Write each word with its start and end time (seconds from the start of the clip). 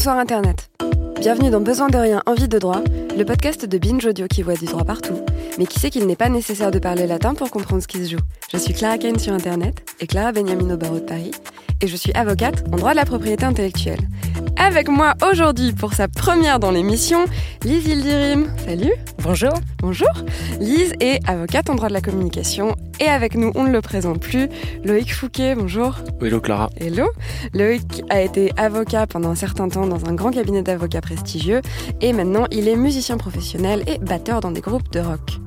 Bonsoir 0.00 0.16
Internet. 0.16 0.70
Bienvenue 1.20 1.50
dans 1.50 1.60
Besoin 1.60 1.90
de 1.90 1.98
rien, 1.98 2.22
envie 2.24 2.48
de 2.48 2.58
droit, 2.58 2.80
le 3.14 3.22
podcast 3.22 3.66
de 3.66 3.76
Binge 3.76 4.06
Audio 4.06 4.28
qui 4.28 4.40
voit 4.40 4.54
du 4.54 4.64
droit 4.64 4.82
partout, 4.82 5.20
mais 5.58 5.66
qui 5.66 5.78
sait 5.78 5.90
qu'il 5.90 6.06
n'est 6.06 6.16
pas 6.16 6.30
nécessaire 6.30 6.70
de 6.70 6.78
parler 6.78 7.06
latin 7.06 7.34
pour 7.34 7.50
comprendre 7.50 7.82
ce 7.82 7.86
qui 7.86 8.02
se 8.02 8.12
joue. 8.12 8.22
Je 8.50 8.56
suis 8.56 8.72
Clara 8.72 8.96
Kane 8.96 9.18
sur 9.18 9.34
Internet 9.34 9.86
et 10.00 10.06
Clara 10.06 10.32
Beniamino 10.32 10.78
barreau 10.78 11.00
de 11.00 11.04
Paris, 11.04 11.32
et 11.82 11.86
je 11.86 11.96
suis 11.96 12.12
avocate 12.14 12.64
en 12.72 12.76
droit 12.76 12.92
de 12.92 12.96
la 12.96 13.04
propriété 13.04 13.44
intellectuelle. 13.44 14.00
Avec 14.62 14.88
moi 14.88 15.14
aujourd'hui 15.26 15.72
pour 15.72 15.94
sa 15.94 16.06
première 16.06 16.58
dans 16.58 16.70
l'émission, 16.70 17.24
Lise 17.64 17.86
Ildirim. 17.86 18.46
Salut 18.58 18.92
Bonjour 19.22 19.54
Bonjour 19.78 20.10
Lise 20.60 20.92
est 21.00 21.26
avocate 21.26 21.70
en 21.70 21.76
droit 21.76 21.88
de 21.88 21.94
la 21.94 22.02
communication 22.02 22.76
et 23.00 23.06
avec 23.06 23.36
nous, 23.36 23.52
on 23.54 23.64
ne 23.64 23.72
le 23.72 23.80
présente 23.80 24.20
plus, 24.20 24.50
Loïc 24.84 25.14
Fouquet. 25.14 25.54
Bonjour 25.54 25.96
Hello 26.20 26.42
Clara 26.42 26.68
Hello 26.76 27.08
Loïc 27.54 28.02
a 28.10 28.20
été 28.20 28.52
avocat 28.58 29.06
pendant 29.06 29.30
un 29.30 29.34
certain 29.34 29.70
temps 29.70 29.86
dans 29.86 30.04
un 30.04 30.12
grand 30.12 30.30
cabinet 30.30 30.60
d'avocats 30.60 31.00
prestigieux 31.00 31.62
et 32.02 32.12
maintenant 32.12 32.44
il 32.50 32.68
est 32.68 32.76
musicien 32.76 33.16
professionnel 33.16 33.82
et 33.86 33.96
batteur 33.98 34.40
dans 34.40 34.50
des 34.50 34.60
groupes 34.60 34.92
de 34.92 35.00
rock. 35.00 35.40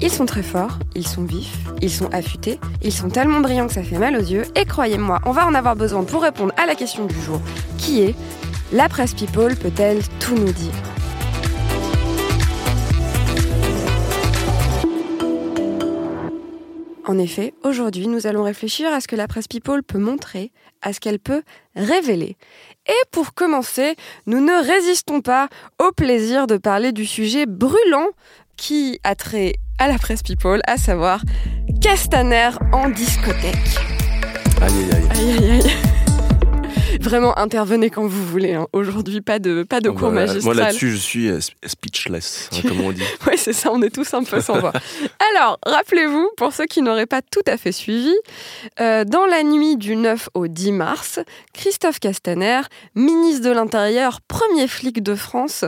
Ils 0.00 0.12
sont 0.12 0.26
très 0.26 0.42
forts, 0.42 0.78
ils 0.94 1.08
sont 1.08 1.24
vifs, 1.24 1.56
ils 1.80 1.90
sont 1.90 2.12
affûtés, 2.12 2.60
ils 2.82 2.92
sont 2.92 3.08
tellement 3.08 3.40
brillants 3.40 3.66
que 3.66 3.72
ça 3.72 3.82
fait 3.82 3.98
mal 3.98 4.14
aux 4.14 4.20
yeux 4.20 4.44
et 4.54 4.66
croyez-moi, 4.66 5.20
on 5.24 5.32
va 5.32 5.46
en 5.46 5.54
avoir 5.54 5.74
besoin 5.74 6.04
pour 6.04 6.22
répondre 6.22 6.52
à 6.58 6.66
la 6.66 6.74
question 6.74 7.06
du 7.06 7.18
jour 7.22 7.40
qui 7.78 8.02
est 8.02 8.14
la 8.72 8.88
presse 8.88 9.14
people 9.14 9.56
peut-elle 9.56 10.02
tout 10.20 10.34
nous 10.34 10.52
dire? 10.52 10.72
En 17.06 17.18
effet, 17.18 17.54
aujourd'hui, 17.64 18.06
nous 18.06 18.26
allons 18.26 18.42
réfléchir 18.42 18.92
à 18.92 19.00
ce 19.00 19.08
que 19.08 19.16
la 19.16 19.26
presse 19.26 19.48
people 19.48 19.82
peut 19.82 19.98
montrer, 19.98 20.52
à 20.82 20.92
ce 20.92 21.00
qu'elle 21.00 21.18
peut 21.18 21.42
révéler. 21.74 22.36
Et 22.86 23.06
pour 23.10 23.32
commencer, 23.32 23.96
nous 24.26 24.40
ne 24.40 24.62
résistons 24.62 25.22
pas 25.22 25.48
au 25.78 25.90
plaisir 25.92 26.46
de 26.46 26.58
parler 26.58 26.92
du 26.92 27.06
sujet 27.06 27.46
brûlant 27.46 28.08
qui 28.58 29.00
a 29.04 29.14
trait 29.14 29.54
à 29.78 29.88
la 29.88 29.96
presse 29.96 30.22
people, 30.22 30.60
à 30.66 30.76
savoir 30.76 31.22
Castaner 31.80 32.50
en 32.72 32.90
discothèque. 32.90 33.78
Aïe 34.60 34.72
aïe 34.74 34.90
aïe. 34.92 35.30
Aïe 35.30 35.38
aïe 35.38 35.60
aïe. 35.62 35.97
Vraiment, 37.00 37.38
intervenez 37.38 37.90
quand 37.90 38.06
vous 38.06 38.24
voulez. 38.26 38.54
hein. 38.54 38.66
Aujourd'hui, 38.72 39.20
pas 39.20 39.38
de, 39.38 39.62
pas 39.62 39.80
de 39.80 39.88
Ah, 39.88 39.92
cours 39.92 40.08
bah, 40.08 40.26
magistral. 40.26 40.42
Moi 40.44 40.54
là-dessus, 40.54 40.90
je 40.90 40.96
suis 40.96 41.28
euh, 41.28 41.38
speechless, 41.66 42.50
hein, 42.52 42.56
comme 42.66 42.80
on 42.80 42.92
dit. 42.92 43.02
Oui, 43.26 43.34
c'est 43.36 43.52
ça, 43.52 43.70
on 43.72 43.80
est 43.82 43.94
tous 43.94 44.12
un 44.14 44.24
peu 44.24 44.40
sans 44.40 44.58
voix. 44.58 44.72
Alors, 45.36 45.58
rappelez-vous, 45.64 46.30
pour 46.36 46.52
ceux 46.52 46.66
qui 46.66 46.82
n'auraient 46.82 47.06
pas 47.06 47.22
tout 47.22 47.42
à 47.46 47.56
fait 47.56 47.72
suivi, 47.72 48.14
euh, 48.80 49.04
dans 49.04 49.26
la 49.26 49.42
nuit 49.42 49.76
du 49.76 49.96
9 49.96 50.28
au 50.34 50.46
10 50.48 50.72
mars, 50.72 51.20
Christophe 51.54 52.00
Castaner, 52.00 52.60
ministre 52.94 53.44
de 53.44 53.50
l'Intérieur, 53.52 54.20
premier 54.26 54.66
flic 54.68 55.02
de 55.02 55.14
France, 55.14 55.64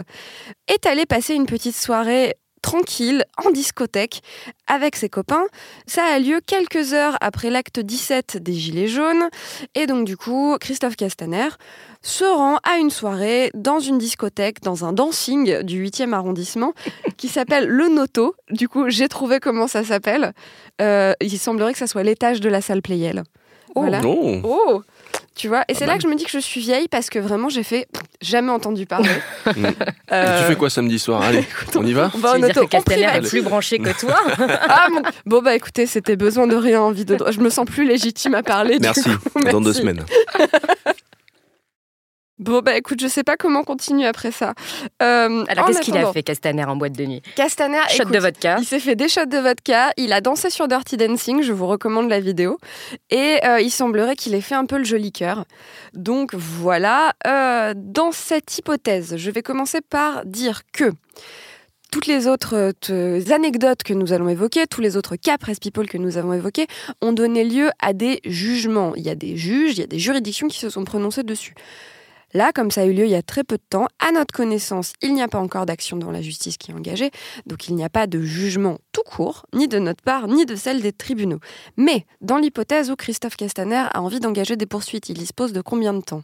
est 0.69 0.87
allé 0.87 1.07
passer 1.07 1.35
une 1.35 1.47
petite 1.47 1.77
soirée 1.77 2.35
tranquille 2.63 3.25
en 3.45 3.51
discothèque 3.51 4.23
avec 4.67 4.97
ses 4.97 5.09
copains. 5.09 5.45
Ça 5.87 6.05
a 6.05 6.19
lieu 6.19 6.41
quelques 6.45 6.93
heures 6.93 7.17
après 7.21 7.51
l'acte 7.51 7.81
17 7.81 8.37
des 8.37 8.53
Gilets 8.53 8.89
jaunes. 8.89 9.29
Et 9.75 9.87
donc 9.87 10.07
du 10.07 10.17
coup, 10.17 10.57
Christophe 10.61 10.97
Castaner 10.97 11.49
se 12.03 12.25
rend 12.25 12.59
à 12.63 12.79
une 12.79 12.91
soirée 12.91 13.51
dans 13.55 13.79
une 13.79 13.99
discothèque, 13.99 14.63
dans 14.63 14.85
un 14.85 14.93
dancing 14.93 15.63
du 15.63 15.85
8e 15.85 16.13
arrondissement, 16.13 16.73
qui 17.17 17.29
s'appelle 17.29 17.67
Le 17.67 17.89
Noto. 17.89 18.35
Du 18.51 18.69
coup, 18.69 18.89
j'ai 18.89 19.09
trouvé 19.09 19.41
comment 19.41 19.67
ça 19.67 19.85
s'appelle. 19.85 20.33
Euh, 20.81 21.13
il 21.21 21.39
semblerait 21.39 21.73
que 21.73 21.79
ça 21.79 21.87
soit 21.87 22.03
l'étage 22.03 22.41
de 22.41 22.49
la 22.49 22.61
salle 22.61 22.83
Playel. 22.83 23.23
Voilà. 23.75 24.01
Non 24.01 24.43
Oh 24.45 24.83
tu 25.41 25.49
vois, 25.49 25.65
et 25.69 25.75
c'est 25.75 25.87
là 25.87 25.93
mal. 25.93 25.97
que 25.99 26.03
je 26.03 26.09
me 26.09 26.15
dis 26.17 26.25
que 26.25 26.31
je 26.31 26.39
suis 26.39 26.61
vieille 26.61 26.87
parce 26.89 27.09
que 27.09 27.19
vraiment 27.19 27.49
j'ai 27.49 27.63
fait 27.63 27.87
jamais 28.21 28.51
entendu 28.53 28.85
parler. 28.85 29.09
Mm. 29.47 29.65
Euh, 30.13 30.37
Et 30.37 30.41
Tu 30.43 30.45
fais 30.49 30.57
quoi 30.57 30.69
samedi 30.69 30.99
soir? 30.99 31.23
Allez, 31.23 31.45
on 31.77 31.87
y 31.87 31.93
va? 31.95 32.11
on 32.15 32.19
va 32.19 32.33
en 32.35 32.43
auto, 32.43 32.67
Castaner 32.67 33.05
est 33.15 33.29
plus 33.29 33.41
branché 33.43 33.79
que 33.79 33.99
toi? 33.99 34.15
Ah, 34.69 34.87
mon- 34.91 35.03
Bon 35.27 35.41
bah 35.43 35.55
écoutez, 35.55 35.87
c'était 35.87 36.17
besoin 36.17 36.47
de 36.47 36.57
rien 36.57 36.81
envie 36.83 37.05
de. 37.05 37.17
Je 37.31 37.41
me 37.41 37.49
sens 37.49 37.65
plus 37.65 37.87
légitime 37.87 38.35
à 38.35 38.43
parler. 38.43 38.75
du 38.79 38.83
Merci. 38.83 39.03
coup, 39.33 39.41
Dans 39.51 39.61
deux 39.61 39.73
semaines. 39.73 40.05
Bon 42.41 42.61
bah 42.61 42.75
écoute, 42.75 42.99
je 43.03 43.07
sais 43.07 43.23
pas 43.23 43.37
comment 43.37 43.65
continuer 43.65 44.07
après 44.07 44.33
ça. 44.33 44.55
Euh, 45.03 45.45
Alors 45.47 45.67
qu'est-ce 45.67 45.83
qu'il 45.83 45.97
a 45.99 46.11
fait 46.11 46.23
Castaner 46.23 46.65
en 46.65 46.75
boîte 46.75 46.95
de 46.95 47.05
nuit? 47.05 47.23
Castaner, 47.37 47.77
Shot 47.91 48.05
écoute, 48.05 48.15
de 48.15 48.19
vodka. 48.19 48.57
Il 48.59 48.65
s'est 48.65 48.81
fait 48.81 48.97
des 48.97 49.11
shots 49.11 49.27
de 49.27 49.37
vodka, 49.37 49.93
il 49.99 50.15
a 50.15 50.23
dansé 50.23 50.49
sur 50.49 50.67
Dirty 50.67 50.97
Dancing, 50.97 51.43
je 51.43 51.53
vous 51.53 51.67
recommande 51.67 52.09
la 52.09 52.19
vidéo. 52.19 52.57
Et 53.11 53.41
euh, 53.45 53.61
il 53.61 53.71
semblerait 53.71 54.17
qu'il 54.17 54.35
ait 54.35 54.41
fait 54.41 54.55
un 54.55 54.65
peu 54.65 54.79
le 54.79 54.85
joli 54.85 55.13
cœur. 55.13 55.45
Donc 55.93 56.35
voilà, 56.35 57.13
euh, 57.27 57.75
dans 57.77 58.11
cette 58.11 58.57
hypothèse, 58.57 59.19
je 59.19 59.31
vais 59.31 59.43
commencer 59.43 59.83
par 59.83 60.25
dire 60.25 60.63
que 60.73 60.93
toutes 61.91 62.07
les 62.07 62.27
autres 62.27 62.73
anecdotes 63.33 63.83
que 63.83 63.93
nous 63.93 64.15
allons 64.15 64.31
évoquer, 64.31 64.67
tous 64.67 64.81
les 64.81 64.97
autres 64.97 65.17
cas 65.17 65.37
press 65.37 65.59
people 65.59 65.87
que 65.87 65.99
nous 65.99 66.17
avons 66.17 66.33
évoqués, 66.33 66.69
ont 67.03 67.13
donné 67.13 67.45
lieu 67.45 67.69
à 67.81 67.93
des 67.93 68.21
jugements. 68.25 68.95
Il 68.97 69.03
y 69.03 69.11
a 69.11 69.15
des 69.15 69.37
juges, 69.37 69.73
il 69.73 69.81
y 69.81 69.85
a 69.85 69.87
des 69.87 69.99
juridictions 69.99 70.49
qui 70.49 70.59
se 70.59 70.71
sont 70.71 70.85
prononcées 70.85 71.23
dessus. 71.23 71.55
Là, 72.33 72.53
comme 72.53 72.71
ça 72.71 72.83
a 72.83 72.85
eu 72.85 72.93
lieu 72.93 73.05
il 73.05 73.11
y 73.11 73.17
a 73.17 73.23
très 73.23 73.45
peu 73.45 73.57
de 73.57 73.63
temps, 73.69 73.87
à 73.99 74.13
notre 74.13 74.33
connaissance, 74.33 74.93
il 75.03 75.15
n'y 75.15 75.23
a 75.23 75.29
pas 75.29 75.41
encore 75.41 75.67
d'action 75.67 75.97
dans 75.97 76.11
la 76.11 76.23
justice 76.23 76.57
qui 76.57 76.71
est 76.71 76.75
engagée, 76.75 77.11
donc 77.47 77.69
il 77.69 77.75
n'y 77.75 77.85
a 77.85 77.89
pas 77.89 78.07
de 78.07 78.21
jugement 78.21 78.79
tout 78.93 79.03
court, 79.03 79.47
ni 79.55 79.67
de 79.69 79.79
notre 79.79 80.03
part, 80.03 80.29
ni 80.29 80.47
de 80.47 80.55
celle 80.55 80.81
des 80.81 80.93
tribunaux. 80.93 81.41
Mais 81.77 82.07
dans 82.21 82.39
l'hypothèse 82.39 82.91
où 82.91 82.97
Christophe 82.97 83.37
Castaner 83.37 83.85
a 83.93 84.01
envie 84.01 84.21
d'engager 84.21 84.57
des 84.57 84.67
poursuites, 84.67 85.09
il 85.09 85.19
dispose 85.19 85.53
de 85.53 85.61
combien 85.61 85.93
de 85.93 86.03
temps? 86.03 86.23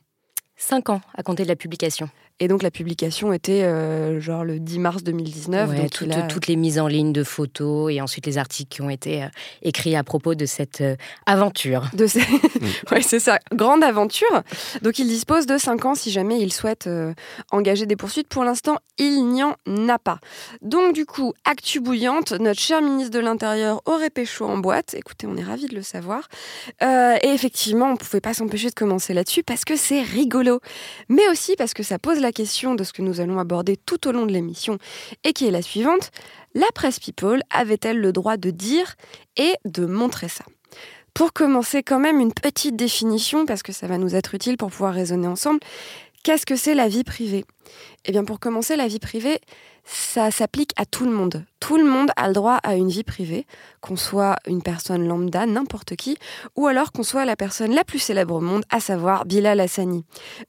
5 0.56 0.90
ans 0.90 1.00
à 1.14 1.22
compter 1.22 1.42
de 1.42 1.48
la 1.48 1.56
publication. 1.56 2.08
Et 2.38 2.48
donc 2.48 2.62
la 2.62 2.70
publication 2.70 3.32
était 3.32 3.62
euh, 3.62 4.20
genre 4.20 4.44
le 4.44 4.60
10 4.60 4.78
mars 4.78 5.02
2019. 5.02 5.70
Ouais, 5.70 5.76
donc 5.78 5.90
tout- 5.90 6.04
a- 6.10 6.22
Toutes 6.22 6.48
les 6.48 6.56
mises 6.56 6.78
en 6.78 6.86
ligne 6.86 7.12
de 7.12 7.24
photos 7.24 7.90
et 7.90 8.02
ensuite 8.02 8.26
les 8.26 8.36
articles 8.36 8.68
qui 8.74 8.82
ont 8.82 8.90
été 8.90 9.22
euh, 9.22 9.28
écrits 9.62 9.96
à 9.96 10.04
propos 10.04 10.34
de 10.34 10.44
cette 10.44 10.82
euh, 10.82 10.96
aventure. 11.24 11.86
de 11.94 12.06
ces... 12.06 12.20
ouais, 12.92 13.00
c'est 13.00 13.20
ça, 13.20 13.38
grande 13.54 13.82
aventure. 13.82 14.42
Donc 14.82 14.98
il 14.98 15.06
dispose 15.08 15.46
de 15.46 15.56
5 15.56 15.84
ans 15.86 15.94
si 15.94 16.10
jamais 16.10 16.38
il 16.40 16.52
souhaite 16.52 16.86
euh, 16.86 17.14
engager 17.52 17.86
des 17.86 17.96
poursuites. 17.96 18.28
Pour 18.28 18.44
l'instant, 18.44 18.76
il 18.98 19.26
n'y 19.28 19.42
en 19.42 19.54
a 19.88 19.98
pas. 19.98 20.18
Donc 20.60 20.92
du 20.94 21.06
coup, 21.06 21.32
actu 21.46 21.80
bouillante, 21.80 22.32
notre 22.32 22.60
cher 22.60 22.82
ministre 22.82 23.12
de 23.12 23.20
l'Intérieur 23.20 23.80
aurait 23.86 24.10
pécho 24.10 24.44
en 24.44 24.58
boîte. 24.58 24.92
Écoutez, 24.94 25.26
on 25.26 25.38
est 25.38 25.42
ravis 25.42 25.68
de 25.68 25.74
le 25.74 25.82
savoir. 25.82 26.28
Euh, 26.82 27.16
et 27.22 27.28
effectivement, 27.28 27.86
on 27.86 27.92
ne 27.92 27.96
pouvait 27.96 28.20
pas 28.20 28.34
s'empêcher 28.34 28.68
de 28.68 28.74
commencer 28.74 29.14
là-dessus 29.14 29.42
parce 29.42 29.64
que 29.64 29.74
c'est 29.76 30.02
rigolo. 30.02 30.60
Mais 31.08 31.26
aussi 31.30 31.56
parce 31.56 31.72
que 31.72 31.82
ça 31.82 31.98
pose 31.98 32.20
la 32.20 32.25
question 32.32 32.74
de 32.74 32.84
ce 32.84 32.92
que 32.92 33.02
nous 33.02 33.20
allons 33.20 33.38
aborder 33.38 33.76
tout 33.76 34.08
au 34.08 34.12
long 34.12 34.26
de 34.26 34.32
l'émission 34.32 34.78
et 35.24 35.32
qui 35.32 35.46
est 35.46 35.50
la 35.50 35.62
suivante. 35.62 36.10
La 36.54 36.66
presse 36.74 36.98
people 36.98 37.42
avait-elle 37.50 37.98
le 37.98 38.12
droit 38.12 38.36
de 38.36 38.50
dire 38.50 38.96
et 39.36 39.54
de 39.64 39.86
montrer 39.86 40.28
ça? 40.28 40.44
Pour 41.14 41.32
commencer, 41.32 41.82
quand 41.82 41.98
même, 41.98 42.20
une 42.20 42.32
petite 42.32 42.76
définition, 42.76 43.46
parce 43.46 43.62
que 43.62 43.72
ça 43.72 43.86
va 43.86 43.96
nous 43.96 44.14
être 44.14 44.34
utile 44.34 44.58
pour 44.58 44.70
pouvoir 44.70 44.92
raisonner 44.92 45.26
ensemble. 45.26 45.60
Qu'est-ce 46.22 46.44
que 46.44 46.56
c'est 46.56 46.74
la 46.74 46.88
vie 46.88 47.04
privée? 47.04 47.44
Eh 48.04 48.12
bien, 48.12 48.24
pour 48.24 48.38
commencer, 48.38 48.76
la 48.76 48.86
vie 48.86 48.98
privée, 48.98 49.40
ça 49.84 50.30
s'applique 50.30 50.72
à 50.76 50.84
tout 50.84 51.04
le 51.04 51.12
monde. 51.12 51.44
Tout 51.58 51.78
le 51.78 51.84
monde 51.84 52.10
a 52.16 52.28
le 52.28 52.34
droit 52.34 52.56
à 52.62 52.74
une 52.76 52.88
vie 52.90 53.02
privée, 53.02 53.46
qu'on 53.80 53.96
soit 53.96 54.36
une 54.46 54.62
personne 54.62 55.06
lambda, 55.08 55.46
n'importe 55.46 55.96
qui, 55.96 56.16
ou 56.54 56.66
alors 56.66 56.92
qu'on 56.92 57.02
soit 57.02 57.24
la 57.24 57.34
personne 57.34 57.74
la 57.74 57.82
plus 57.82 57.98
célèbre 57.98 58.34
au 58.34 58.40
monde, 58.40 58.62
à 58.70 58.78
savoir 58.78 59.24
Bilal 59.24 59.58
Hassani, 59.60 60.04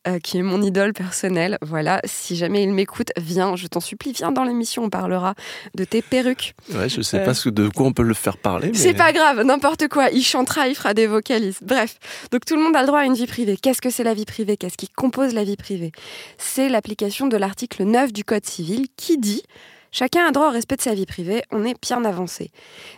euh, 0.07 0.19
qui 0.19 0.38
est 0.38 0.41
mon 0.44 0.62
idole 0.62 0.91
personnelle. 0.94 1.57
Voilà, 1.62 2.01
si 2.03 2.35
jamais 2.35 2.63
il 2.63 2.73
m'écoute, 2.73 3.12
viens, 3.18 3.56
je 3.56 3.68
t'en 3.68 3.79
supplie, 3.79 4.12
viens 4.12 4.31
dans 4.34 4.44
l'émission, 4.44 4.84
on 4.84 4.90
parlera 4.90 5.34
de 5.75 5.85
tes 5.85 6.01
perruques. 6.01 6.53
Ouais, 6.73 6.90
je 6.90 7.01
sais 7.01 7.19
Euh. 7.22 7.25
pas 7.25 7.34
ce- 7.34 7.50
de 7.50 7.69
quoi 7.69 7.85
on 7.85 7.94
peut 7.94 8.03
le 8.03 8.13
faire 8.13 8.38
parler. 8.38 8.69
Mais... 8.74 8.78
C'est 8.78 8.94
pas 8.94 9.13
grave, 9.13 9.41
n'importe 9.44 9.88
quoi. 9.88 10.09
Il 10.12 10.24
chantera, 10.24 10.68
il 10.68 10.75
fera 10.75 10.94
des 10.94 11.07
vocalises. 11.07 11.59
Bref, 11.62 11.97
donc 12.31 12.44
tout 12.45 12.56
le 12.56 12.62
monde 12.62 12.75
a 12.75 12.81
le 12.81 12.88
droit 12.88 13.00
à 13.00 13.06
une 13.06 13.13
vie 13.15 13.27
privée. 13.27 13.56
Qu'est-ce 13.56 13.81
que 13.81 13.89
c'est 13.89 14.03
la 14.03 14.13
vie 14.13 14.25
privée? 14.25 14.57
Qu'est-ce 14.57 14.77
qui 14.77 14.89
compose 14.89 15.33
la 15.33 15.45
vie 15.45 15.56
privée? 15.57 15.92
C'est 16.38 16.68
l'application 16.69 17.27
de 17.27 17.38
l'article 17.38 17.83
9 17.86 18.12
du 18.12 18.24
Code 18.25 18.45
civil 18.45 18.88
qui 18.98 19.18
dit 19.18 19.44
Chacun 19.92 20.28
a 20.28 20.31
droit 20.31 20.50
au 20.50 20.51
respect 20.51 20.75
de 20.75 20.81
sa 20.81 20.94
vie 20.94 21.06
privée, 21.06 21.44
on 21.51 21.63
est 21.63 21.75
bien 21.81 22.04
avancé. 22.04 22.51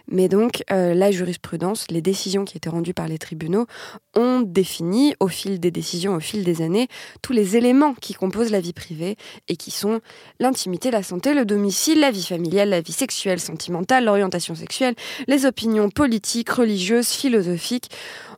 Mais 0.07 0.27
donc, 0.27 0.63
euh, 0.71 0.93
la 0.93 1.11
jurisprudence, 1.11 1.85
les 1.89 2.01
décisions 2.01 2.45
qui 2.45 2.57
étaient 2.57 2.69
rendues 2.69 2.93
par 2.93 3.07
les 3.07 3.17
tribunaux 3.17 3.67
ont 4.15 4.41
défini, 4.41 5.13
au 5.19 5.27
fil 5.27 5.59
des 5.59 5.71
décisions, 5.71 6.15
au 6.15 6.19
fil 6.19 6.43
des 6.43 6.61
années, 6.61 6.87
tous 7.21 7.33
les 7.33 7.57
éléments 7.57 7.93
qui 7.93 8.13
composent 8.13 8.51
la 8.51 8.59
vie 8.59 8.73
privée 8.73 9.15
et 9.47 9.55
qui 9.55 9.71
sont 9.71 10.01
l'intimité, 10.39 10.91
la 10.91 11.03
santé, 11.03 11.33
le 11.33 11.45
domicile, 11.45 11.99
la 11.99 12.11
vie 12.11 12.23
familiale, 12.23 12.69
la 12.69 12.81
vie 12.81 12.91
sexuelle, 12.91 13.39
sentimentale, 13.39 14.05
l'orientation 14.05 14.55
sexuelle, 14.55 14.95
les 15.27 15.45
opinions 15.45 15.89
politiques, 15.89 16.49
religieuses, 16.49 17.09
philosophiques. 17.09 17.89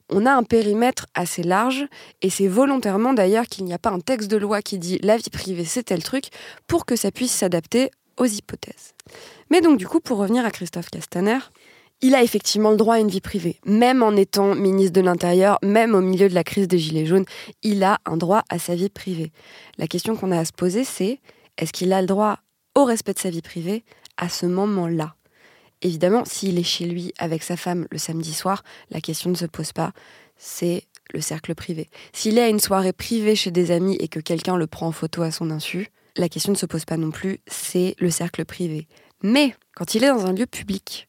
On 0.10 0.26
a 0.26 0.34
un 0.34 0.44
périmètre 0.44 1.06
assez 1.14 1.42
large 1.42 1.86
et 2.22 2.30
c'est 2.30 2.48
volontairement 2.48 3.14
d'ailleurs 3.14 3.46
qu'il 3.46 3.64
n'y 3.64 3.74
a 3.74 3.80
pas 3.80 3.92
un 3.92 4.02
texte 4.02 4.30
de 4.30 4.36
loi 4.36 4.62
qui 4.62 4.78
dit 4.78 5.00
la 5.04 5.16
vie 5.16 5.30
privée 5.32 5.64
c'est 5.64 5.84
tel 5.84 6.04
truc 6.04 6.26
pour 6.68 6.86
que 6.86 6.98
ça 6.98 7.12
puisse 7.12 7.32
s'adapter 7.32 7.92
aux 8.18 8.26
hypothèses. 8.26 8.94
Mais 9.50 9.62
donc 9.62 9.78
du 9.78 9.88
coup, 9.88 10.00
pour 10.00 10.18
revenir 10.18 10.46
à 10.46 10.52
Christophe 10.52 10.90
Castaner, 10.90 11.40
il 12.02 12.16
a 12.16 12.24
effectivement 12.24 12.72
le 12.72 12.78
droit 12.78 12.96
à 12.96 13.00
une 13.00 13.10
vie 13.10 13.22
privée. 13.22 13.60
Même 13.66 14.02
en 14.02 14.16
étant 14.16 14.56
ministre 14.56 14.94
de 14.94 15.02
l'Intérieur, 15.02 15.60
même 15.62 15.94
au 15.94 16.02
milieu 16.02 16.30
de 16.30 16.34
la 16.34 16.44
crise 16.44 16.68
des 16.68 16.80
Gilets 16.80 17.06
jaunes, 17.06 17.26
il 17.62 17.84
a 17.84 18.00
un 18.06 18.18
droit 18.18 18.44
à 18.50 18.58
sa 18.58 18.76
vie 18.76 18.90
privée. 18.90 19.32
La 19.78 19.88
question 19.88 20.16
qu'on 20.16 20.32
a 20.32 20.40
à 20.40 20.46
se 20.46 20.54
poser, 20.54 20.84
c'est 20.84 21.20
est-ce 21.58 21.72
qu'il 21.72 21.94
a 21.94 22.02
le 22.02 22.08
droit 22.08 22.40
au 22.76 22.86
respect 22.86 23.14
de 23.14 23.20
sa 23.20 23.30
vie 23.30 23.42
privée 23.42 23.84
à 24.18 24.30
ce 24.30 24.48
moment-là? 24.48 25.16
Évidemment, 25.84 26.26
s'il 26.26 26.58
est 26.60 26.64
chez 26.64 26.86
lui 26.86 27.14
avec 27.18 27.44
sa 27.44 27.58
femme 27.58 27.88
le 27.92 27.98
samedi 27.98 28.34
soir, 28.34 28.64
la 28.90 29.02
question 29.02 29.30
ne 29.30 29.36
se 29.36 29.46
pose 29.46 29.72
pas. 29.72 29.94
C'est 30.38 30.84
le 31.14 31.22
cercle 31.22 31.54
privé. 31.56 31.90
S'il 32.14 32.38
est 32.38 32.44
à 32.44 32.50
une 32.50 32.60
soirée 32.60 32.94
privée 32.94 33.36
chez 33.36 33.52
des 33.52 33.72
amis 33.72 33.96
et 34.00 34.08
que 34.08 34.20
quelqu'un 34.20 34.58
le 34.58 34.68
prend 34.68 34.88
en 34.88 34.92
photo 34.92 35.22
à 35.22 35.32
son 35.32 35.52
insu, 35.52 35.90
la 36.16 36.30
question 36.30 36.52
ne 36.52 36.58
se 36.58 36.66
pose 36.66 36.86
pas 36.86 36.98
non 36.98 37.12
plus, 37.12 37.40
c'est 37.48 37.96
le 38.00 38.10
cercle 38.10 38.46
privé. 38.46 38.88
Mais 39.24 39.56
quand 39.76 39.96
il 39.96 40.04
est 40.04 40.10
dans 40.10 40.26
un 40.26 40.34
lieu 40.34 40.46
public, 40.46 41.08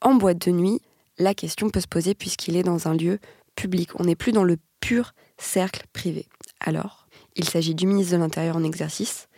en 0.00 0.14
boîte 0.14 0.46
de 0.46 0.50
nuit, 0.50 0.80
la 1.18 1.34
question 1.34 1.70
peut 1.70 1.80
se 1.80 1.86
poser 1.86 2.14
puisqu'il 2.14 2.56
est 2.56 2.62
dans 2.62 2.88
un 2.88 2.94
lieu 2.94 3.18
public. 3.56 3.90
On 3.98 4.04
n'est 4.04 4.16
plus 4.16 4.32
dans 4.32 4.44
le 4.44 4.56
pur 4.80 5.14
cercle 5.38 5.86
privé. 5.92 6.26
Alors, 6.60 7.06
il 7.36 7.48
s'agit 7.48 7.74
du 7.74 7.86
ministre 7.86 8.12
de 8.14 8.18
l'Intérieur 8.18 8.56
en 8.56 8.64
exercice, 8.64 9.28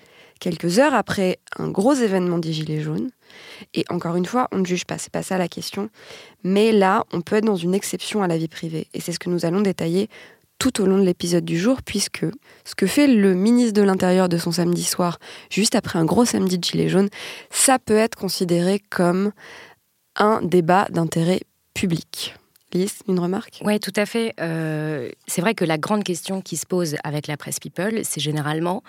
quelques 0.41 0.79
heures 0.79 0.95
après 0.95 1.39
un 1.59 1.69
gros 1.69 1.95
événement 1.95 2.39
des 2.39 2.53
Gilets 2.53 2.81
jaunes. 2.81 3.11
Et 3.73 3.85
encore 3.89 4.17
une 4.17 4.27
fois, 4.27 4.49
on 4.53 4.59
ne 4.59 4.65
juge 4.65 4.85
pas, 4.85 4.99
c'est 4.99 5.13
pas 5.13 5.23
ça 5.23 5.39
la 5.39 5.49
question. 5.49 5.91
Mais 6.43 6.73
là, 6.73 7.05
on 7.13 7.21
peut 7.21 7.37
être 7.37 7.45
dans 7.45 7.57
une 7.57 7.75
exception 7.75 8.23
à 8.23 8.29
la 8.29 8.37
vie 8.37 8.49
privée. 8.49 8.89
Et 8.95 9.01
c'est 9.01 9.13
ce 9.13 9.19
que 9.19 9.31
nous 9.31 9.45
allons 9.45 9.61
détailler 9.61 10.09
tout 10.59 10.81
au 10.81 10.87
long 10.87 10.99
de 10.99 11.05
l'épisode 11.05 11.45
du 11.45 11.59
jour, 11.59 11.83
puisque 11.83 12.25
ce 12.65 12.75
que 12.75 12.87
fait 12.87 13.07
le 13.07 13.35
ministre 13.35 13.73
de 13.73 13.83
l'Intérieur 13.83 14.29
de 14.29 14.39
son 14.39 14.53
samedi 14.53 14.85
soir, 14.85 15.19
juste 15.51 15.75
après 15.75 15.99
un 15.99 16.05
gros 16.05 16.25
samedi 16.25 16.59
de 16.59 16.65
Gilets 16.65 16.89
jaunes, 16.89 17.11
ça 17.51 17.79
peut 17.79 17.97
être 17.97 18.17
considéré 18.17 18.81
comme 18.91 19.33
un 20.17 20.41
débat 20.43 20.87
d'intérêt 20.91 21.41
public. 21.75 22.35
Lise, 22.73 22.99
une 23.09 23.21
remarque? 23.21 23.61
Oui, 23.65 23.79
tout 23.79 23.93
à 23.95 24.05
fait. 24.05 24.35
Euh, 24.41 25.09
c'est 25.27 25.41
vrai 25.41 25.55
que 25.55 25.65
la 25.65 25.79
grande 25.79 26.03
question 26.03 26.41
qui 26.41 26.57
se 26.57 26.67
pose 26.67 26.97
avec 27.05 27.29
la 27.29 27.37
presse 27.37 27.61
People, 27.61 28.01
c'est 28.05 28.21
généralement 28.21 28.83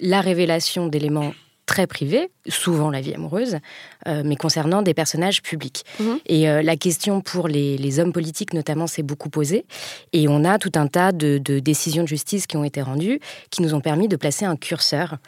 la 0.00 0.20
révélation 0.20 0.88
d'éléments 0.88 1.32
très 1.68 1.86
privés, 1.86 2.30
souvent 2.48 2.90
la 2.90 3.00
vie 3.02 3.14
amoureuse, 3.14 3.58
euh, 4.08 4.22
mais 4.24 4.36
concernant 4.36 4.80
des 4.80 4.94
personnages 4.94 5.42
publics. 5.42 5.84
Mhm. 6.00 6.18
Et 6.26 6.48
euh, 6.48 6.62
la 6.62 6.76
question 6.76 7.20
pour 7.20 7.46
les, 7.46 8.00
hommes 8.00 8.12
politiques 8.12 8.54
notamment 8.54 8.86
s'est 8.86 9.02
beaucoup 9.02 9.28
posée. 9.28 9.66
Et 10.12 10.28
on 10.28 10.44
a 10.44 10.58
tout 10.58 10.72
un 10.74 10.86
tas 10.86 11.12
de, 11.12 11.38
de, 11.38 11.58
décisions 11.58 12.02
de 12.02 12.08
justice 12.08 12.46
qui 12.46 12.56
ont 12.56 12.64
été 12.64 12.80
rendues, 12.80 13.20
qui 13.50 13.62
nous 13.62 13.74
ont 13.74 13.80
permis 13.80 14.08
de 14.08 14.16
placer 14.16 14.46
un 14.46 14.56
curseur. 14.56 15.18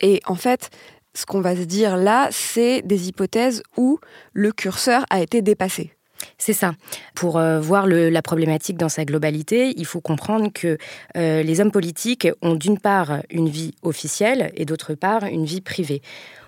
Et 0.00 0.20
en 0.26 0.36
fait, 0.36 0.70
ce 1.14 1.26
qu'on 1.26 1.40
va 1.40 1.56
se 1.56 1.62
dire 1.62 1.96
là, 1.96 2.28
c'est 2.30 2.82
des 2.82 3.08
hypothèses 3.08 3.62
où 3.76 3.98
le 4.32 4.52
curseur 4.52 5.04
a 5.10 5.20
été 5.20 5.42
dépassé. 5.42 5.93
C'est 6.38 6.52
ça. 6.52 6.72
Pour 7.14 7.38
euh, 7.38 7.60
voir 7.60 7.86
la 7.86 8.22
problématique 8.22 8.76
dans 8.76 8.88
sa 8.88 9.04
globalité, 9.04 9.74
il 9.76 9.86
faut 9.86 10.00
comprendre 10.00 10.52
que 10.52 10.78
euh, 11.16 11.42
les 11.42 11.60
hommes 11.60 11.70
politiques 11.70 12.28
ont 12.42 12.54
d'une 12.54 12.78
part 12.78 13.22
une 13.30 13.48
vie 13.48 13.74
officielle 13.82 14.52
et 14.54 14.64
d'autre 14.64 14.94
part 14.94 15.24
une 15.24 15.44
vie 15.44 15.60
privée. 15.60 16.02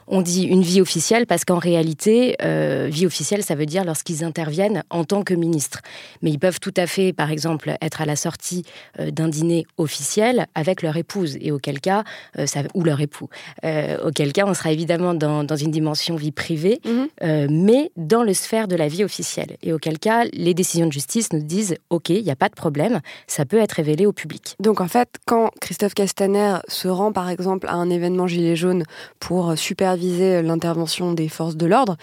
On 0.09 0.23
dit 0.23 0.45
une 0.45 0.63
vie 0.63 0.81
officielle 0.81 1.27
parce 1.27 1.45
qu'en 1.45 1.59
réalité, 1.59 2.37
euh, 2.43 2.89
vie 2.91 3.07
officielle, 3.07 3.43
ça 3.43 3.55
veut 3.55 3.67
dire 3.67 3.85
lorsqu'ils 3.85 4.25
interviennent 4.25 4.85
en 4.91 5.05
tant 5.05 5.23
que 5.23 5.35
ministre. 5.35 5.81
Mais 6.23 6.31
ils 6.31 6.39
peuvent 6.39 6.61
tout 6.61 6.75
à 6.77 6.87
fait, 6.87 7.13
par 7.13 7.31
exemple, 7.31 7.75
être 7.81 8.01
à 8.01 8.07
la 8.07 8.17
sortie 8.17 8.65
euh, 9.01 9.11
d'un 9.11 9.29
dîner 9.29 9.67
officiel 9.79 10.47
avec 10.55 10.83
leur 10.83 10.97
épouse, 10.97 11.37
et 11.41 11.51
auquel 11.51 11.81
cas, 11.81 12.05
euh, 12.39 12.47
ça, 12.47 12.61
ou 12.75 12.85
leur 12.85 13.01
époux. 13.01 13.29
auquel 14.05 14.33
cas, 14.33 14.45
on 14.47 14.55
sera 14.55 14.71
évidemment 14.71 15.15
dans, 15.15 15.57
une 15.57 15.71
dimension 15.71 16.17
vie 16.17 16.33
privée, 16.33 16.81
mhm. 16.85 17.49
mais 17.51 17.91
dans 17.97 18.23
le 18.23 18.35
sphère 18.35 18.69
de 18.69 18.77
la 18.77 18.89
vie 18.89 19.05
officielle. 19.05 19.57
Et 19.63 19.73
auquel 19.73 19.99
cas, 19.99 20.25
les 20.33 20.55
décisions 20.55 20.87
de 20.87 20.93
justice 20.93 21.33
nous 21.33 21.43
disent, 21.43 21.77
OK, 21.91 22.11
il 22.11 22.23
n'y 22.23 22.31
a 22.31 22.37
pas 22.37 22.49
de 22.49 22.55
problème, 22.55 23.01
ça 23.27 23.45
peut 23.45 23.59
être 23.59 23.73
révélé 23.73 24.07
au 24.07 24.13
public. 24.13 24.55
Donc 24.61 24.81
en 24.81 24.89
fait, 24.89 25.09
quand 25.25 25.51
Christophe 25.61 25.95
Castaner 25.95 26.59
se 26.69 26.89
rend, 26.89 27.13
par 27.13 27.29
exemple, 27.29 27.67
à 27.69 27.75
un 27.75 27.91
événement 27.91 28.27
Gilet 28.27 28.57
jaune 28.57 28.85
pour 29.19 29.57
super 29.57 29.96
viser 29.97 30.43
l'intervention 30.43 31.13
des 31.13 31.29
forces 31.29 31.57
de 31.57 31.67
l'ordre, 31.67 31.97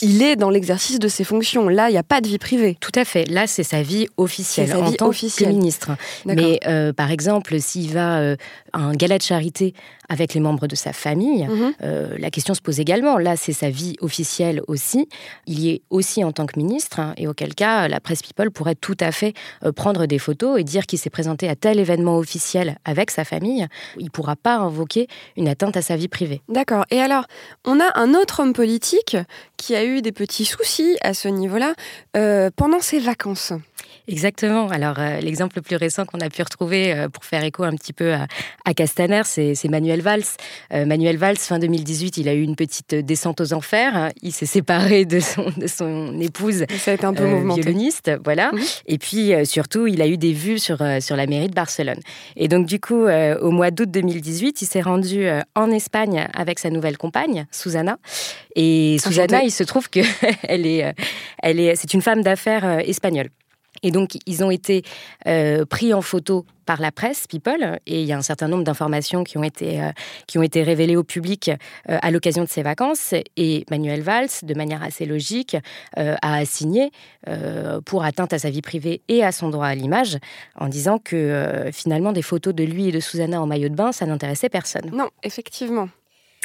il 0.00 0.22
est 0.22 0.36
dans 0.36 0.50
l'exercice 0.50 0.98
de 0.98 1.08
ses 1.08 1.24
fonctions. 1.24 1.68
Là, 1.68 1.88
il 1.88 1.92
n'y 1.92 1.98
a 1.98 2.02
pas 2.02 2.20
de 2.20 2.28
vie 2.28 2.38
privée. 2.38 2.76
Tout 2.80 2.92
à 2.94 3.04
fait. 3.04 3.24
Là, 3.28 3.46
c'est 3.46 3.62
sa 3.62 3.82
vie 3.82 4.06
officielle 4.16 4.72
en 4.74 4.92
tant 4.92 5.10
que 5.10 5.46
ministre. 5.48 5.92
Mais 6.24 6.60
euh, 6.66 6.92
par 6.92 7.10
exemple, 7.10 7.60
s'il 7.60 7.92
va 7.92 8.18
euh, 8.18 8.36
à 8.72 8.78
un 8.78 8.94
gala 8.94 9.18
de 9.18 9.22
charité 9.22 9.74
avec 10.08 10.34
les 10.34 10.40
membres 10.40 10.66
de 10.66 10.76
sa 10.76 10.92
famille, 10.92 11.46
mhm. 11.46 11.72
euh, 11.82 12.16
la 12.18 12.30
question 12.30 12.54
se 12.54 12.60
pose 12.60 12.80
également. 12.80 13.18
Là, 13.18 13.36
c'est 13.36 13.52
sa 13.52 13.70
vie 13.70 13.96
officielle 14.00 14.62
aussi. 14.68 15.08
Il 15.46 15.58
y 15.58 15.70
est 15.70 15.82
aussi 15.90 16.22
en 16.22 16.32
tant 16.32 16.46
que 16.46 16.58
ministre, 16.58 17.00
hein, 17.00 17.14
et 17.16 17.26
auquel 17.26 17.54
cas, 17.54 17.88
la 17.88 18.00
presse 18.00 18.22
People 18.22 18.50
pourrait 18.50 18.74
tout 18.74 18.96
à 19.00 19.10
fait 19.10 19.34
prendre 19.74 20.06
des 20.06 20.18
photos 20.18 20.60
et 20.60 20.64
dire 20.64 20.86
qu'il 20.86 20.98
s'est 20.98 21.10
présenté 21.10 21.48
à 21.48 21.56
tel 21.56 21.80
événement 21.80 22.18
officiel 22.18 22.76
avec 22.84 23.10
sa 23.10 23.24
famille. 23.24 23.66
Il 23.98 24.04
ne 24.04 24.10
pourra 24.10 24.36
pas 24.36 24.56
invoquer 24.56 25.08
une 25.36 25.48
atteinte 25.48 25.76
à 25.76 25.82
sa 25.82 25.96
vie 25.96 26.08
privée. 26.08 26.42
D'accord. 26.48 26.84
Et 26.90 27.00
alors, 27.00 27.24
on 27.64 27.80
a 27.80 27.98
un 27.98 28.14
autre 28.14 28.40
homme 28.40 28.52
politique 28.52 29.16
qui 29.56 29.71
a 29.76 29.84
eu 29.84 30.02
des 30.02 30.12
petits 30.12 30.44
soucis 30.44 30.96
à 31.02 31.14
ce 31.14 31.28
niveau-là 31.28 31.74
euh, 32.16 32.50
pendant 32.54 32.80
ses 32.80 32.98
vacances. 32.98 33.52
Exactement. 34.08 34.68
Alors, 34.68 34.98
euh, 34.98 35.20
l'exemple 35.20 35.56
le 35.56 35.62
plus 35.62 35.76
récent 35.76 36.04
qu'on 36.04 36.20
a 36.20 36.28
pu 36.28 36.42
retrouver 36.42 36.92
euh, 36.92 37.08
pour 37.08 37.24
faire 37.24 37.44
écho 37.44 37.62
un 37.62 37.74
petit 37.74 37.92
peu 37.92 38.12
à, 38.12 38.74
Castaner, 38.74 39.22
c'est 39.24 39.68
Manuel 39.68 40.00
Valls. 40.00 40.24
Manuel 40.72 41.18
Valls, 41.18 41.36
fin 41.36 41.58
2018, 41.58 42.16
il 42.16 42.28
a 42.28 42.34
eu 42.34 42.42
une 42.42 42.56
petite 42.56 42.94
descente 42.94 43.40
aux 43.40 43.52
enfers. 43.52 44.10
Il 44.22 44.32
s'est 44.32 44.46
séparé 44.46 45.04
de 45.04 45.20
son, 45.20 45.52
de 45.56 45.66
son 45.66 46.18
épouse 46.20 46.64
Ça 46.78 46.92
a 46.92 46.94
été 46.94 47.04
un 47.04 47.12
peu 47.12 47.26
mouvementé. 47.26 47.60
violoniste. 47.60 48.10
Voilà. 48.24 48.50
Mhm. 48.52 48.60
Et 48.86 48.98
puis, 48.98 49.32
surtout, 49.44 49.86
il 49.86 50.00
a 50.00 50.06
eu 50.06 50.16
des 50.16 50.32
vues 50.32 50.58
sur, 50.58 50.78
sur 51.00 51.16
la 51.16 51.26
mairie 51.26 51.48
de 51.48 51.54
Barcelone. 51.54 52.00
Et 52.36 52.48
donc, 52.48 52.66
du 52.66 52.80
coup, 52.80 53.06
au 53.06 53.50
mois 53.50 53.70
d'août 53.70 53.90
2018, 53.90 54.62
il 54.62 54.66
s'est 54.66 54.80
rendu 54.80 55.26
en 55.54 55.70
Espagne 55.70 56.26
avec 56.32 56.58
sa 56.58 56.70
nouvelle 56.70 56.96
compagne, 56.96 57.46
Susanna. 57.50 57.98
Et 58.54 58.96
Susanna, 58.98 59.42
il 59.42 59.50
se 59.50 59.64
trouve 59.64 59.88
que 59.88 60.00
elle 60.42 60.66
est, 60.66 60.84
euh, 60.84 60.92
elle 61.42 61.60
est, 61.60 61.76
c'est 61.76 61.94
une 61.94 62.02
femme 62.02 62.22
d'affaires 62.22 62.64
euh, 62.64 62.78
espagnole. 62.78 63.28
Et 63.82 63.90
donc, 63.90 64.16
ils 64.26 64.44
ont 64.44 64.50
été 64.50 64.82
euh, 65.26 65.64
pris 65.64 65.92
en 65.94 66.02
photo 66.02 66.46
par 66.64 66.80
la 66.80 66.92
presse, 66.92 67.26
People, 67.26 67.80
et 67.86 68.02
il 68.02 68.06
y 68.06 68.12
a 68.12 68.16
un 68.16 68.22
certain 68.22 68.46
nombre 68.46 68.62
d'informations 68.62 69.24
qui 69.24 69.36
ont 69.36 69.42
été, 69.42 69.82
qui 70.28 70.38
ont 70.38 70.44
été 70.44 70.62
révélées 70.62 70.94
au 70.94 71.02
public 71.02 71.50
à 71.86 72.12
l'occasion 72.12 72.44
de 72.44 72.48
ces 72.48 72.62
vacances. 72.62 73.14
Et 73.36 73.66
Manuel 73.68 74.02
Valls, 74.02 74.28
de 74.44 74.54
manière 74.54 74.80
assez 74.80 75.04
logique, 75.04 75.56
a 75.96 76.36
assigné 76.36 76.92
pour 77.84 78.04
atteinte 78.04 78.32
à 78.32 78.38
sa 78.38 78.48
vie 78.48 78.62
privée 78.62 79.02
et 79.08 79.24
à 79.24 79.32
son 79.32 79.48
droit 79.48 79.66
à 79.66 79.74
l'image, 79.74 80.18
en 80.54 80.68
disant 80.68 81.00
que 81.00 81.68
finalement, 81.72 82.12
des 82.12 82.22
photos 82.22 82.54
de 82.54 82.62
lui 82.62 82.88
et 82.88 82.92
de 82.92 83.00
Susanna 83.00 83.42
en 83.42 83.46
maillot 83.46 83.68
de 83.68 83.74
bain, 83.74 83.90
ça 83.90 84.06
n'intéressait 84.06 84.48
personne. 84.48 84.88
Non, 84.92 85.10
effectivement. 85.24 85.88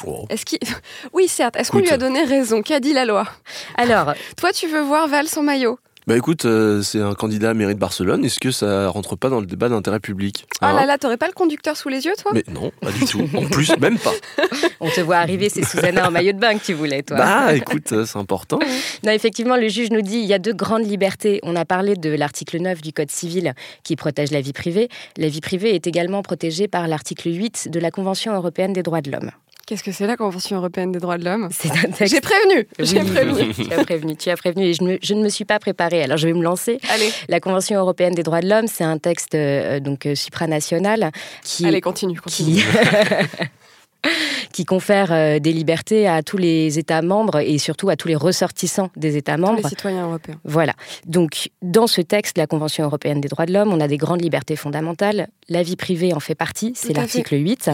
Oh. 0.05 0.25
Est-ce 0.29 0.45
qu'il... 0.45 0.59
Oui, 1.13 1.27
certes. 1.27 1.55
Est-ce 1.55 1.71
qu'on 1.71 1.79
lui 1.79 1.89
a 1.89 1.97
donné 1.97 2.23
raison? 2.23 2.61
Qu'a 2.61 2.79
dit 2.79 2.93
la 2.93 3.05
loi? 3.05 3.27
Alors, 3.75 4.13
toi, 4.35 4.51
tu 4.51 4.67
veux 4.67 4.81
voir 4.81 5.07
Val 5.07 5.27
sans 5.27 5.43
maillot 5.43 5.79
bah 6.07 6.15
écoute, 6.15 6.45
euh, 6.45 6.81
c'est 6.81 7.01
un 7.01 7.13
candidat 7.13 7.49
à 7.49 7.53
mairie 7.53 7.75
de 7.75 7.79
Barcelone. 7.79 8.23
Est-ce 8.23 8.39
que 8.39 8.49
ça 8.49 8.87
rentre 8.87 9.17
pas 9.17 9.27
dans 9.27 9.41
le 9.41 9.45
débat 9.45 9.67
d'intérêt 9.67 9.99
public 9.99 10.45
Ah 10.61 10.71
là 10.71 10.85
là, 10.85 10.97
t'aurais 10.97 11.17
pas 11.17 11.27
le 11.27 11.33
conducteur 11.33 11.75
sous 11.75 11.89
les 11.89 12.05
yeux, 12.05 12.13
toi? 12.17 12.31
Mais 12.33 12.45
non, 12.49 12.71
pas 12.79 12.93
du 12.93 13.03
tout. 13.03 13.27
En 13.35 13.43
plus, 13.43 13.75
même 13.77 13.99
pas. 13.99 14.13
On 14.79 14.89
te 14.89 15.01
voit 15.01 15.17
arriver, 15.17 15.49
c'est 15.49 15.65
Susanna 15.65 16.07
en 16.07 16.11
maillot 16.11 16.31
de 16.31 16.39
bain 16.39 16.57
que 16.57 16.63
tu 16.63 16.71
voulais, 16.71 17.03
toi. 17.03 17.17
Bah 17.17 17.53
écoute, 17.55 17.91
euh, 17.91 18.05
c'est 18.05 18.17
important. 18.17 18.57
non, 19.03 19.11
effectivement, 19.11 19.57
le 19.57 19.67
juge 19.67 19.91
nous 19.91 20.01
dit 20.01 20.19
il 20.19 20.25
y 20.25 20.33
a 20.33 20.39
deux 20.39 20.53
grandes 20.53 20.87
libertés. 20.87 21.41
On 21.43 21.57
a 21.57 21.65
parlé 21.65 21.95
de 21.95 22.09
l'article 22.09 22.61
9 22.61 22.81
du 22.81 22.93
Code 22.93 23.11
civil 23.11 23.53
qui 23.83 23.97
protège 23.97 24.31
la 24.31 24.39
vie 24.39 24.53
privée. 24.53 24.87
La 25.17 25.27
vie 25.27 25.41
privée 25.41 25.75
est 25.75 25.87
également 25.87 26.21
protégée 26.21 26.69
par 26.69 26.87
l'article 26.87 27.33
8 27.33 27.67
de 27.69 27.79
la 27.81 27.91
Convention 27.91 28.33
européenne 28.33 28.71
des 28.71 28.81
droits 28.81 29.01
de 29.01 29.11
l'homme. 29.11 29.31
Qu'est-ce 29.67 29.83
que 29.83 29.91
c'est 29.91 30.07
la 30.07 30.15
Convention 30.15 30.55
européenne 30.55 30.93
des 30.93 30.99
droits 30.99 31.17
de 31.17 31.25
l'homme? 31.25 31.49
C'est 31.51 31.69
un 31.69 31.91
texte. 31.91 32.07
J'ai 32.07 32.21
prévenu. 32.21 32.65
J'ai 32.79 33.01
prévenu. 33.01 33.53
tu 33.53 33.73
as 33.73 33.83
prévenu. 33.83 34.15
Tu 34.15 34.29
as 34.29 34.37
prévenu. 34.37 34.63
Et 34.63 34.73
je, 34.73 35.13
ne 35.13 35.21
me 35.21 35.27
suis 35.27 35.43
pas 35.43 35.59
préparée. 35.59 36.01
Alors 36.03 36.15
je 36.15 36.25
vais 36.25 36.33
me 36.33 36.41
lancer. 36.41 36.79
Allez. 36.89 37.11
La 37.27 37.41
Convention 37.41 37.77
européenne 37.77 38.13
des 38.13 38.23
droits 38.23 38.39
de 38.39 38.47
l'homme, 38.47 38.67
c'est 38.67 38.85
un 38.85 38.97
texte 38.97 39.35
euh, 39.35 39.81
donc 39.81 40.05
euh, 40.05 40.15
supranational 40.15 41.11
qui. 41.43 41.65
Allez, 41.65 41.81
continue. 41.81 42.17
continue. 42.17 42.55
qui 42.55 42.63
confère 44.67 45.11
euh, 45.11 45.39
des 45.39 45.53
libertés 45.53 46.07
à 46.07 46.21
tous 46.21 46.37
les 46.37 46.77
États 46.77 47.01
membres 47.01 47.39
et 47.39 47.57
surtout 47.57 47.89
à 47.89 47.95
tous 47.95 48.07
les 48.07 48.15
ressortissants 48.15 48.89
des 48.95 49.17
États 49.17 49.37
membres. 49.37 49.57
Tous 49.57 49.63
les 49.63 49.69
citoyens 49.69 50.05
européens. 50.05 50.39
Voilà. 50.43 50.73
Donc, 51.07 51.49
dans 51.63 51.87
ce 51.87 52.01
texte, 52.01 52.37
la 52.37 52.45
Convention 52.45 52.83
européenne 52.83 53.21
des 53.21 53.29
droits 53.29 53.45
de 53.45 53.53
l'homme, 53.53 53.73
on 53.73 53.79
a 53.79 53.87
des 53.87 53.97
grandes 53.97 54.21
libertés 54.21 54.55
fondamentales. 54.55 55.29
La 55.49 55.63
vie 55.63 55.75
privée 55.75 56.13
en 56.13 56.19
fait 56.19 56.35
partie, 56.35 56.73
c'est 56.75 56.93
l'article 56.93 57.35
8. 57.35 57.71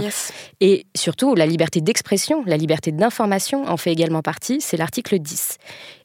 Et 0.62 0.86
surtout, 0.96 1.36
la 1.36 1.46
liberté 1.46 1.82
d'expression, 1.82 2.44
la 2.46 2.58
liberté 2.58 2.92
d'information 2.92 3.68
en 3.68 3.78
fait 3.78 3.92
également 3.92 4.22
partie, 4.22 4.62
c'est 4.62 4.78
l'article 4.78 5.20
10. 5.20 5.58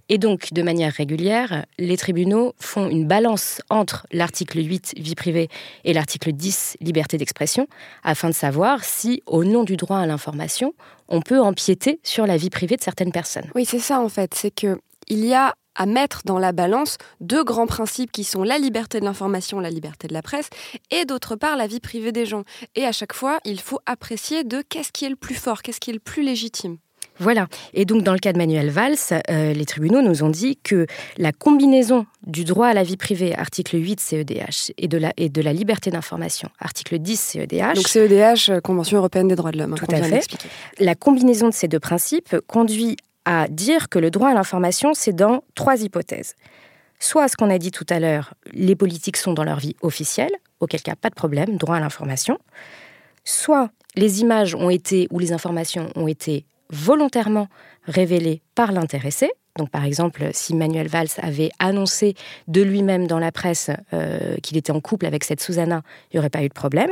Et 0.08 0.18
donc, 0.18 0.52
de 0.52 0.62
manière 0.62 0.92
régulière, 0.92 1.66
les 1.78 1.96
tribunaux 1.96 2.54
font 2.58 2.88
une 2.88 3.06
balance 3.06 3.60
entre 3.68 4.06
l'article 4.10 4.58
8, 4.58 4.94
vie 4.96 5.14
privée, 5.14 5.48
et 5.84 5.92
l'article 5.92 6.32
10, 6.32 6.78
liberté 6.80 7.18
d'expression, 7.18 7.66
afin 8.02 8.30
de 8.30 8.34
savoir 8.34 8.84
si, 8.84 9.22
au 9.26 9.44
nom 9.44 9.64
du 9.64 9.76
droit 9.76 9.98
à 9.98 10.06
l'information, 10.06 10.74
on 11.08 11.20
peut 11.20 11.40
empiéter 11.40 12.00
sur 12.02 12.26
la 12.26 12.36
vie 12.36 12.50
privée 12.50 12.76
de 12.76 12.82
certaines 12.82 13.12
personnes. 13.12 13.50
Oui, 13.54 13.64
c'est 13.64 13.78
ça 13.78 14.00
en 14.00 14.08
fait. 14.08 14.34
C'est 14.34 14.50
que 14.50 14.80
il 15.08 15.24
y 15.24 15.34
a 15.34 15.54
à 15.74 15.86
mettre 15.86 16.22
dans 16.24 16.38
la 16.38 16.52
balance 16.52 16.98
deux 17.20 17.44
grands 17.44 17.68
principes 17.68 18.10
qui 18.10 18.24
sont 18.24 18.42
la 18.42 18.58
liberté 18.58 18.98
de 18.98 19.04
l'information, 19.04 19.60
la 19.60 19.70
liberté 19.70 20.08
de 20.08 20.12
la 20.12 20.22
presse, 20.22 20.50
et 20.90 21.04
d'autre 21.04 21.36
part 21.36 21.56
la 21.56 21.68
vie 21.68 21.80
privée 21.80 22.12
des 22.12 22.26
gens. 22.26 22.42
Et 22.74 22.84
à 22.84 22.92
chaque 22.92 23.12
fois, 23.12 23.38
il 23.44 23.60
faut 23.60 23.78
apprécier 23.86 24.42
de 24.42 24.60
qu'est-ce 24.68 24.90
qui 24.90 25.04
est 25.04 25.08
le 25.08 25.16
plus 25.16 25.36
fort, 25.36 25.62
qu'est-ce 25.62 25.80
qui 25.80 25.90
est 25.90 25.94
le 25.94 26.00
plus 26.00 26.24
légitime. 26.24 26.78
Voilà. 27.20 27.48
Et 27.74 27.84
donc, 27.84 28.02
dans 28.02 28.12
le 28.12 28.18
cas 28.18 28.32
de 28.32 28.38
Manuel 28.38 28.70
Valls, 28.70 28.96
euh, 29.30 29.52
les 29.52 29.64
tribunaux 29.64 30.02
nous 30.02 30.22
ont 30.22 30.28
dit 30.28 30.58
que 30.62 30.86
la 31.16 31.32
combinaison 31.32 32.06
du 32.26 32.44
droit 32.44 32.68
à 32.68 32.74
la 32.74 32.82
vie 32.82 32.96
privée, 32.96 33.36
article 33.36 33.76
8 33.76 34.00
CEDH, 34.00 34.72
et 34.76 34.88
de 34.88 34.98
la, 34.98 35.12
et 35.16 35.28
de 35.28 35.42
la 35.42 35.52
liberté 35.52 35.90
d'information, 35.90 36.48
article 36.58 36.98
10 36.98 37.20
CEDH. 37.20 37.74
Donc, 37.74 37.88
CEDH, 37.88 38.50
euh, 38.50 38.60
Convention 38.60 38.98
européenne 38.98 39.28
des 39.28 39.36
droits 39.36 39.50
de 39.50 39.58
l'homme. 39.58 39.72
Hein, 39.72 39.76
tout 39.76 39.94
à 39.94 40.02
fait. 40.02 40.26
La 40.78 40.94
combinaison 40.94 41.48
de 41.48 41.54
ces 41.54 41.68
deux 41.68 41.80
principes 41.80 42.36
conduit 42.46 42.96
à 43.24 43.46
dire 43.48 43.88
que 43.88 43.98
le 43.98 44.10
droit 44.10 44.30
à 44.30 44.34
l'information, 44.34 44.94
c'est 44.94 45.12
dans 45.12 45.42
trois 45.54 45.82
hypothèses. 45.82 46.34
Soit 47.00 47.28
ce 47.28 47.36
qu'on 47.36 47.50
a 47.50 47.58
dit 47.58 47.70
tout 47.70 47.86
à 47.90 48.00
l'heure, 48.00 48.34
les 48.52 48.74
politiques 48.74 49.16
sont 49.16 49.32
dans 49.32 49.44
leur 49.44 49.58
vie 49.58 49.76
officielle, 49.82 50.32
auquel 50.60 50.82
cas 50.82 50.96
pas 50.96 51.10
de 51.10 51.14
problème, 51.14 51.56
droit 51.56 51.76
à 51.76 51.80
l'information. 51.80 52.38
Soit 53.24 53.70
les 53.94 54.20
images 54.20 54.54
ont 54.54 54.70
été 54.70 55.06
ou 55.10 55.18
les 55.18 55.32
informations 55.32 55.90
ont 55.94 56.08
été 56.08 56.46
volontairement 56.70 57.48
révélé 57.88 58.42
par 58.54 58.72
l'intéressé. 58.72 59.30
Donc, 59.56 59.70
par 59.70 59.84
exemple, 59.84 60.28
si 60.32 60.54
Manuel 60.54 60.86
Valls 60.86 61.08
avait 61.20 61.50
annoncé 61.58 62.14
de 62.46 62.62
lui-même 62.62 63.08
dans 63.08 63.18
la 63.18 63.32
presse 63.32 63.70
euh, 63.92 64.36
qu'il 64.42 64.56
était 64.56 64.70
en 64.70 64.80
couple 64.80 65.04
avec 65.04 65.24
cette 65.24 65.40
Susanna, 65.40 65.82
il 66.12 66.16
n'y 66.16 66.20
aurait 66.20 66.30
pas 66.30 66.42
eu 66.42 66.48
de 66.48 66.54
problème. 66.54 66.90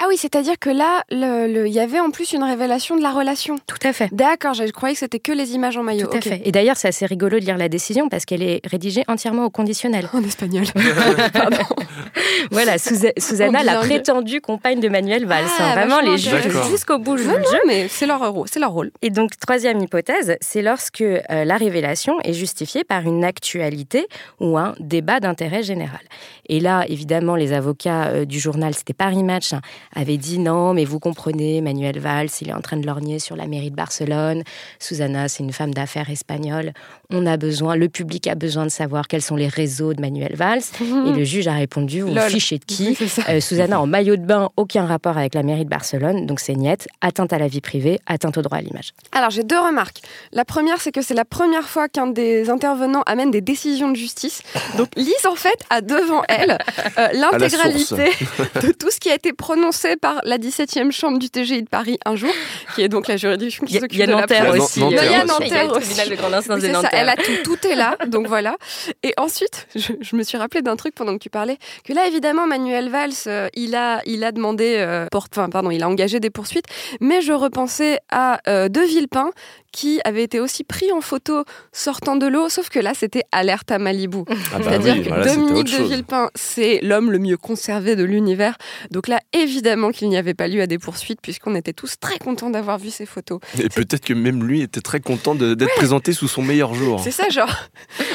Ah 0.00 0.06
oui, 0.08 0.16
c'est-à-dire 0.16 0.58
que 0.58 0.70
là, 0.70 1.04
il 1.10 1.72
y 1.72 1.80
avait 1.80 2.00
en 2.00 2.10
plus 2.10 2.32
une 2.32 2.42
révélation 2.42 2.96
de 2.96 3.02
la 3.02 3.12
relation. 3.12 3.56
Tout 3.66 3.78
à 3.82 3.92
fait. 3.92 4.08
D'accord, 4.12 4.54
je 4.54 4.64
croyais 4.64 4.94
que 4.94 4.98
c'était 4.98 5.18
que 5.18 5.32
les 5.32 5.54
images 5.54 5.76
en 5.76 5.82
maillot. 5.82 6.08
Tout 6.08 6.16
à 6.16 6.20
fait. 6.20 6.42
Et 6.44 6.52
d'ailleurs, 6.52 6.76
c'est 6.76 6.88
assez 6.88 7.06
rigolo 7.06 7.38
de 7.38 7.44
lire 7.44 7.56
la 7.56 7.68
décision 7.68 8.08
parce 8.08 8.24
qu'elle 8.24 8.42
est 8.42 8.60
rédigée 8.66 9.04
entièrement 9.08 9.44
au 9.44 9.50
conditionnel. 9.50 10.08
En 10.12 10.22
espagnol. 10.22 10.64
Pardon. 11.32 11.58
voilà, 12.50 12.76
Susanna, 12.78 13.62
la 13.62 13.76
prétendue 13.78 14.40
compagne 14.40 14.80
de 14.80 14.88
Manuel 14.88 15.24
Valls. 15.24 15.44
Ah, 15.58 15.74
Vraiment, 15.74 16.00
les 16.00 16.18
juges 16.18 16.48
jusqu'au 16.68 16.98
bout 16.98 17.16
jouent 17.16 17.30
mais 17.66 17.88
c'est 17.88 18.06
leur, 18.06 18.34
c'est 18.46 18.60
leur 18.60 18.72
rôle. 18.72 18.90
Et 19.02 19.10
donc, 19.10 19.36
troisième 19.38 19.80
hypothèse, 19.80 20.15
c'est 20.40 20.62
lorsque 20.62 21.00
euh, 21.00 21.20
la 21.28 21.56
révélation 21.56 22.20
est 22.20 22.32
justifiée 22.32 22.84
par 22.84 23.02
une 23.02 23.24
actualité 23.24 24.06
ou 24.40 24.58
un 24.58 24.74
débat 24.80 25.20
d'intérêt 25.20 25.62
général. 25.62 26.00
Et 26.48 26.60
là, 26.60 26.84
évidemment, 26.88 27.36
les 27.36 27.52
avocats 27.52 28.08
euh, 28.08 28.24
du 28.24 28.38
journal, 28.38 28.74
c'était 28.74 28.94
Paris 28.94 29.22
Match, 29.22 29.52
hein, 29.52 29.60
avait 29.94 30.16
dit 30.16 30.38
non, 30.38 30.74
mais 30.74 30.84
vous 30.84 31.00
comprenez, 31.00 31.60
Manuel 31.60 31.98
Valls, 31.98 32.28
il 32.40 32.50
est 32.50 32.54
en 32.54 32.60
train 32.60 32.76
de 32.76 32.86
lorgner 32.86 33.18
sur 33.18 33.36
la 33.36 33.46
mairie 33.46 33.70
de 33.70 33.76
Barcelone. 33.76 34.42
Susanna, 34.78 35.28
c'est 35.28 35.42
une 35.42 35.52
femme 35.52 35.74
d'affaires 35.74 36.10
espagnole. 36.10 36.72
On 37.10 37.24
a 37.26 37.36
besoin, 37.36 37.76
le 37.76 37.88
public 37.88 38.26
a 38.26 38.34
besoin 38.34 38.64
de 38.64 38.70
savoir 38.70 39.06
quels 39.06 39.22
sont 39.22 39.36
les 39.36 39.46
réseaux 39.46 39.94
de 39.94 40.00
Manuel 40.00 40.34
Valls. 40.34 40.62
Et 40.80 41.12
le 41.12 41.24
juge 41.24 41.46
a 41.46 41.52
répondu, 41.52 42.00
vous 42.00 42.18
fichez 42.28 42.58
de 42.58 42.64
qui 42.64 42.96
euh, 43.28 43.40
Susanna 43.40 43.80
en 43.80 43.86
maillot 43.86 44.16
de 44.16 44.24
bain, 44.24 44.50
aucun 44.56 44.86
rapport 44.86 45.16
avec 45.16 45.34
la 45.34 45.42
mairie 45.42 45.64
de 45.64 45.70
Barcelone, 45.70 46.26
donc 46.26 46.40
c'est 46.40 46.54
niette, 46.54 46.88
atteinte 47.00 47.32
à 47.32 47.38
la 47.38 47.46
vie 47.46 47.60
privée, 47.60 48.00
atteinte 48.06 48.36
au 48.38 48.42
droit 48.42 48.58
à 48.58 48.60
l'image. 48.60 48.92
Alors 49.12 49.30
j'ai 49.30 49.44
deux 49.44 49.58
remarques. 49.58 50.00
La 50.32 50.44
première, 50.44 50.80
c'est 50.80 50.92
que 50.92 51.02
c'est 51.02 51.14
la 51.14 51.24
première 51.24 51.68
fois 51.68 51.88
qu'un 51.88 52.08
des 52.08 52.50
intervenants 52.50 53.02
amène 53.06 53.30
des 53.30 53.40
décisions 53.40 53.90
de 53.90 53.96
justice. 53.96 54.42
Donc 54.76 54.88
Lise, 54.96 55.26
en 55.30 55.36
fait, 55.36 55.64
a 55.70 55.80
devant 55.80 56.22
elle 56.28 56.58
euh, 56.98 57.08
l'intégralité 57.12 58.10
de 58.62 58.72
tout 58.72 58.90
ce 58.90 58.98
qui 58.98 59.10
a 59.10 59.14
été 59.14 59.32
prononcé 59.32 59.96
par 59.96 60.20
la 60.24 60.38
17e 60.38 60.90
chambre 60.90 61.18
du 61.18 61.30
TGI 61.30 61.62
de 61.62 61.68
Paris 61.68 61.98
un 62.04 62.16
jour, 62.16 62.32
qui 62.74 62.82
est 62.82 62.88
donc 62.88 63.06
la 63.06 63.16
juridiction 63.16 63.64
qui 63.64 63.78
s'occupe 63.78 64.00
de 64.00 64.10
la 64.10 64.50
aussi. 64.50 64.80
Il 64.80 64.92
y 64.92 64.98
a 64.98 65.24
Nanterre 65.24 65.72
aussi. 65.72 66.10
de 66.10 66.14
grande 66.16 66.34
instance 66.34 66.60
de 66.60 66.68
Nanterre. 66.68 66.95
Elle 66.96 67.08
a 67.08 67.16
tout, 67.16 67.66
est 67.66 67.74
là, 67.74 67.96
donc 68.06 68.26
voilà. 68.26 68.56
Et 69.02 69.12
ensuite, 69.16 69.66
je, 69.74 70.16
me 70.16 70.22
suis 70.22 70.38
rappelé 70.38 70.62
d'un 70.62 70.76
truc 70.76 70.94
pendant 70.94 71.14
que 71.14 71.22
tu 71.22 71.30
parlais, 71.30 71.58
que 71.84 71.92
là 71.92 72.06
évidemment 72.06 72.46
Manuel 72.46 72.88
Valls, 72.88 73.10
euh, 73.26 73.48
il 73.54 73.74
a, 73.74 74.02
demandé, 74.32 74.76
euh, 74.78 75.06
pardon, 75.50 75.70
il 75.70 75.82
a 75.82 75.88
engagé 75.88 76.20
des 76.20 76.30
poursuites, 76.30 76.66
mais 77.00 77.20
je 77.20 77.32
repensais 77.32 78.00
à 78.10 78.40
euh, 78.48 78.68
De 78.68 78.80
Villepin 78.80 79.30
qui 79.76 80.00
avait 80.04 80.22
été 80.22 80.40
aussi 80.40 80.64
pris 80.64 80.90
en 80.90 81.02
photo 81.02 81.44
sortant 81.70 82.16
de 82.16 82.26
l'eau, 82.26 82.48
sauf 82.48 82.70
que 82.70 82.78
là, 82.78 82.92
c'était 82.94 83.24
alerte 83.30 83.70
à 83.70 83.78
Malibu. 83.78 84.20
Ah 84.26 84.34
bah 84.58 84.64
C'est-à-dire 84.64 85.02
que 85.04 85.24
Dominique 85.28 85.66
de 85.66 85.82
Villepin, 85.82 86.30
c'est 86.34 86.80
l'homme 86.82 87.12
le 87.12 87.18
mieux 87.18 87.36
conservé 87.36 87.94
de 87.94 88.02
l'univers. 88.02 88.56
Donc 88.90 89.06
là, 89.06 89.20
évidemment 89.34 89.90
qu'il 89.90 90.08
n'y 90.08 90.16
avait 90.16 90.32
pas 90.32 90.48
lieu 90.48 90.62
à 90.62 90.66
des 90.66 90.78
poursuites, 90.78 91.20
puisqu'on 91.20 91.54
était 91.54 91.74
tous 91.74 91.96
très 92.00 92.18
contents 92.18 92.48
d'avoir 92.48 92.78
vu 92.78 92.88
ces 92.88 93.04
photos. 93.04 93.38
Et 93.58 93.68
peut-être 93.68 94.02
que 94.02 94.14
même 94.14 94.44
lui 94.44 94.62
était 94.62 94.80
très 94.80 95.00
content 95.00 95.34
d'être 95.34 95.74
présenté 95.76 96.14
sous 96.14 96.26
son 96.26 96.40
meilleur 96.40 96.72
jour. 96.72 97.00
C'est 97.04 97.10
ça, 97.10 97.28
genre. 97.28 97.54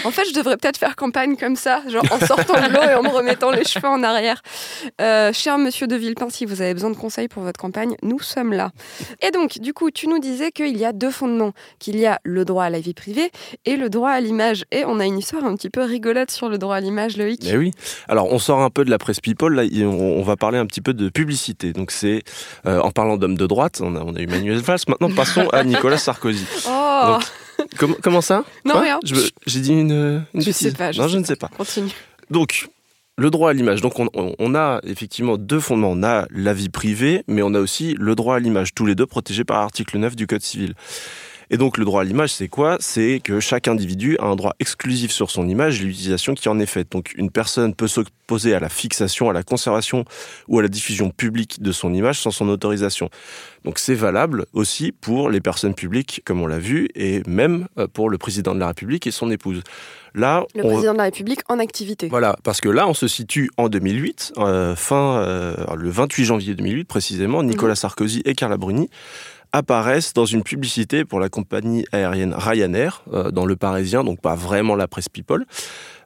En 0.04 0.10
fait, 0.10 0.26
je 0.28 0.34
devrais 0.34 0.58
peut-être 0.58 0.78
faire 0.78 0.96
campagne 0.96 1.36
comme 1.36 1.56
ça, 1.56 1.84
genre 1.88 2.04
en 2.10 2.26
sortant 2.26 2.56
de 2.56 2.74
l'eau 2.74 2.82
et 2.82 2.96
en 2.96 3.04
me 3.04 3.10
remettant 3.10 3.52
les 3.52 3.64
cheveux 3.64 3.88
en 3.88 4.02
arrière. 4.02 4.42
Euh, 5.00 5.32
cher 5.32 5.60
monsieur 5.60 5.86
de 5.86 5.96
Villepin, 5.96 6.32
si 6.32 6.46
vous 6.46 6.64
avez 6.64 6.74
besoin 6.74 6.90
de 6.90 6.96
conseils 6.96 7.28
pour 7.28 7.44
votre 7.44 7.60
campagne, 7.60 7.96
nous 8.02 8.20
sommes 8.20 8.52
là. 8.52 8.72
Et 9.22 9.30
donc, 9.30 9.60
du 9.60 9.74
coup, 9.76 9.92
tu 9.92 10.08
nous 10.08 10.18
disais 10.18 10.52
qu'il 10.52 10.76
y 10.76 10.86
a 10.86 10.92
deux 10.92 11.12
fondements 11.12 11.51
qu'il 11.80 11.98
y 11.98 12.06
a 12.06 12.20
le 12.24 12.46
droit 12.46 12.66
à 12.66 12.70
la 12.70 12.80
vie 12.80 12.94
privée 12.94 13.32
et 13.66 13.76
le 13.78 13.90
droit 13.90 14.12
à 14.12 14.22
l'image. 14.22 14.66
Et 14.72 14.84
on 14.86 15.00
a 15.00 15.06
une 15.06 15.18
histoire 15.18 15.46
un 15.46 15.56
petit 15.56 15.70
peu 15.70 15.84
rigolote 15.84 16.32
sur 16.32 16.50
le 16.50 16.58
droit 16.58 16.76
à 16.76 16.80
l'image, 16.80 17.18
Loïc. 17.18 17.42
Mais 17.44 17.58
oui. 17.58 17.72
Alors, 18.08 18.32
on 18.32 18.40
sort 18.40 18.62
un 18.62 18.70
peu 18.70 18.86
de 18.86 18.90
la 18.90 18.98
presse 18.98 19.20
people, 19.20 19.54
là, 19.54 19.64
on 19.86 20.22
va 20.24 20.36
parler 20.36 20.58
un 20.58 20.66
petit 20.66 20.82
peu 20.82 20.94
de 20.94 21.10
publicité. 21.10 21.74
Donc, 21.74 21.92
c'est 21.92 22.24
euh, 22.66 22.80
en 22.80 22.92
parlant 22.92 23.18
d'homme 23.18 23.38
de 23.38 23.48
droite, 23.48 23.80
on 23.82 23.96
a, 23.96 24.02
on 24.02 24.16
a 24.16 24.22
eu 24.22 24.28
Manuel 24.28 24.60
Valls. 24.60 24.80
Maintenant, 24.88 25.12
passons 25.12 25.48
à 25.50 25.64
Nicolas 25.64 25.98
Sarkozy. 25.98 26.46
Oh 26.74 27.18
comment 28.02 28.22
ça? 28.22 28.44
Non, 28.66 28.80
rien. 28.80 29.00
J'ai 29.46 29.60
dit 29.60 29.72
une, 29.72 30.26
Je 30.34 30.48
ne 30.48 30.52
sais 30.52 30.72
pas. 30.72 30.92
non, 30.92 31.08
je 31.08 31.18
ne 31.18 31.24
sais 31.24 31.36
pas. 31.36 31.50
Continue. 31.50 31.92
Donc, 32.30 32.70
le 33.18 33.30
droit 33.30 33.52
à 33.52 33.54
l'image. 33.54 33.82
Donc 33.82 34.00
on, 34.00 34.56
a 34.56 34.80
effectivement 34.84 35.38
deux 35.38 35.60
fondements. 35.60 35.92
On 35.92 36.04
a 36.04 36.26
la 36.32 36.54
vie 36.54 36.70
privée, 36.70 37.24
mais 37.28 37.42
on 37.42 37.54
a 37.54 37.60
aussi 37.60 37.96
le 37.98 38.16
droit 38.16 38.36
à 38.36 38.40
l'image, 38.40 38.74
tous 38.74 38.86
les 38.86 38.96
deux 38.96 39.06
protégés 39.06 39.44
par 39.44 39.60
l'article 39.60 39.98
9 39.98 40.16
du 40.16 40.28
Code 40.28 40.42
civil. 40.42 40.74
Et 41.54 41.58
donc 41.58 41.78
le 41.78 41.84
droit 41.84 42.02
à 42.02 42.04
l'image, 42.06 42.32
c'est 42.32 42.48
quoi? 42.48 42.78
C'est 42.80 43.20
que 43.22 43.42
chaque 43.42 43.68
individu 43.68 44.18
a 44.20 44.26
un 44.26 44.38
droit 44.38 44.54
exclusif 44.62 45.12
sur 45.12 45.30
son 45.30 45.50
image 45.50 45.82
et 45.82 45.84
l'utilisation 45.84 46.34
qui 46.34 46.48
en 46.48 46.58
est 46.60 46.66
faite. 46.66 46.90
Donc 46.94 47.14
une 47.18 47.30
personne 47.30 47.76
peut 47.76 47.90
s'opposer 47.90 48.56
à 48.56 48.62
la 48.62 48.70
fixation, 48.70 49.30
à 49.30 49.34
la 49.34 49.44
conservation 49.44 50.06
ou 50.48 50.60
à 50.60 50.62
la 50.62 50.70
diffusion 50.70 51.10
publique 51.10 51.62
de 51.62 51.74
son 51.74 51.94
image 51.94 52.22
sans 52.22 52.32
son 52.32 52.48
autorisation. 52.48 53.10
Donc 53.66 53.80
c'est 53.80 53.96
valable 53.96 54.46
aussi 54.54 54.94
pour 54.94 55.30
les 55.30 55.42
personnes 55.42 55.74
publiques, 55.76 56.22
comme 56.24 56.42
on 56.42 56.48
l'a 56.48 56.58
vu, 56.58 56.88
et 56.96 57.22
même 57.28 57.68
euh, 57.78 57.86
pour 57.86 58.10
le 58.10 58.18
président 58.18 58.56
de 58.56 58.60
la 58.62 58.68
République 58.68 59.06
et 59.06 59.12
son 59.12 59.30
épouse. 59.30 59.62
Là, 60.16 60.46
le 60.56 60.64
président 60.64 60.94
de 60.94 60.98
la 60.98 61.06
République 61.06 61.42
en 61.50 61.60
activité. 61.60 62.08
Voilà, 62.08 62.38
parce 62.44 62.62
que 62.62 62.70
là, 62.70 62.88
on 62.88 62.94
se 62.94 63.08
situe 63.08 63.50
en 63.58 63.68
2008, 63.68 64.34
euh, 64.38 64.76
fin 64.76 65.18
euh, 65.18 65.56
le 65.76 65.90
28 65.90 66.26
janvier 66.26 66.56
2008 66.56 66.86
précisément, 66.86 67.44
Nicolas 67.44 67.74
mhm. 67.74 67.76
Sarkozy 67.76 68.22
et 68.24 68.36
Carla 68.36 68.58
Bruni 68.58 68.90
apparaissent 69.54 70.14
dans 70.14 70.26
une 70.26 70.44
publicité 70.44 71.06
pour 71.06 71.20
la 71.20 71.30
compagnie 71.30 71.86
aérienne 71.92 72.34
Ryanair 72.34 73.04
euh, 73.14 73.32
dans 73.32 73.46
Le 73.46 73.56
Parisien, 73.56 74.04
donc 74.04 74.22
pas 74.22 74.36
vraiment 74.36 74.76
la 74.76 74.88
presse 74.88 75.10
People. 75.10 75.46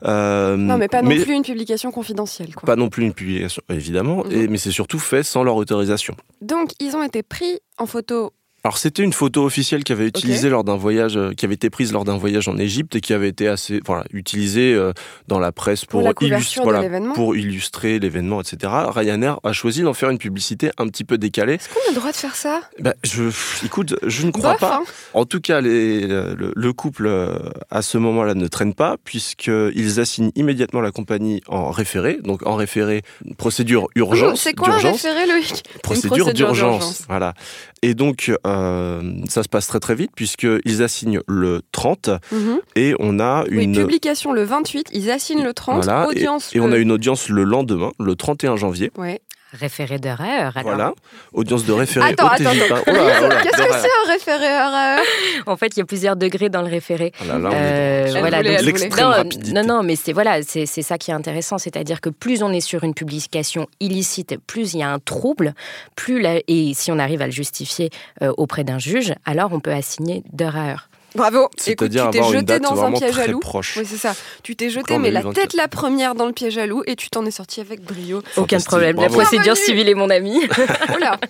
Euh, 0.04 0.58
non, 0.58 0.78
mais 0.78 0.88
pas 0.88 1.02
non 1.02 1.10
plus 1.10 1.34
une 1.34 1.44
publication 1.44 1.92
confidentielle. 1.92 2.54
Quoi. 2.56 2.66
Pas 2.66 2.76
non 2.76 2.90
plus 2.90 3.06
une 3.06 3.14
publication, 3.14 3.62
évidemment, 3.70 4.24
mhm. 4.24 4.32
et, 4.32 4.48
mais 4.48 4.58
c'est 4.58 4.72
surtout 4.72 5.00
fait 5.00 5.24
sans 5.24 5.44
leur 5.44 5.56
autorisation. 5.56 6.16
Donc, 6.42 6.72
ils 6.80 6.96
ont 6.96 7.04
été 7.04 7.24
pris 7.24 7.60
en 7.78 7.86
photo 7.86 8.34
alors 8.66 8.80
c'était 8.80 9.04
une 9.04 9.14
photo 9.14 9.46
officielle 9.46 9.84
qui 9.84 9.92
avait 9.92 10.08
utilisé 10.08 10.50
lors 10.50 10.64
d'un 10.64 10.76
voyage, 10.76 11.18
euh, 11.18 11.34
qui 11.34 11.46
avait 11.46 11.54
été 11.54 11.70
prise 11.70 11.94
lors 11.94 12.04
d'un 12.04 12.18
voyage 12.18 12.48
en 12.48 12.58
Égypte 12.58 12.96
et 12.96 13.00
qui 13.00 13.14
avait 13.14 13.28
été 13.30 13.48
assez, 13.48 13.80
voilà, 13.86 14.06
utilisée 14.12 14.74
euh, 14.74 14.92
dans 15.28 15.38
la 15.38 15.52
presse 15.52 15.86
pour, 15.86 16.02
pour, 16.02 16.24
illustrer, 16.24 16.90
pour 17.14 17.36
illustrer 17.36 18.00
l'événement, 18.00 18.42
etc. 18.42 18.74
Ryanair 18.88 19.40
a 19.44 19.54
choisi 19.54 19.84
d'en 19.84 19.94
faire 19.94 20.10
une 20.10 20.18
publicité 20.18 20.72
un 20.80 20.88
petit 20.88 21.04
peu 21.04 21.20
décalée. 21.20 21.54
Est-ce 21.54 21.70
qu'on 21.70 21.80
a 21.80 21.90
le 21.90 21.96
droit 21.96 22.12
de 22.12 22.16
faire 22.16 22.36
ça? 22.36 22.62
Bah, 22.80 22.96
je, 23.04 23.26
écoute, 23.64 23.98
je 24.02 24.26
ne 24.26 24.32
crois 24.32 24.56
pas. 24.56 24.78
Hein. 24.78 24.84
En 25.14 25.26
tout 25.26 25.42
cas, 25.42 25.62
les, 25.62 26.08
le, 26.08 26.74
couple 26.74 27.06
euh, 27.06 27.38
à 27.70 27.84
ce 27.84 28.00
moment-là 28.00 28.34
ne 28.34 28.48
traîne 28.48 28.74
pas 28.74 28.96
puisqu'ils 29.04 30.00
assignent 30.00 30.32
immédiatement 30.34 30.82
la 30.82 30.90
compagnie 30.90 31.42
en 31.48 31.70
référé, 31.70 32.18
donc 32.24 32.44
en 32.48 32.56
référé 32.56 33.04
procédure 33.38 33.90
urgence. 33.94 34.42
C'est 34.42 34.56
quoi 34.56 34.74
un 34.74 34.78
référé, 34.78 35.28
Loïc? 35.28 35.64
Procédure 35.84 36.34
d'urgence, 36.34 37.04
voilà. 37.08 37.36
Et 37.84 37.94
donc 37.94 38.32
euh, 38.48 38.55
ça 39.30 39.44
se 39.44 39.50
passe 39.50 39.68
très 39.68 39.80
très 39.80 39.96
vite 39.96 40.12
puisqu'ils 40.16 40.84
assignent 40.84 41.22
le 41.28 41.62
30 41.72 42.10
mhm. 42.32 42.60
et 42.76 42.96
on 43.00 43.20
a 43.20 43.46
une... 43.50 43.76
publication 43.76 44.34
le 44.34 44.44
28, 44.44 44.90
ils 44.94 45.12
assignent 45.12 45.44
le 45.44 45.54
30, 45.54 45.88
audience... 46.08 46.56
Et, 46.56 46.60
on 46.60 46.72
a 46.72 46.78
une 46.78 46.92
audience 46.92 47.30
le 47.30 47.44
lendemain, 47.44 47.92
le 48.00 48.16
31 48.16 48.56
janvier. 48.56 48.92
Ouais. 48.98 49.22
Référé 49.60 50.00
d'erreur. 50.00 50.54
Voilà, 50.64 50.94
audience 51.34 51.66
de 51.66 51.74
référé. 51.74 52.10
Attends, 52.10 52.28
attends, 52.28 52.52
Qu'est-ce 52.52 53.58
que 53.58 53.74
c'est 53.74 53.88
un 54.06 54.12
référé 54.12 54.46
erreur 54.46 55.00
En 55.48 55.56
fait, 55.56 55.76
il 55.76 55.80
y 55.80 55.82
a 55.82 55.86
plusieurs 55.86 56.16
degrés 56.16 56.50
dans 56.50 56.62
le 56.62 56.68
référé. 56.68 57.14
Là, 57.28 57.38
là, 57.38 57.50
euh, 57.54 58.16
voilà, 58.20 58.44
non, 58.44 59.24
non, 59.54 59.64
non, 59.64 59.84
mais 59.84 59.96
c'est 59.96 60.14
voilà, 60.14 60.42
c'est 60.44 60.66
ça 60.66 60.98
qui 60.98 61.12
est 61.12 61.14
intéressant, 61.14 61.58
c'est-à-dire 61.58 62.02
que 62.02 62.10
plus 62.10 62.44
on 62.44 62.52
est 62.52 62.62
sur 62.62 62.84
une 62.84 62.94
publication 62.94 63.68
illicite, 63.80 64.36
plus 64.46 64.74
il 64.74 64.80
y 64.80 64.84
a 64.84 64.90
un 64.90 65.00
trouble, 65.00 65.54
plus 65.96 66.16
et 66.48 66.74
si 66.74 66.92
on 66.92 67.00
arrive 67.00 67.22
à 67.22 67.26
le 67.26 67.32
justifier 67.32 67.90
euh, 68.22 68.34
auprès 68.38 68.64
d'un 68.64 68.80
juge, 68.80 69.14
alors 69.26 69.52
on 69.54 69.60
peut 69.60 69.74
assigner 69.74 70.24
heure. 70.42 70.90
Bravo. 71.16 71.44
Écoute, 71.46 71.60
C'est-à-dire 71.62 72.06
tu 72.06 72.12
t'es 72.12 72.18
avoir 72.20 72.34
une 72.34 72.40
jeté 72.40 72.46
date 72.46 72.62
dans 72.64 72.84
un 72.84 72.92
piège 72.92 73.04
à 73.04 73.14
très 73.14 73.28
loup. 73.30 73.40
proche. 73.40 73.78
Oui, 73.78 73.86
c'est 73.88 73.98
ça. 73.98 74.14
Tu 74.44 74.56
t'es 74.56 74.70
jeté, 74.70 74.98
mais 74.98 75.12
la 75.12 75.22
2024. 75.22 75.34
tête 75.50 75.54
la 75.58 75.68
première 75.68 76.16
dans 76.16 76.26
le 76.26 76.34
piège 76.34 76.58
à 76.58 76.66
loup 76.68 76.84
et 76.88 76.96
tu 76.96 77.10
t'en 77.10 77.26
es 77.26 77.32
sorti 77.32 77.62
avec 77.62 77.82
brio. 77.82 78.22
Aucun 78.38 78.60
problème. 78.60 78.96
La 78.98 79.08
bravo. 79.08 79.14
procédure 79.22 79.44
Bienvenue. 79.54 79.66
civile 79.66 79.90
est 79.90 79.94
mon 79.96 80.10
ami. 80.10 80.42
Oula 80.96 81.20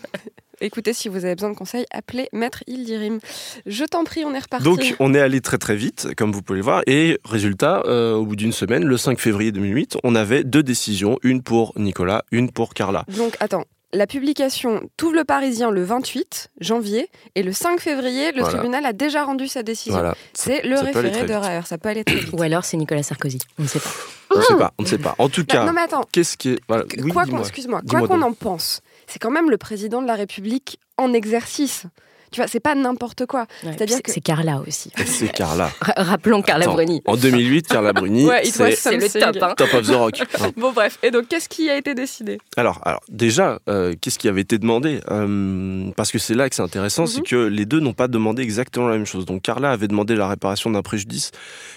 Écoutez, 0.62 0.94
si 0.94 1.10
vous 1.10 1.26
avez 1.26 1.36
besoin 1.36 1.50
de 1.50 1.56
conseils, 1.56 1.86
appelez 1.92 2.30
Maître 2.32 2.64
Ildirim. 2.66 3.20
Je 3.66 3.84
t'en 3.84 4.06
prie, 4.06 4.24
on 4.24 4.34
est 4.34 4.40
reparti. 4.40 4.64
Donc, 4.64 4.96
on 5.00 5.14
est 5.14 5.20
allé 5.20 5.42
très 5.42 5.58
très 5.58 5.76
vite, 5.76 6.08
comme 6.16 6.32
vous 6.32 6.42
pouvez 6.42 6.60
le 6.60 6.64
voir, 6.64 6.82
et 6.88 7.20
résultat, 7.26 7.84
euh, 7.88 8.14
au 8.14 8.26
bout 8.26 8.38
d'une 8.38 8.54
semaine, 8.54 8.86
le 8.86 8.96
5 8.96 9.20
février 9.20 9.52
2008, 9.52 9.98
on 10.06 10.16
avait 10.16 10.46
deux 10.46 10.64
décisions, 10.64 11.20
une 11.24 11.44
pour 11.44 11.74
Nicolas, 11.76 12.24
une 12.32 12.52
pour 12.52 12.74
Carla. 12.74 13.04
Donc, 13.18 13.36
attends. 13.42 13.66
La 13.94 14.08
publication 14.08 14.90
T'ouvre 14.98 15.16
le 15.16 15.24
Parisien 15.24 15.72
le 15.72 15.84
28 15.84 16.50
janvier 16.60 17.10
et 17.36 17.44
le 17.44 17.54
5 17.54 17.80
février, 17.80 18.32
le 18.34 18.42
Voilà. 18.42 18.58
tribunal 18.58 18.86
a 18.86 18.94
déjà 18.94 19.24
rendu 19.24 19.48
sa 19.48 19.64
décision. 19.64 19.94
Voilà. 19.94 20.16
C'est 20.34 20.64
le 20.64 20.76
ça 20.78 20.82
référé 20.84 21.26
de. 21.26 21.34
Raher, 21.34 21.62
ça 21.66 21.78
peut 21.78 21.90
aller 21.90 22.04
très 22.04 22.16
vite. 22.18 22.34
Ou 22.34 22.42
alors 22.42 22.66
c'est 22.66 22.78
Nicolas 22.78 23.04
Sarkozy. 23.04 23.40
On 23.60 23.64
ne 23.64 23.68
sait 23.68 23.80
pas. 23.80 23.90
On 24.34 24.38
ne 24.40 24.44
sait 24.44 24.56
pas, 24.58 24.74
on 24.80 24.84
ne 24.84 24.88
sait 24.88 24.98
pas. 24.98 25.16
En 25.18 25.30
tout 25.30 25.46
Bah, 25.48 25.54
cas, 25.54 25.66
non 25.66 25.72
mais 25.72 25.82
attends, 25.82 26.04
qu'est-ce 26.12 26.36
qui 26.36 26.50
est... 26.50 26.60
voilà, 26.68 26.84
que- 26.84 27.00
oui, 27.02 27.12
quoi 27.12 27.26
qu'on, 27.26 27.40
excuse-moi, 27.40 27.82
quoi 27.88 28.06
qu'on 28.08 28.22
en 28.22 28.34
pense, 28.34 28.82
c'est 29.08 29.20
quand 29.20 29.32
même 29.32 29.50
le 29.50 29.58
président 29.58 30.02
de 30.02 30.08
la 30.08 30.16
République 30.16 30.80
en 30.98 31.14
exercice. 31.14 31.84
Tu 32.32 32.42
vois, 32.42 32.48
c'est 32.48 32.60
pas 32.60 32.76
n'importe 32.76 33.26
quoi. 33.26 33.42
Ouais, 33.64 33.72
C'est-à-dire 33.76 33.98
c'est- 33.98 34.02
que- 34.02 34.12
C'est 34.12 34.22
Carla 34.22 34.62
aussi. 34.68 34.92
C'est 35.06 35.32
Carla. 35.32 35.70
Ra- 35.80 35.94
Rappelons 36.04 36.42
Carla 36.42 36.66
Attends, 36.66 36.74
Bruni. 36.74 37.02
En 37.06 37.16
2008, 37.16 37.68
Carla 37.68 37.94
Bruni, 37.94 38.26
Ouais, 38.26 38.48
it 38.48 38.58
was 38.60 38.72
c'est 38.76 38.98
le 38.98 39.10
top. 39.10 39.38
hein. 39.44 39.54
top 39.58 39.74
of 39.74 39.88
the 39.88 39.92
rock. 39.96 40.22
Bon 40.58 40.72
bref, 40.72 40.98
et 41.04 41.12
donc 41.12 41.28
qu'est-ce 41.28 41.48
qui 41.50 41.70
a 41.70 41.78
été 41.78 41.94
décidé? 41.94 42.38
Alors, 42.58 42.80
alors 42.84 43.02
déjà, 43.10 43.60
euh, 43.70 43.94
qu'est-ce 44.00 44.20
qui 44.20 44.28
avait 44.28 44.42
été 44.42 44.58
demandé? 44.58 45.00
Euh, 45.12 45.90
Parce 45.96 46.12
que 46.12 46.20
c'est 46.20 46.34
là 46.34 46.50
que 46.50 46.56
c'est 46.56 46.62
intéressant, 46.62 47.04
Mhm. 47.04 47.08
c'est 47.08 47.22
que 47.22 47.36
les 47.36 47.66
deux 47.66 47.80
n'ont 47.80 47.94
pas 47.94 48.08
demandé 48.08 48.42
exactement 48.44 48.88
la 48.88 48.96
même 48.98 49.06
chose. 49.06 49.26
Donc 49.26 49.42
Carla 49.42 49.72
avait 49.72 49.88
demandé 49.88 50.16
la 50.16 50.28
réparation 50.28 50.70
d'un 50.70 50.82
préjudice 50.82 51.32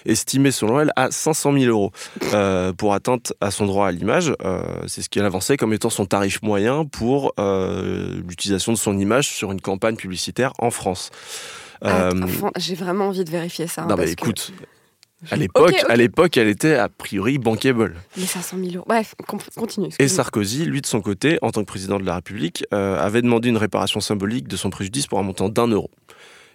estimé 0.07 0.50
selon 0.50 0.81
elle 0.81 0.93
à 0.97 1.11
500 1.11 1.52
000 1.52 1.64
euros 1.67 1.93
euh, 2.35 2.73
pour 2.73 2.95
atteinte 2.95 3.33
à 3.40 3.50
son 3.50 3.67
droit 3.67 3.88
à 3.88 3.93
l'image. 3.93 4.33
Euh, 4.45 4.61
c'est 4.87 5.02
ce 5.02 5.09
qu'elle 5.09 5.25
avançait 5.25 5.57
comme 5.57 5.73
étant 5.73 5.90
son 5.90 6.07
tarif 6.07 6.43
moyen 6.43 6.85
pour 6.85 7.33
euh, 7.38 8.21
l'utilisation 8.28 8.73
de 8.73 8.78
son 8.78 8.99
image 8.99 9.28
sur 9.28 9.52
une 9.52 9.61
campagne 9.61 9.97
publicitaire 9.97 10.48
en 10.59 10.71
France. 10.71 11.11
Ah, 11.83 12.09
Euh, 12.11 12.26
J'ai 12.57 12.75
vraiment 12.75 13.09
envie 13.09 13.25
de 13.25 13.31
vérifier 13.31 13.67
ça. 13.67 13.83
hein, 13.83 13.87
non, 13.88 13.97
parce 13.97 14.11
écoute, 14.11 14.52
à 15.31 15.37
l'époque, 15.37 15.75
ok. 15.83 15.90
à 15.90 15.97
l'époque, 15.97 16.37
elle 16.37 16.49
était 16.49 16.75
a 16.75 16.88
priori 16.88 17.38
bankable. 17.38 17.95
Mais 18.17 18.26
500 18.26 18.57
000 18.59 18.71
euros. 18.76 18.85
Bref, 18.88 19.14
continue. 19.57 19.90
Et. 19.99 20.09
Sarkozy, 20.09 20.64
lui 20.64 20.81
de 20.81 20.87
son 20.87 21.00
côté, 21.00 21.38
en 21.43 21.50
tant 21.50 21.61
que 21.61 21.67
président 21.67 21.99
de 21.99 22.05
la 22.05 22.17
République, 22.17 22.64
euh, 22.73 22.99
avait 22.99 23.23
demandé 23.23 23.49
une 23.49 23.57
réparation 23.57 24.00
symbolique 24.00 24.49
de 24.49 24.57
son 24.57 24.71
préjudice 24.71 25.07
pour 25.07 25.19
un 25.19 25.23
montant 25.23 25.49
d'un 25.49 25.67
euro. 25.69 25.90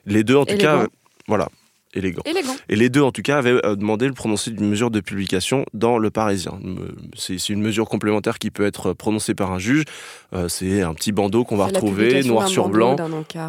Les 0.06 0.24
deux, 0.24 0.36
en 0.36 0.46
tout 0.46 0.58
cas, 0.58 0.78
euh, 0.84 0.88
voilà, 1.28 1.48
élégant. 1.94 2.22
Élégant. 2.26 2.56
Et 2.70 2.76
les 2.76 2.90
deux, 2.90 3.02
en 3.02 3.12
tout 3.12 3.22
cas, 3.22 3.38
avaient 3.38 3.60
euh, 3.66 3.76
demandé 3.76 4.08
le 4.08 4.14
prononcé 4.14 4.52
d'une 4.52 4.68
mesure 4.68 4.92
de 4.92 5.00
publication 5.00 5.66
dans 5.74 5.98
Le 5.98 6.10
Parisien. 6.10 6.60
Euh, 6.64 6.90
C'est 7.16 7.50
une 7.50 7.62
mesure 7.62 7.88
complémentaire 7.88 8.40
qui 8.40 8.52
peut 8.52 8.66
être 8.66 8.94
prononcée 8.94 9.36
par 9.36 9.52
un 9.52 9.60
juge. 9.60 9.84
Euh, 10.34 10.48
C'est 10.48 10.82
un 10.82 10.94
petit 10.94 11.12
bandeau 11.12 11.44
qu'on 11.44 11.58
va 11.58 11.66
retrouver 11.66 12.24
noir 12.24 12.48
sur 12.48 12.70
blanc 12.70 12.96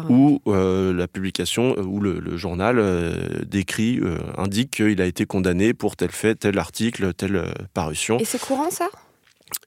où 0.09 0.41
euh, 0.47 0.93
la 0.93 1.07
publication, 1.07 1.75
où 1.79 1.99
le, 1.99 2.19
le 2.19 2.37
journal 2.37 2.77
euh, 2.79 3.13
décrit, 3.45 3.99
indique 4.37 4.71
qu'il 4.71 5.01
a 5.01 5.05
été 5.05 5.25
condamné 5.25 5.73
pour 5.73 5.95
tel 5.95 6.11
fait, 6.11 6.35
tel 6.35 6.57
article, 6.57 7.13
telle 7.13 7.53
parution. 7.73 8.17
Et 8.19 8.25
c'est 8.25 8.39
courant 8.39 8.69
ça? 8.69 8.87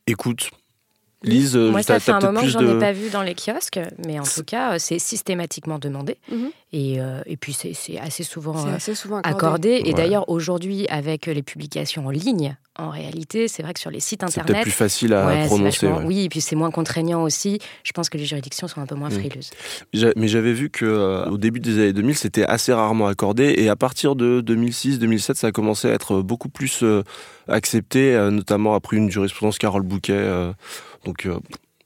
Écoute, 0.07 0.51
Lise, 1.25 1.57
euh, 1.57 1.71
Moi, 1.73 1.83
ça 1.83 1.99
fait 1.99 2.13
un 2.13 2.21
moment 2.21 2.43
que 2.43 2.47
j'en 2.47 2.63
de... 2.63 2.77
ai 2.77 2.79
pas 2.79 2.93
vu 2.93 3.11
dans 3.11 3.23
les 3.23 3.35
kiosques, 3.35 3.81
mais 4.07 4.21
en 4.21 4.23
tout 4.23 4.45
cas, 4.45 4.75
euh, 4.75 4.77
c'est 4.79 5.01
systématiquement 5.01 5.81
demandé. 5.81 6.17
Mhm. 6.31 6.51
Et, 6.73 7.01
euh, 7.01 7.23
et 7.27 7.37
puis, 7.37 7.53
c'est 7.53 7.73
c'est 7.75 7.99
assez 7.99 8.23
souvent 8.23 8.57
C'est 8.65 8.73
assez 8.73 8.95
souvent 8.95 9.17
accordé. 9.19 9.35
accordé. 9.37 9.69
Et 9.85 9.89
Ouais. 9.89 9.95
d'ailleurs, 9.95 10.29
aujourd'hui, 10.29 10.87
avec 10.89 11.27
les 11.27 11.43
publications 11.43 12.07
en 12.07 12.11
ligne, 12.11 12.57
en 12.79 12.91
réalité, 12.91 13.49
c'est 13.49 13.65
vrai 13.65 13.75
que 13.75 13.81
sur 13.81 13.91
les 13.91 13.99
sites 13.99 14.21
C'est 14.21 14.27
peut-être 14.27 14.43
internet. 14.45 14.63
plus 14.63 14.71
facile 14.71 15.13
à 15.15 15.27
ouais, 15.27 15.41
c'est 15.43 15.47
prononcer. 15.49 15.87
ouais. 15.89 16.05
Oui, 16.05 16.21
et 16.25 16.29
puis 16.29 16.41
c'est 16.41 16.55
moins 16.55 16.71
contraignant 16.71 17.23
aussi. 17.25 17.59
Je 17.83 17.91
pense 17.91 18.09
que 18.11 18.17
les 18.19 18.25
juridictions 18.25 18.69
sont 18.69 18.81
un 18.81 18.87
peu 18.87 18.95
moins 18.95 19.09
Mm. 19.09 19.19
frileuses. 19.19 19.51
Mais 20.17 20.29
j'avais 20.29 20.53
vu 20.53 20.71
que 20.71 20.85
euh, 20.85 21.25
au 21.31 21.37
début 21.39 21.59
des 21.59 21.79
années 21.81 21.93
2000, 21.95 22.17
c'était 22.17 22.45
assez 22.45 22.73
rarement 22.73 23.09
accordé, 23.09 23.55
et 23.59 23.69
à 23.69 23.75
partir 23.75 24.15
de 24.15 24.41
2006-2007, 24.41 25.35
ça 25.35 25.49
a 25.49 25.53
commencé 25.53 25.89
à 25.89 25.93
être 25.95 26.21
beaucoup 26.23 26.49
plus 26.51 26.85
euh, 26.85 27.03
accepté, 27.49 28.13
notamment 28.31 28.75
après 28.75 28.99
une 28.99 29.11
jurisprudence 29.11 29.59
Carole 29.59 29.83
Bouquet. 29.83 30.23
Donc 31.05 31.27
euh, 31.27 31.39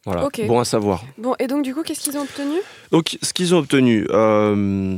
voilà, 0.04 0.28
bon 0.48 0.58
à 0.58 0.64
savoir. 0.64 1.04
Bon, 1.18 1.34
et 1.38 1.46
donc 1.46 1.62
du 1.62 1.74
coup, 1.74 1.82
qu'est-ce 1.82 2.00
qu'ils 2.00 2.16
ont 2.18 2.22
obtenu? 2.22 2.56
Donc, 2.90 3.16
ce 3.22 3.32
qu'ils 3.32 3.54
ont 3.54 3.58
obtenu, 3.58 4.06
euh, 4.10 4.96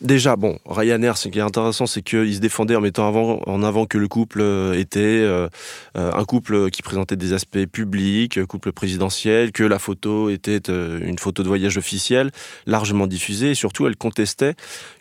déjà, 0.00 0.36
bon, 0.36 0.58
Ryanair, 0.66 1.16
ce 1.18 1.28
qui 1.28 1.38
est 1.38 1.42
intéressant, 1.42 1.86
c'est 1.86 2.02
qu'ils 2.02 2.36
se 2.36 2.40
défendaient 2.40 2.76
en 2.76 2.80
mettant 2.80 3.06
avant, 3.06 3.42
en 3.46 3.62
avant 3.62 3.84
que 3.84 3.98
le 3.98 4.08
couple 4.08 4.40
euh, 4.40 4.72
était 4.78 5.00
euh, 5.00 5.48
un 5.94 6.24
couple 6.24 6.70
qui 6.70 6.82
présentait 6.82 7.16
des 7.16 7.32
aspects 7.32 7.66
publics, 7.66 8.44
couple 8.46 8.72
présidentiel, 8.72 9.52
que 9.52 9.62
la 9.64 9.78
photo 9.78 10.30
était 10.30 10.70
euh, 10.70 11.00
une 11.04 11.18
photo 11.18 11.42
de 11.42 11.48
voyage 11.48 11.76
officielle, 11.76 12.30
largement 12.66 13.06
diffusée, 13.06 13.50
et 13.50 13.54
surtout, 13.54 13.86
elle 13.86 13.96
contestait 13.96 14.54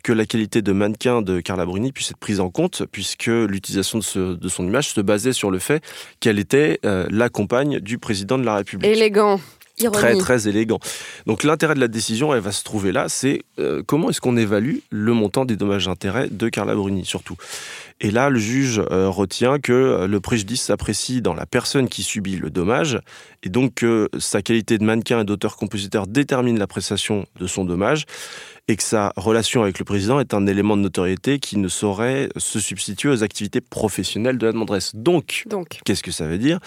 que 0.03 0.11
la 0.11 0.25
qualité 0.25 0.61
de 0.61 0.71
mannequin 0.73 1.21
de 1.21 1.39
Carla 1.39 1.65
Bruni 1.65 1.91
puisse 1.93 2.11
être 2.11 2.17
prise 2.17 2.39
en 2.41 2.49
compte, 2.49 2.83
puisque 2.91 3.27
l'utilisation 3.27 3.99
de, 3.99 4.03
ce- 4.03 4.33
de 4.35 4.47
son 4.49 4.65
image 4.65 4.89
se 4.89 4.99
basait 4.99 5.31
sur 5.33 5.49
le 5.51 5.59
fait 5.59 5.81
qu'elle 6.19 6.39
était 6.39 6.79
la 6.83 7.29
compagne 7.29 7.79
du 7.79 7.97
président 7.99 8.37
de 8.37 8.43
la 8.43 8.55
République 8.55 8.89
Élégant. 8.91 9.39
Ironie. 9.79 9.97
très 9.97 10.17
très 10.17 10.47
élégant. 10.47 10.79
Donc 11.25 11.43
l'intérêt 11.43 11.73
de 11.73 11.79
la 11.79 11.87
décision, 11.87 12.33
elle 12.33 12.41
va 12.41 12.51
se 12.51 12.63
trouver 12.63 12.91
là, 12.91 13.09
c'est 13.09 13.43
euh, 13.59 13.81
comment 13.85 14.09
est-ce 14.09 14.21
qu'on 14.21 14.37
évalue 14.37 14.77
le 14.91 15.13
montant 15.13 15.45
des 15.45 15.55
dommages-intérêts 15.55 16.27
de 16.29 16.49
Carla 16.49 16.75
Bruni 16.75 17.05
surtout? 17.05 17.35
Et 17.99 18.11
là, 18.11 18.29
le 18.29 18.39
juge 18.39 18.81
euh, 18.91 19.09
retient 19.09 19.59
que 19.59 19.71
euh, 19.71 20.07
le 20.07 20.19
préjudice 20.19 20.61
s'apprécie 20.63 21.21
dans 21.21 21.33
la 21.33 21.45
personne 21.45 21.87
qui 21.87 22.03
subit 22.03 22.35
le 22.35 22.49
dommage, 22.49 22.99
et 23.43 23.49
donc 23.49 23.75
que 23.75 24.09
sa 24.19 24.41
qualité 24.41 24.77
de 24.77 24.83
mannequin 24.83 25.21
et 25.21 25.23
d'auteur-compositeur 25.23 26.05
détermine 26.05 26.59
l'appréciation 26.59 27.25
de 27.39 27.47
son 27.47 27.65
dommage, 27.65 28.05
et 28.67 28.75
que 28.75 28.83
sa 28.83 29.13
relation 29.15 29.63
avec 29.63 29.79
le 29.79 29.85
président 29.85 30.19
est 30.19 30.33
un 30.33 30.47
élément 30.47 30.77
de 30.77 30.81
notoriété 30.81 31.39
qui 31.39 31.57
ne 31.57 31.67
saurait 31.67 32.29
se 32.37 32.59
substituer 32.59 33.09
aux 33.09 33.23
activités 33.23 33.61
professionnelles 33.61 34.37
de 34.37 34.45
la 34.45 34.51
demanderesse. 34.51 34.91
Donc, 34.95 35.43
Donc, 35.49 35.79
Qu'est-ce 35.85 36.03
que 36.03 36.11
ça 36.11 36.27
veut 36.27 36.37
dire? 36.37 36.59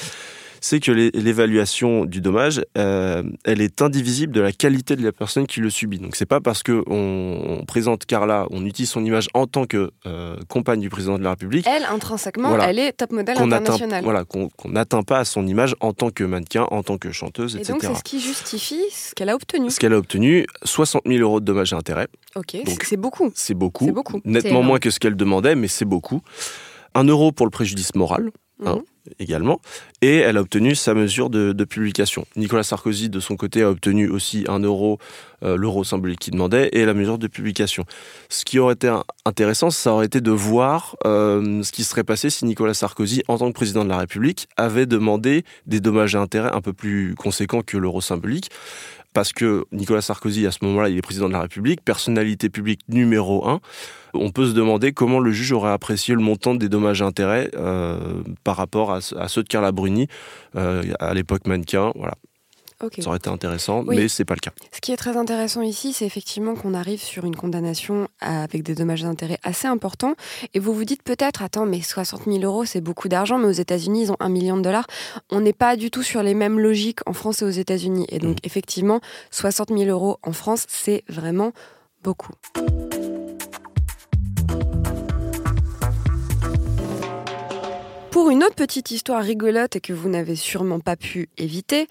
C'est 0.69 0.81
que 0.81 0.91
l'é- 0.91 1.13
l'évaluation 1.15 2.05
du 2.07 2.21
dommage, 2.21 2.61
euh, 2.77 3.23
elle 3.45 3.61
est 3.61 3.83
indivisible 3.83 4.33
de 4.33 4.41
la 4.41 4.51
qualité 4.51 4.97
de 4.97 5.05
la 5.05 5.13
personne 5.13 5.47
qui 5.47 5.61
le 5.61 5.71
subit. 5.71 6.01
Donc 6.01 6.17
c'est 6.17 6.27
pas 6.27 6.41
parce 6.41 6.65
que 6.65 6.83
on, 6.89 7.59
on 7.61 7.65
présente 7.65 8.05
Carla, 8.05 8.47
on 8.51 8.65
utilise 8.67 8.91
son 8.91 9.05
image 9.05 9.29
en 9.33 9.47
tant 9.47 9.67
que 9.67 9.93
euh, 10.07 10.37
compagne 10.49 10.81
du 10.81 10.91
président 10.91 11.19
de 11.19 11.23
la 11.23 11.31
République, 11.31 11.65
elle, 11.69 11.85
intrinsèquement, 11.85 12.49
Voilà. 12.49 12.69
elle 12.69 12.81
est 12.81 12.93
top 12.95 13.13
modèle 13.13 13.37
qu'on 13.37 13.53
atteint, 13.53 13.75
international. 13.75 14.03
voilà, 14.03 14.25
qu'on 14.25 14.49
n'atteint 14.65 15.05
pas 15.05 15.21
à 15.21 15.25
son 15.25 15.47
image 15.47 15.77
en 15.79 15.93
tant 15.93 16.11
que 16.11 16.25
mannequin, 16.25 16.67
en 16.73 16.83
tant 16.83 16.99
que 16.99 17.13
chanteuse, 17.13 17.55
Et 17.55 17.59
etc. 17.61 17.73
donc, 17.73 17.83
c'est 17.85 17.95
ce 17.95 18.03
qui 18.03 18.19
justifie 18.19 18.83
ce 18.91 19.15
qu'elle 19.15 19.29
a 19.29 19.37
obtenu. 19.37 19.71
Ce 19.71 19.79
qu'elle 19.79 19.93
a 19.93 19.99
obtenu, 19.99 20.47
60 20.65 21.03
000 21.07 21.21
euros 21.21 21.39
de 21.39 21.45
dommages 21.45 21.73
et 21.75 21.77
intérêts, 21.77 22.09
Ok, 22.35 22.57
Donc, 22.67 22.83
c'est- 22.83 22.97
beaucoup. 22.97 23.31
c'est 23.37 23.55
beaucoup, 23.55 23.85
C'est 23.87 23.93
beaucoup. 23.93 24.21
Nettement 24.25 24.65
moins 24.65 24.81
que 24.81 24.91
ce 24.91 24.99
qu'elle 24.99 25.15
demandait, 25.17 25.55
mais 25.55 25.69
c'est 25.69 25.85
beaucoup. 25.85 26.23
Un 26.95 27.05
euro 27.05 27.31
pour 27.31 27.47
le 27.47 27.51
préjudice 27.51 27.95
moral, 27.95 28.31
Hein. 28.65 28.81
Également, 29.19 29.61
et 30.03 30.17
elle 30.17 30.37
a 30.37 30.41
obtenu 30.41 30.75
sa 30.75 30.95
mesure 30.95 31.31
de, 31.31 31.65
publication. 31.65 32.27
Nicolas 32.37 32.63
Sarkozy, 32.63 33.09
de 33.09 33.21
son 33.21 33.37
côté, 33.37 33.63
a 33.63 33.71
obtenu 33.71 34.09
aussi 34.09 34.45
un 34.49 34.61
euro, 34.61 34.99
euh, 35.43 35.57
l'euro 35.57 35.85
symbolique 35.85 36.21
qu'il 36.21 36.33
demandait, 36.35 36.69
et 36.73 36.85
la 36.85 36.95
mesure 36.95 37.19
de 37.19 37.27
publication. 37.27 37.85
Ce 38.29 38.45
qui 38.45 38.59
aurait 38.59 38.75
été 38.75 38.95
intéressant, 39.25 39.71
ça 39.71 39.93
aurait 39.93 40.07
été 40.07 40.21
de 40.21 40.31
voir 40.31 40.97
euh, 41.07 41.63
ce 41.63 41.73
qui 41.73 41.85
serait 41.85 42.05
passé 42.05 42.31
si 42.31 42.45
Nicolas 42.45 42.75
Sarkozy, 42.75 43.23
en 43.29 43.39
tant 43.39 43.49
que 43.49 43.55
président 43.55 43.85
de 43.85 43.91
la 43.91 43.99
République, 43.99 44.49
avait 44.57 44.87
demandé 44.87 45.45
des 45.67 45.81
dommages 45.81 46.15
et 46.15 46.19
intérêts 46.19 46.53
un 46.53 46.61
peu 46.61 46.73
plus 46.73 47.15
conséquents 47.15 47.63
que 47.63 47.77
l'euro 47.77 48.01
symbolique. 48.01 48.51
Parce 49.17 49.33
que 49.33 49.65
Nicolas 49.73 50.03
Sarkozy, 50.03 50.47
à 50.47 50.53
ce 50.53 50.59
moment-là, 50.67 50.91
il 50.91 50.99
est 50.99 51.01
président 51.01 51.27
de 51.27 51.33
la 51.33 51.41
République, 51.41 51.83
personnalité 51.83 52.51
publique 52.51 52.81
numéro 52.91 53.49
un. 53.49 53.61
On 54.13 54.31
peut 54.31 54.47
se 54.47 54.53
demander 54.53 54.93
comment 54.93 55.21
le 55.21 55.33
juge 55.33 55.53
aurait 55.53 55.73
apprécié 55.73 56.15
le 56.15 56.21
montant 56.21 56.55
des 56.55 56.69
dommages 56.69 57.01
et 57.01 57.05
intérêts 57.05 57.51
euh, 57.55 58.23
par 58.45 58.57
rapport 58.57 58.93
à, 58.93 58.99
à 59.17 59.29
ceux 59.29 59.43
de 59.43 59.49
Carla 59.49 59.73
Bruni, 59.73 60.07
euh, 60.55 60.83
à 61.01 61.15
l'époque 61.15 61.47
mannequin. 61.47 61.93
Voilà, 61.95 62.13
Ça 62.81 63.09
aurait 63.09 63.17
été 63.17 63.31
intéressant, 63.31 63.83
Oui. 63.87 63.97
mais 63.97 64.09
c'est 64.09 64.25
pas 64.25 64.35
le 64.35 64.41
cas. 64.41 64.53
Ce 64.73 64.81
qui 64.81 64.93
est 64.93 64.97
très 64.97 65.17
intéressant 65.17 65.63
ici, 65.63 65.93
c'est 65.93 66.05
effectivement 66.05 66.55
qu'on 66.55 66.75
arrive 66.75 67.01
sur 67.03 67.25
une 67.25 67.35
condamnation 67.35 68.09
avec 68.21 68.63
des 68.63 68.75
dommages 68.75 69.03
d'intérêt 69.03 69.39
assez 69.43 69.67
importants. 69.67 70.15
Et 70.55 70.59
vous 70.61 70.75
vous 70.75 70.85
dites 70.85 71.03
peut-être, 71.03 71.43
attends, 71.43 71.65
mais 71.67 71.81
60 71.81 72.25
000 72.27 72.39
euros, 72.45 72.65
c'est 72.65 72.81
beaucoup 72.83 73.09
d'argent, 73.09 73.39
mais 73.39 73.47
aux 73.49 73.51
États-Unis, 73.53 74.03
ils 74.03 74.13
ont 74.13 74.17
un 74.21 74.29
million 74.29 74.57
de 74.57 74.63
dollars. 74.63 74.87
On 75.31 75.41
n'est 75.41 75.53
pas 75.55 75.77
du 75.77 75.91
tout 75.91 76.03
sur 76.03 76.23
les 76.23 76.35
mêmes 76.35 76.61
logiques 76.61 77.01
en 77.07 77.13
France 77.15 77.43
et 77.43 77.45
aux 77.45 77.51
États-Unis. 77.51 78.07
Et 78.11 78.19
donc, 78.19 78.39
effectivement, 78.45 79.01
60 79.31 79.71
000 79.71 79.85
euros 79.85 80.19
en 80.23 80.33
France, 80.33 80.67
c'est 80.69 81.03
vraiment 81.09 81.53
beaucoup. 82.03 82.33
Pour 88.17 88.31
une 88.31 88.45
autre 88.45 88.55
petite 88.55 88.91
histoire 88.93 89.23
rigolote 89.23 89.77
et 89.77 89.81
que 89.83 89.93
vous 89.93 90.09
n'avez 90.09 90.37
sûrement 90.37 90.81
pas 90.81 90.97
pu 90.97 91.29
éviter, 91.37 91.87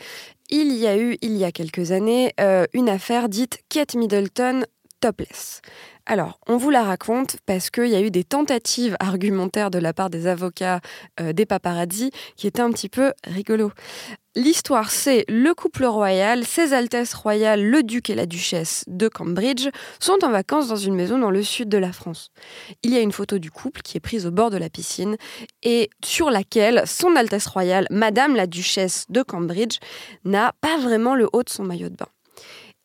il 0.50 0.76
y 0.76 0.88
a 0.88 0.98
eu, 0.98 1.20
il 1.22 1.38
y 1.38 1.46
a 1.46 1.52
quelques 1.52 1.92
années, 1.92 2.34
euh, 2.40 2.66
une 2.74 2.90
affaire 2.90 3.30
dite 3.30 3.60
Kate 3.70 3.94
Middleton 3.94 4.64
topless. 5.02 5.62
Alors, 6.08 6.40
on 6.48 6.58
vous 6.58 6.70
la 6.70 6.84
raconte 6.84 7.38
parce 7.48 7.72
qu'il 7.72 7.88
y 7.88 7.96
a 7.96 8.02
eu 8.02 8.12
des 8.12 8.24
tentatives 8.24 8.96
argumentaires 9.00 9.72
de 9.72 9.80
la 9.80 9.92
part 9.92 10.12
des 10.12 10.28
avocats 10.28 10.80
euh, 11.20 11.34
des 11.34 11.48
paparazzi 11.48 12.12
qui 12.36 12.46
étaient 12.46 12.62
un 12.62 12.72
petit 12.72 12.90
peu 12.90 13.12
rigolos. 13.26 13.72
L'histoire, 14.36 14.92
c'est 14.92 15.26
le 15.30 15.54
couple 15.56 15.86
royal, 15.86 16.46
ses 16.46 16.74
Altesses 16.74 17.16
royales, 17.16 17.64
le 17.64 17.82
duc 17.82 18.12
et 18.12 18.16
la 18.16 18.28
duchesse 18.28 18.84
de 18.86 19.08
Cambridge, 19.08 19.70
sont 20.00 20.24
en 20.24 20.30
vacances 20.30 20.68
dans 20.68 20.76
une 20.76 20.94
maison 20.94 21.18
dans 21.18 21.32
le 21.32 21.42
sud 21.42 21.70
de 21.70 21.78
la 21.78 21.92
France. 21.92 22.30
Il 22.84 22.94
y 22.94 22.98
a 22.98 23.02
une 23.02 23.14
photo 23.14 23.40
du 23.40 23.50
couple 23.50 23.82
qui 23.82 23.98
est 23.98 24.02
prise 24.02 24.28
au 24.28 24.32
bord 24.32 24.52
de 24.52 24.58
la 24.58 24.70
piscine 24.70 25.16
et 25.64 25.90
sur 26.04 26.30
laquelle 26.30 26.84
son 26.86 27.16
Altesse 27.16 27.48
royale, 27.48 27.88
Madame 27.90 28.36
la 28.36 28.46
duchesse 28.46 29.06
de 29.10 29.24
Cambridge, 29.24 29.80
n'a 30.24 30.54
pas 30.62 30.78
vraiment 30.78 31.16
le 31.16 31.28
haut 31.34 31.44
de 31.44 31.50
son 31.50 31.64
maillot 31.64 31.90
de 31.90 31.96
bain. 31.96 32.10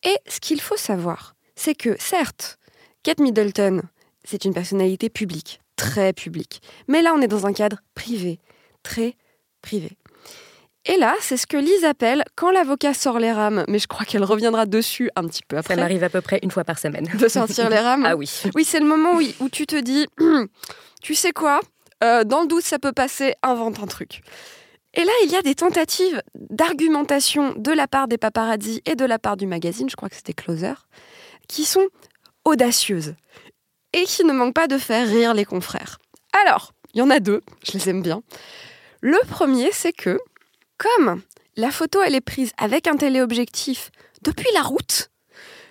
Et 0.03 0.15
ce 0.27 0.39
qu'il 0.39 0.59
faut 0.59 0.77
savoir, 0.77 1.35
c'est 1.55 1.75
que 1.75 1.95
certes, 1.99 2.57
Kate 3.03 3.19
Middleton, 3.19 3.81
c'est 4.23 4.45
une 4.45 4.53
personnalité 4.53 5.09
publique, 5.09 5.59
très 5.75 6.13
publique, 6.13 6.61
mais 6.87 7.01
là 7.01 7.13
on 7.15 7.21
est 7.21 7.27
dans 7.27 7.47
un 7.47 7.53
cadre 7.53 7.77
privé, 7.95 8.39
très 8.83 9.15
privé. 9.61 9.97
Et 10.85 10.97
là, 10.97 11.15
c'est 11.19 11.37
ce 11.37 11.45
que 11.45 11.57
Lise 11.57 11.83
appelle 11.83 12.23
quand 12.35 12.49
l'avocat 12.49 12.95
sort 12.95 13.19
les 13.19 13.31
rames, 13.31 13.65
mais 13.67 13.77
je 13.77 13.87
crois 13.87 14.03
qu'elle 14.03 14.23
reviendra 14.23 14.65
dessus 14.65 15.11
un 15.15 15.27
petit 15.27 15.43
peu 15.47 15.57
après. 15.57 15.75
Ça 15.75 15.79
m'arrive 15.79 16.03
à 16.03 16.09
peu 16.09 16.21
près 16.21 16.39
une 16.41 16.49
fois 16.49 16.63
par 16.63 16.79
semaine. 16.79 17.07
De 17.19 17.27
sortir 17.27 17.69
les 17.69 17.77
rames 17.77 18.03
Ah 18.09 18.15
oui. 18.15 18.41
Oui, 18.55 18.63
c'est 18.63 18.79
le 18.79 18.87
moment 18.87 19.13
où, 19.13 19.21
où, 19.43 19.49
tu 19.49 19.67
te 19.67 19.79
dis, 19.79 20.07
tu 21.01 21.13
sais 21.13 21.33
quoi, 21.33 21.59
euh, 22.03 22.23
dans 22.23 22.41
le 22.41 22.47
doute, 22.47 22.63
ça 22.63 22.79
peut 22.79 22.93
passer, 22.93 23.35
invente 23.43 23.79
un 23.79 23.85
truc. 23.85 24.21
Et 24.95 25.03
là, 25.03 25.11
il 25.23 25.31
y 25.31 25.35
a 25.35 25.43
des 25.43 25.55
tentatives 25.55 26.21
d'argumentation 26.35 27.53
de 27.55 27.71
la 27.71 27.87
part 27.87 28.07
des 28.07 28.17
paparazzi 28.17 28.81
et 28.85 28.95
de 28.95 29.05
la 29.05 29.19
part 29.19 29.37
du 29.37 29.45
magazine, 29.45 29.87
je 29.87 29.95
crois 29.95 30.09
que 30.09 30.15
c'était 30.15 30.33
Closer, 30.33 30.73
qui 31.47 31.63
sont 31.63 31.87
audacieuses 32.45 33.15
et 33.93 34.03
qui 34.03 34.23
ne 34.23 34.33
manquent 34.33 34.55
pas 34.55 34.67
de 34.67 34.77
faire 34.77 35.07
rire 35.07 35.33
les 35.33 35.45
confrères. 35.45 35.97
Alors, 36.45 36.73
il 36.93 36.99
y 36.99 37.01
en 37.01 37.09
a 37.09 37.19
deux, 37.19 37.41
je 37.63 37.73
les 37.73 37.89
aime 37.89 38.01
bien. 38.01 38.23
Le 39.01 39.17
premier, 39.27 39.71
c'est 39.71 39.93
que 39.93 40.19
comme 40.77 41.21
la 41.55 41.71
photo, 41.71 42.01
elle 42.01 42.15
est 42.15 42.21
prise 42.21 42.51
avec 42.57 42.87
un 42.87 42.95
téléobjectif 42.95 43.91
depuis 44.21 44.49
la 44.53 44.61
route, 44.61 45.11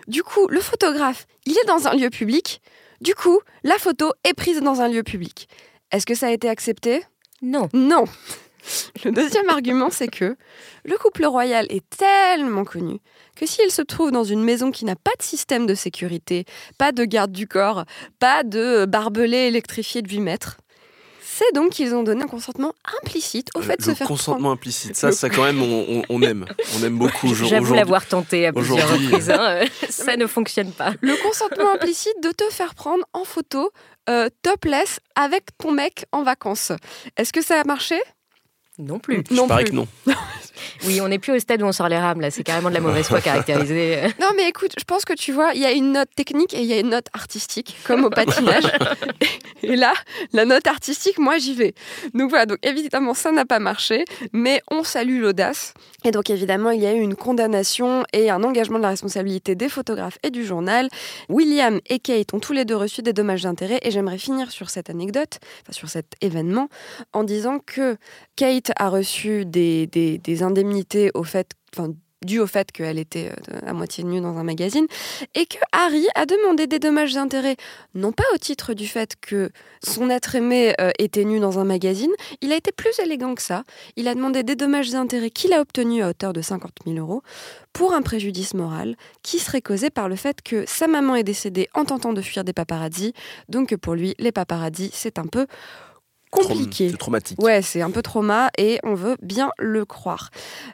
du 0.07 0.23
coup, 0.23 0.49
le 0.49 0.61
photographe, 0.61 1.27
il 1.47 1.53
est 1.53 1.67
dans 1.67 1.87
un 1.87 1.95
lieu 1.95 2.11
public, 2.11 2.61
du 3.01 3.15
coup, 3.15 3.39
la 3.63 3.79
photo 3.79 4.13
est 4.25 4.35
prise 4.35 4.61
dans 4.61 4.81
un 4.81 4.89
lieu 4.89 5.03
public. 5.03 5.49
Est-ce 5.93 6.05
que 6.05 6.15
ça 6.15 6.27
a 6.27 6.31
été 6.31 6.49
accepté? 6.49 7.05
Non. 7.43 7.69
Non. 7.73 8.05
Le 9.05 9.11
deuxième 9.13 9.49
argument, 9.49 9.91
c'est 9.91 10.09
que 10.09 10.37
le 10.85 10.97
couple 10.99 11.25
royal 11.27 11.67
est 11.71 11.85
tellement 11.91 12.65
connu 12.65 12.99
que 13.37 13.47
s'il 13.47 13.71
se 13.71 13.83
trouve 13.83 14.11
dans 14.11 14.25
une 14.25 14.43
maison 14.45 14.71
qui 14.71 14.85
n'a 14.85 14.97
pas 14.97 15.13
de 15.19 15.23
système 15.23 15.67
de 15.67 15.75
sécurité, 15.75 16.45
pas 16.79 16.93
de 16.93 17.05
garde 17.05 17.33
du 17.33 17.47
corps, 17.47 17.85
pas 18.19 18.43
de 18.45 18.85
barbelé 18.87 19.37
électrifié 19.49 20.03
de 20.03 20.09
8 20.11 20.21
mètres, 20.21 20.57
c'est 21.23 21.55
donc 21.55 21.71
qu'ils 21.71 21.95
ont 21.95 22.03
donné 22.03 22.25
un 22.25 22.27
consentement 22.27 22.75
implicite 23.03 23.49
au 23.55 23.63
fait 23.63 23.79
de 23.79 23.83
se 23.85 23.95
faire 23.95 24.07
consentement 24.07 24.41
prendre. 24.41 24.53
implicite, 24.53 24.95
ça, 24.95 25.11
ça 25.11 25.31
quand 25.31 25.45
même, 25.45 25.63
on, 25.63 25.87
on- 25.89 26.03
on 26.11 26.21
aime. 26.23 26.45
On 26.79 26.85
aime 26.85 26.99
beaucoup. 26.99 27.29
aujourd'hui. 27.29 27.49
J'avoue 27.57 27.73
l'avoir 27.75 28.05
tenté 28.05 28.47
à 28.49 28.53
plusieurs 28.53 28.77
aujourd'hui- 28.85 29.07
reprises. 29.07 29.31
hein, 29.31 29.39
euh, 29.63 29.67
Ça 29.89 30.17
ne 30.19 30.27
fonctionne 30.27 30.73
pas. 30.73 30.93
Le 31.01 31.15
consentement 31.23 31.73
implicite 31.73 32.17
de 32.23 32.31
te 32.33 32.45
faire 32.51 32.75
prendre 32.75 33.05
en 33.15 33.25
photo 33.25 33.71
euh, 34.11 34.29
topless 34.43 34.99
avec 35.15 35.45
ton 35.57 35.71
mec 35.73 36.05
en 36.13 36.25
vacances. 36.25 36.73
Est-ce 37.17 37.33
que 37.33 37.41
ça 37.43 37.61
a 37.61 37.65
marché? 37.65 37.99
Non 38.81 38.99
plus. 38.99 39.23
Je 39.31 39.35
Non 39.35 39.47
parie 39.47 39.65
plus. 39.65 39.71
que 39.73 39.77
non. 39.77 39.89
Oui, 40.87 41.01
on 41.01 41.09
n'est 41.09 41.19
plus 41.19 41.33
au 41.33 41.39
stade 41.39 41.63
où 41.63 41.67
on 41.67 41.73
sort 41.73 41.89
les 41.89 41.99
rames, 41.99 42.21
là. 42.21 42.31
C'est 42.31 42.43
carrément 42.43 42.69
de 42.69 42.75
la 42.75 42.81
mauvaise 42.81 43.07
foi 43.07 43.21
caractérisée. 43.21 43.99
Non, 44.21 44.29
mais 44.37 44.49
écoute, 44.49 44.73
je 44.79 44.85
pense 44.85 45.05
que 45.05 45.15
tu 45.15 45.33
vois, 45.33 45.53
il 45.55 45.61
y 45.61 45.65
a 45.65 45.73
une 45.73 45.93
note 45.93 46.11
technique 46.15 46.53
et 46.53 46.61
il 46.61 46.67
y 46.67 46.73
a 46.73 46.79
une 46.79 46.91
note 46.91 47.07
artistique, 47.15 47.77
comme 47.85 48.05
au 48.05 48.11
patinage. 48.11 48.65
et 49.63 49.77
là, 49.77 49.93
la 50.33 50.45
note 50.45 50.67
artistique, 50.67 51.19
moi, 51.19 51.39
j'y 51.39 51.55
vais. 51.55 51.75
Donc 52.15 52.31
voilà, 52.31 52.47
donc 52.47 52.59
évidemment, 52.63 53.15
ça 53.15 53.33
n'a 53.33 53.45
pas 53.45 53.59
marché, 53.59 54.05
mais 54.33 54.61
on 54.71 54.85
salue 54.85 55.21
l'audace. 55.21 55.75
Et 56.05 56.11
donc 56.11 56.31
évidemment, 56.31 56.71
il 56.71 56.81
y 56.81 56.87
a 56.87 56.95
eu 56.95 57.01
une 57.01 57.15
condamnation 57.15 58.05
et 58.13 58.31
un 58.31 58.43
engagement 58.43 58.79
de 58.79 58.83
la 58.83 58.91
responsabilité 58.91 59.55
des 59.55 59.69
photographes 59.69 60.19
et 60.23 60.31
du 60.31 60.45
journal. 60.45 60.89
William 61.29 61.81
et 61.89 61.99
Kate 61.99 62.33
ont 62.33 62.41
tous 62.41 62.53
les 62.53 62.65
deux 62.65 62.77
reçu 62.77 63.03
des 63.03 63.13
dommages 63.13 63.43
d'intérêt 63.43 63.79
et 63.83 63.91
j'aimerais 63.91 64.19
finir 64.19 64.51
sur 64.51 64.71
cette 64.71 64.91
anecdote, 64.91 65.39
enfin 65.63 65.73
sur 65.73 65.89
cet 65.89 66.15
événement, 66.21 66.69
en 67.13 67.25
disant 67.25 67.59
que 67.59 67.97
Kate 68.37 68.73
a 68.77 68.89
reçu 68.89 69.45
des, 69.45 69.87
des, 69.87 70.19
des 70.19 70.43
indemnités 70.51 71.11
au 71.15 71.25
fait, 71.25 71.55
au 72.39 72.47
fait 72.47 72.71
qu'elle 72.73 72.99
était 72.99 73.31
euh, 73.31 73.61
à 73.67 73.73
moitié 73.73 74.05
nue 74.05 74.21
dans 74.21 74.37
un 74.37 74.45
magazine, 74.45 74.87
et 75.35 75.47
que 75.47 75.57
Harry 75.73 76.07
a 76.15 76.27
demandé 76.27 76.67
des 76.67 76.79
dommages 76.79 77.15
d'intérêt, 77.15 77.57
non 77.95 78.13
pas 78.13 78.25
au 78.35 78.39
titre 78.39 78.75
du 78.75 78.87
fait 78.87 79.15
que 79.21 79.51
son 79.83 80.11
être 80.11 80.35
aimé 80.35 80.75
euh, 80.81 80.91
était 80.99 81.25
nu 81.25 81.41
dans 81.41 81.59
un 81.59 81.65
magazine, 81.65 82.11
il 82.43 82.53
a 82.53 82.57
été 82.57 82.73
plus 82.73 82.99
élégant 82.99 83.35
que 83.35 83.43
ça. 83.43 83.65
Il 83.97 84.09
a 84.09 84.15
demandé 84.15 84.43
des 84.43 84.57
dommages 84.57 84.91
d'intérêt 84.91 85.31
qu'il 85.31 85.53
a 85.53 85.61
obtenus 85.61 86.03
à 86.05 86.11
hauteur 86.11 86.33
de 86.33 86.43
50 86.43 86.73
000 86.85 86.99
euros 86.99 87.23
pour 87.73 87.95
un 87.95 88.03
préjudice 88.03 88.55
moral 88.55 88.97
qui 89.23 89.39
serait 89.39 89.63
causé 89.63 89.91
par 89.91 90.09
le 90.09 90.17
fait 90.17 90.43
que 90.43 90.65
sa 90.67 90.89
maman 90.89 91.15
est 91.15 91.23
décédée 91.23 91.69
en 91.75 91.85
tentant 91.85 92.13
de 92.13 92.21
fuir 92.21 92.45
des 92.45 92.53
paparazzis, 92.53 93.15
donc 93.49 93.75
pour 93.77 93.95
lui, 93.95 94.15
les 94.19 94.33
paparazzis, 94.33 94.91
c'est 94.93 95.19
un 95.19 95.27
peu 95.27 95.47
compliqué. 96.31 96.91
C'est 96.91 96.97
traumatique. 96.97 97.43
Ouais, 97.43 97.63
c'est 97.63 97.83
un 97.83 97.91
peu 97.91 98.03
trauma 98.03 98.51
et 98.57 98.79
on 98.83 98.95
veut 98.95 99.17
bien 99.23 99.51
le 99.59 99.85
croire. 99.85 100.31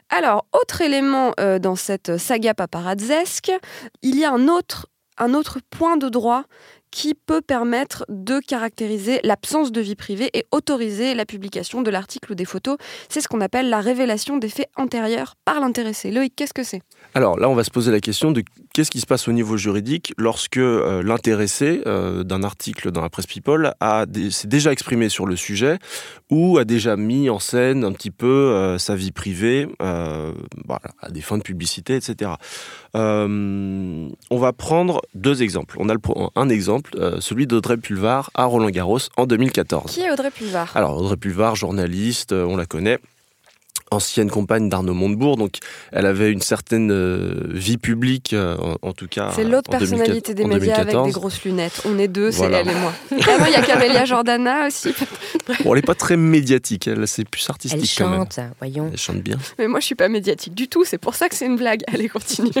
Alors, 0.09 0.45
autre 0.53 0.81
élément 0.81 1.33
euh, 1.39 1.59
dans 1.59 1.75
cette 1.75 2.17
saga 2.17 2.53
paparazzesque, 2.53 3.51
il 4.01 4.17
y 4.17 4.25
a 4.25 4.31
un 4.31 4.47
autre, 4.47 4.87
un 5.17 5.33
autre 5.33 5.59
point 5.69 5.97
de 5.97 6.09
droit 6.09 6.43
qui 6.91 7.13
peut 7.13 7.41
permettre 7.41 8.05
de 8.09 8.39
caractériser 8.39 9.19
l'absence 9.23 9.71
de 9.71 9.81
vie 9.81 9.95
privée 9.95 10.29
et 10.33 10.45
autoriser 10.51 11.15
la 11.15 11.25
publication 11.25 11.81
de 11.81 11.91
l'article 11.91 12.31
ou 12.31 12.35
des 12.35 12.45
photos. 12.45 12.77
C'est 13.09 13.21
ce 13.21 13.27
qu'on 13.27 13.41
appelle 13.41 13.69
la 13.69 13.81
révélation 13.81 14.37
des 14.37 14.49
faits 14.49 14.69
antérieurs 14.75 15.35
par 15.45 15.59
l'intéressé. 15.59 16.11
Loïc, 16.11 16.33
qu'est-ce 16.35 16.53
que 16.53 16.63
c'est? 16.63 16.81
Alors 17.13 17.37
là, 17.37 17.49
on 17.49 17.55
va 17.55 17.63
se 17.63 17.71
poser 17.71 17.91
la 17.91 17.99
question 17.99 18.31
de 18.31 18.43
qu'est-ce 18.73 18.91
qui 18.91 18.99
se 18.99 19.05
passe 19.05 19.27
au 19.27 19.31
niveau 19.31 19.57
juridique 19.57 20.13
lorsque 20.17 20.57
euh, 20.57 21.01
l'intéressé 21.01 21.81
euh, 21.87 22.23
d'un 22.23 22.43
article 22.43 22.91
dans 22.91 23.01
la 23.01 23.09
presse 23.09 23.25
People 23.25 23.73
s'est 24.29 24.47
déjà 24.47 24.71
exprimé 24.71 25.09
sur 25.09 25.25
le 25.25 25.35
sujet 25.35 25.79
ou 26.29 26.57
a 26.59 26.63
déjà 26.63 26.95
mis 26.95 27.29
en 27.29 27.39
scène 27.39 27.83
un 27.83 27.91
petit 27.91 28.11
peu 28.11 28.27
euh, 28.27 28.77
sa 28.77 28.95
vie 28.95 29.11
privée 29.11 29.67
à 29.79 30.31
des 31.09 31.21
fins 31.21 31.37
de 31.37 31.43
publicité, 31.43 31.95
etc. 31.95 32.31
On 32.93 34.09
va 34.31 34.53
prendre 34.53 35.01
deux 35.15 35.41
exemples. 35.41 35.75
On 35.79 35.89
a 35.89 35.95
un 36.35 36.49
exemple, 36.49 36.76
euh, 36.95 37.19
celui 37.19 37.47
d'Audrey 37.47 37.77
Pulvar 37.77 38.29
à 38.33 38.45
Roland 38.45 38.69
Garros 38.69 38.99
en 39.17 39.25
2014. 39.25 39.91
Qui 39.91 40.01
est 40.01 40.11
Audrey 40.11 40.31
Pulvar? 40.31 40.71
Alors, 40.75 40.97
Audrey 40.97 41.17
Pulvar, 41.17 41.55
journaliste, 41.55 42.31
euh, 42.31 42.45
on 42.45 42.55
la 42.57 42.65
connaît. 42.65 42.99
Ancienne 43.89 44.29
compagne 44.29 44.67
d'Arnaud 44.67 44.93
Montebourg, 44.93 45.37
donc 45.37 45.59
elle 45.93 46.05
avait 46.05 46.29
une 46.29 46.41
certaine 46.41 46.91
euh, 46.91 47.45
vie 47.47 47.77
publique, 47.77 48.33
euh, 48.33 48.57
en, 48.57 48.89
en 48.89 48.91
tout 48.91 49.07
cas. 49.07 49.31
C'est 49.33 49.45
l'autre 49.45 49.69
en 49.73 49.77
2004 49.77 49.79
personnalité 49.79 50.33
des 50.33 50.43
médias 50.43 50.75
avec 50.75 50.87
2014. 50.93 51.07
des 51.07 51.13
grosses 51.13 51.43
lunettes. 51.45 51.81
On 51.85 51.97
est 51.97 52.09
deux, 52.09 52.31
c'est 52.31 52.51
elle 52.51 52.67
et 52.67 52.75
moi. 52.75 52.91
Ah 53.13 53.37
non, 53.39 53.45
il 53.47 53.53
y 53.53 53.55
a 53.55 53.61
Camélia 53.61 54.03
Jordana 54.03 54.67
aussi. 54.67 54.93
Bon, 55.63 55.69
elle 55.73 55.75
n'est 55.75 55.81
pas 55.83 55.95
très 55.95 56.17
médiatique, 56.17 56.87
elle, 56.89 57.07
c'est 57.07 57.23
plus 57.23 57.45
Elle 57.45 57.51
artistique 57.51 57.95
quand 57.97 58.09
même. 58.09 58.19
chante, 58.19 58.39
voyons. 58.59 58.89
Elle 58.91 58.99
chante 58.99 59.21
bien. 59.21 59.37
Mais 59.57 59.69
moi, 59.69 59.79
je 59.79 59.85
suis 59.85 59.95
pas 59.95 60.09
médiatique 60.09 60.53
du 60.53 60.67
tout. 60.67 60.83
C'est 60.83 60.97
pour 60.97 61.15
ça 61.15 61.29
que 61.29 61.35
c'est 61.35 61.45
une 61.45 61.55
blague. 61.55 61.83
Allez, 61.87 62.09
continue. 62.09 62.51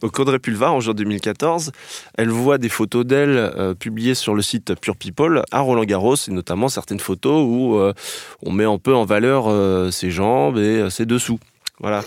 Donc 0.00 0.18
Audrey 0.18 0.38
Pulvar, 0.38 0.74
en 0.74 0.80
juin 0.80 0.94
2014, 0.94 1.72
elle 2.18 2.28
voit 2.30 2.58
des 2.58 2.68
photos 2.68 3.04
d'elle 3.04 3.36
euh, 3.36 3.74
publiées 3.74 4.14
sur 4.14 4.34
le 4.34 4.42
site 4.42 4.74
Pure 4.80 4.96
People 4.96 5.42
à 5.50 5.60
Roland 5.60 5.84
Garros, 5.84 6.16
et 6.16 6.30
notamment 6.30 6.68
certaines 6.68 7.00
photos 7.00 7.44
où 7.46 7.76
euh, 7.76 7.92
on 8.44 8.52
met 8.52 8.64
un 8.64 8.78
peu 8.78 8.94
en 8.94 9.04
valeur 9.04 9.46
euh, 9.48 9.90
ses 9.90 10.10
jambes 10.10 10.58
et 10.58 10.88
ses 10.90 11.06
dessous. 11.06 11.38
Voilà. 11.80 12.02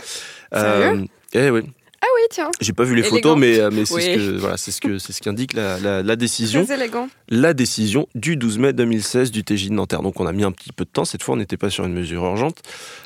Sérieux? 0.52 1.06
Eh 1.34 1.50
oui. 1.52 1.62
Ah 2.02 2.08
oui, 2.16 2.22
tiens. 2.32 2.50
J'ai 2.62 2.72
pas 2.74 2.84
vu 2.86 2.96
les 2.96 3.02
Élégant. 3.02 3.16
photos, 3.18 3.38
mais, 3.38 3.60
euh, 3.60 3.70
mais 3.74 3.84
c'est 3.86 3.94
Oui. 3.96 4.04
ce 4.04 4.16
que 4.16 4.38
voilà, 4.38 4.56
c'est 4.58 4.72
ce 4.72 4.80
que 4.80 4.98
c'est 5.00 5.12
ce 5.12 5.22
qu'indique 5.22 5.54
la, 5.54 5.80
la, 5.80 6.02
la 6.02 6.16
décision, 6.16 6.66
la 7.30 7.54
décision 7.54 8.08
du 8.16 8.38
12 8.38 8.58
mai 8.58 8.72
2016 8.74 9.32
du 9.32 9.44
TJ 9.44 9.68
de 9.70 9.74
Nanterre. 9.74 10.02
Donc 10.02 10.20
on 10.20 10.26
a 10.26 10.32
mis 10.32 10.44
un 10.44 10.52
petit 10.52 10.72
peu 10.72 10.86
de 10.86 10.90
temps. 10.90 11.04
Cette 11.06 11.24
fois, 11.24 11.36
on 11.36 11.38
n'était 11.38 11.58
pas 11.58 11.70
sur 11.70 11.86
une 11.86 11.94
mesure 11.94 12.24
urgente. 12.24 12.58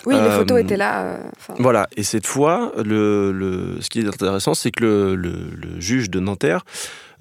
Oui, 0.05 0.13
les 0.13 0.19
Euh, 0.21 0.37
photos 0.39 0.61
étaient 0.61 0.77
là. 0.77 1.03
euh, 1.05 1.17
Voilà. 1.57 1.87
Et 1.97 2.03
cette 2.03 2.27
fois, 2.27 2.71
le, 2.83 3.31
le- 3.31 3.77
ce 3.81 3.89
qui 3.89 3.99
est 4.01 4.07
intéressant, 4.07 4.53
c'est 4.53 4.71
que 4.71 4.83
le, 4.83 5.15
le- 5.15 5.49
le 5.59 5.79
juge 5.81 6.09
de 6.11 6.19
Nanterre 6.19 6.63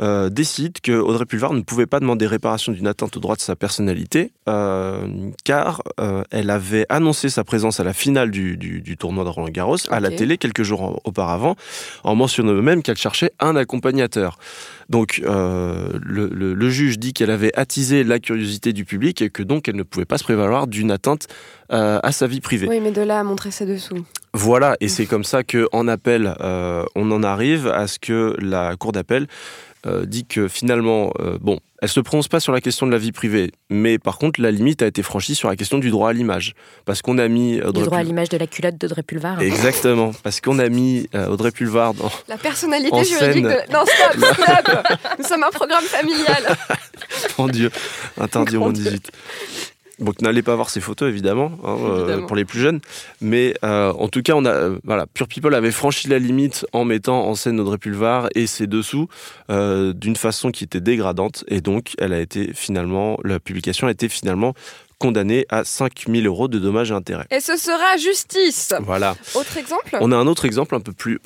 euh, 0.01 0.31
décide 0.31 0.81
que 0.81 0.93
Audrey 0.93 1.27
Pulvar 1.27 1.53
ne 1.53 1.61
pouvait 1.61 1.87
pas 1.87 2.01
demander 2.01 2.27
réparation 2.27 2.73
d'une 2.73 2.87
atteinte 2.87 3.17
au 3.17 3.21
droit 3.21 3.37
de 3.37 3.41
sa 3.41 3.57
personnalité, 3.57 4.33
euh, 4.49 5.07
car 5.45 5.83
euh, 6.01 6.23
elle 6.31 6.51
avait 6.51 6.87
annoncé 6.89 7.29
sa 7.29 7.45
présence 7.45 7.81
à 7.81 7.85
la 7.85 7.93
finale 7.93 8.31
du, 8.31 8.57
du- 8.57 8.81
du 8.81 8.97
tournoi 8.97 9.25
de 9.25 9.29
Roland 9.29 9.49
Garros 9.51 9.77
à 9.91 10.01
la 10.01 10.11
télé 10.11 10.39
quelques 10.39 10.63
jours 10.63 11.01
auparavant, 11.05 11.57
en 12.05 12.15
mentionnant 12.15 12.53
même 12.55 12.83
qu'elle 12.83 12.97
cherchait 12.97 13.33
un 13.41 13.57
accompagnateur. 13.57 14.39
Donc 14.89 15.21
le, 15.25 16.29
le- 16.33 16.55
le 16.55 16.71
juge 16.71 16.99
dit 16.99 17.13
qu'elle 17.13 17.31
avait 17.31 17.53
attisé 17.59 18.05
la 18.05 18.19
curiosité 18.19 18.73
du 18.73 18.85
public 18.85 19.23
et 19.23 19.31
que 19.31 19.43
donc 19.43 19.69
elle 19.69 19.77
ne 19.77 19.83
pouvait 19.83 20.05
pas 20.05 20.19
se 20.19 20.25
prévaloir 20.25 20.67
d'une 20.67 20.91
atteinte 20.91 21.29
à 21.71 22.13
sa 22.13 22.27
vie 22.27 22.41
privée. 22.41 22.69
Oui, 22.69 22.81
mais 22.81 22.91
de 22.91 23.01
là 23.01 23.21
à 23.21 23.25
montrer 23.25 23.51
ses 23.51 23.65
dessous. 23.65 24.05
Voilà, 24.35 24.77
et 24.81 24.89
c'est 24.89 25.07
comme 25.07 25.25
ça 25.25 25.43
que 25.43 25.69
en 25.73 25.89
appel, 25.89 26.35
on 26.95 27.11
en 27.11 27.23
arrive 27.23 27.67
à 27.69 27.87
ce 27.87 27.99
que 27.99 28.37
la 28.41 28.77
cour 28.77 28.93
d'appel 28.93 29.27
euh, 29.87 30.07
dit 30.07 30.25
que 30.25 30.49
finalement, 30.49 31.13
euh, 31.21 31.39
bon, 31.41 31.59
elle 31.81 31.89
se 31.89 32.01
prononce 32.01 32.29
pas 32.29 32.41
sur 32.41 32.53
la 32.53 32.61
question 32.61 32.87
de 32.87 32.93
la 32.93 32.99
vie 32.99 33.13
privée, 33.13 33.51
mais 33.69 33.99
par 33.99 34.19
contre, 34.19 34.41
la 34.41 34.51
limite 34.51 34.83
a 34.83 34.87
été 34.87 35.03
franchie 35.03 35.35
sur 35.35 35.49
la 35.49 35.57
question 35.57 35.79
du 35.79 35.91
droit 35.91 36.11
à 36.11 36.13
l'image. 36.13 36.55
Parce 36.85 37.03
qu'on 37.03 37.19
a 37.19 37.29
mis. 37.29 37.57
Du 37.57 37.83
droit 37.83 37.99
à 37.99 38.03
l'image 38.03 38.29
de 38.29 38.37
la 38.37 38.47
culotte 38.47 38.77
d'Audrey 38.79 39.03
Pulvar. 39.03 39.41
Exactement. 39.41 40.13
Parce 40.23 40.41
qu'on 40.41 40.59
a 40.59 40.69
mis 40.69 41.09
Audrey 41.15 41.51
Pulvar 41.51 41.95
dans. 41.95 42.11
La 42.29 42.39
personnalité 42.39 43.05
juridique 43.05 43.45
de. 43.45 43.73
Non, 43.73 43.85
stop, 43.87 44.25
stop 44.35 44.99
Nous 45.19 45.25
sommes 45.25 45.43
un 45.43 45.51
programme 45.51 45.85
familial. 45.85 46.57
Mon 47.39 47.49
Dieu, 47.49 47.71
interdit 48.21 48.57
au 48.57 48.61
moins 48.61 48.73
18. 48.73 49.11
Donc 49.99 50.21
n'allez 50.21 50.43
pas 50.43 50.55
voir 50.57 50.71
ces 50.71 50.81
photos 50.81 51.09
évidemment, 51.09 51.53
hein, 51.65 51.77
euh, 51.81 52.27
pour 52.27 52.37
les 52.37 52.45
plus 52.45 52.61
jeunes, 52.61 52.81
mais 53.21 53.55
euh, 53.65 53.93
en 53.93 54.09
tout 54.09 54.23
cas 54.23 54.35
on 54.35 54.45
a 54.45 54.51
euh, 54.51 54.79
voilà 54.85 55.07
Pure 55.07 55.29
People 55.29 55.55
avait 55.55 55.71
franchi 55.71 56.09
la 56.09 56.19
limite 56.19 56.67
en 56.73 56.85
mettant 56.85 57.27
en 57.27 57.35
scène 57.35 57.61
Audrey 57.61 57.79
Pulvar 57.79 58.29
et 58.35 58.47
ses 58.47 58.67
dessous 58.67 59.09
d'une 59.49 60.17
façon 60.17 60.51
qui 60.51 60.65
était 60.65 60.81
dégradante 60.81 61.45
et 61.49 61.61
donc 61.61 61.93
elle 61.99 62.13
a 62.13 62.21
été 62.21 62.53
finalement 62.55 63.19
la 63.23 63.39
publication 63.39 63.87
a 63.87 63.91
été 63.91 64.09
finalement 64.09 64.55
condamnée 64.99 65.47
à 65.51 65.65
5000 65.65 66.27
euros 66.27 66.49
de 66.49 66.59
dommages 66.59 66.93
et 66.93 66.95
intérêts. 66.95 67.27
Et 67.31 67.41
ce 67.41 67.57
sera 67.57 67.97
justice. 67.97 68.73
Voilà. 68.83 69.17
Autre 69.35 69.57
exemple? 69.57 69.97
On 70.01 70.13
a 70.13 70.17
un 70.17 70.29
autre 70.29 70.45
exemple 70.45 70.77
un 70.77 70.81
peu 70.81 70.93
plus 70.93 71.19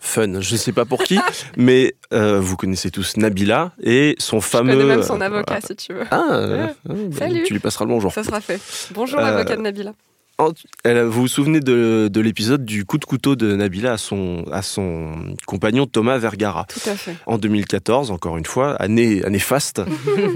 fun, 0.00 0.40
je 0.40 0.52
ne 0.52 0.58
sais 0.58 0.72
pas 0.72 0.84
pour 0.84 1.02
qui, 1.02 1.18
mais 1.56 1.94
euh, 2.12 2.40
vous 2.40 2.56
connaissez 2.56 2.90
tous 2.90 3.16
Nabila 3.16 3.72
et 3.82 4.14
son 4.18 4.40
fameux. 4.40 4.72
Je 4.72 4.76
connais 4.78 4.96
même 4.96 5.02
son 5.02 5.20
avocat 5.20 5.60
si 5.60 5.76
tu 5.76 5.92
veux. 5.92 6.04
Ah, 6.10 6.24
euh, 6.32 6.66
bah, 6.84 6.94
Salut. 7.18 7.42
Tu 7.44 7.52
lui 7.52 7.60
passeras 7.60 7.84
le 7.84 7.90
bonjour. 7.90 8.12
Ça 8.12 8.24
sera 8.24 8.40
fait. 8.40 8.60
Bonjour 8.94 9.20
l'avocat 9.20 9.54
euh, 9.54 9.56
de 9.56 9.62
Nabila. 9.62 9.92
vous 10.38 11.10
vous 11.22 11.28
souvenez 11.28 11.60
de, 11.60 12.20
l'épisode 12.20 12.64
du 12.64 12.84
coup 12.84 12.98
de 12.98 13.04
couteau 13.04 13.36
de 13.36 13.56
Nabila 13.56 13.92
à 13.92 13.98
son, 13.98 14.44
à 14.52 14.62
son 14.62 15.34
compagnon 15.46 15.86
Thomas 15.86 16.18
Vergara? 16.18 16.66
Tout 16.68 16.88
à 16.88 16.94
fait. 16.94 17.16
En 17.26 17.38
2014, 17.38 18.10
encore 18.10 18.36
une 18.36 18.46
fois, 18.46 18.74
année, 18.76 19.24
année 19.24 19.38
faste, 19.38 19.82